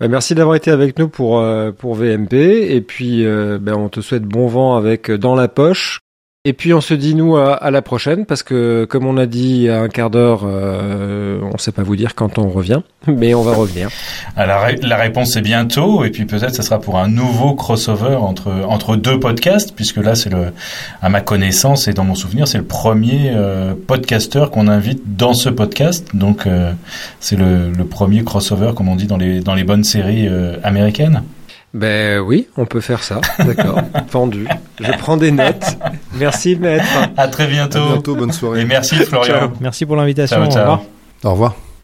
Bah, 0.00 0.08
merci 0.08 0.34
d'avoir 0.34 0.56
été 0.56 0.70
avec 0.70 0.98
nous 0.98 1.08
pour, 1.08 1.40
euh, 1.40 1.72
pour 1.72 1.94
VMP 1.94 2.34
et 2.34 2.80
puis 2.80 3.24
euh, 3.24 3.58
ben, 3.60 3.74
on 3.74 3.88
te 3.88 4.00
souhaite 4.00 4.24
bon 4.24 4.46
vent 4.46 4.76
avec 4.76 5.10
Dans 5.10 5.34
la 5.34 5.48
poche 5.48 6.01
et 6.44 6.54
puis 6.54 6.74
on 6.74 6.80
se 6.80 6.92
dit 6.92 7.14
nous 7.14 7.36
à, 7.36 7.70
la 7.70 7.82
prochaine 7.82 8.26
parce 8.26 8.42
que 8.42 8.84
comme 8.84 9.06
on 9.06 9.16
a 9.16 9.26
dit 9.26 9.68
à 9.68 9.82
un 9.82 9.88
quart 9.88 10.10
d'heure, 10.10 10.40
euh, 10.44 11.38
on 11.40 11.56
sait 11.56 11.70
pas 11.70 11.84
vous 11.84 11.94
dire 11.94 12.16
quand 12.16 12.36
on 12.36 12.48
revient, 12.48 12.80
mais 13.06 13.32
on 13.32 13.42
va 13.42 13.54
revenir. 13.54 13.90
Alors 14.36 14.66
la 14.82 14.96
réponse 14.96 15.36
est 15.36 15.40
bientôt 15.40 16.02
et 16.04 16.10
puis 16.10 16.24
peut-être 16.24 16.56
ce 16.56 16.62
sera 16.62 16.80
pour 16.80 16.98
un 16.98 17.06
nouveau 17.06 17.54
crossover 17.54 18.16
entre 18.16 18.50
entre 18.66 18.96
deux 18.96 19.20
podcasts 19.20 19.72
puisque 19.76 19.98
là 19.98 20.16
c'est 20.16 20.30
le 20.30 20.46
à 21.00 21.08
ma 21.08 21.20
connaissance 21.20 21.86
et 21.86 21.92
dans 21.92 22.02
mon 22.02 22.16
souvenir 22.16 22.48
c'est 22.48 22.58
le 22.58 22.64
premier 22.64 23.30
euh, 23.32 23.74
podcasteur 23.86 24.50
qu'on 24.50 24.66
invite 24.66 25.16
dans 25.16 25.34
ce 25.34 25.48
podcast 25.48 26.08
donc 26.12 26.48
euh, 26.48 26.72
c'est 27.20 27.36
le, 27.36 27.70
le, 27.70 27.84
premier 27.84 28.24
crossover 28.24 28.72
comme 28.74 28.88
on 28.88 28.96
dit 28.96 29.06
dans 29.06 29.16
les 29.16 29.38
dans 29.38 29.54
les 29.54 29.62
bonnes 29.62 29.84
séries 29.84 30.26
euh, 30.26 30.56
américaines. 30.64 31.22
Ben 31.74 32.20
oui, 32.20 32.48
on 32.56 32.66
peut 32.66 32.80
faire 32.80 33.02
ça. 33.02 33.20
D'accord. 33.38 33.80
Vendu. 34.10 34.46
Je 34.80 34.92
prends 34.98 35.16
des 35.16 35.30
notes. 35.30 35.76
Merci 36.14 36.56
maître. 36.56 36.84
À 37.16 37.28
très 37.28 37.46
bientôt. 37.46 37.78
À 37.78 37.92
bientôt, 37.92 38.14
bonne 38.14 38.32
soirée. 38.32 38.60
Et 38.60 38.64
merci 38.64 38.96
Florian. 38.96 39.52
Merci 39.60 39.86
pour 39.86 39.96
l'invitation. 39.96 40.42
Au 40.42 40.48
revoir. 40.48 40.82
Au 41.24 41.30
revoir. 41.32 41.56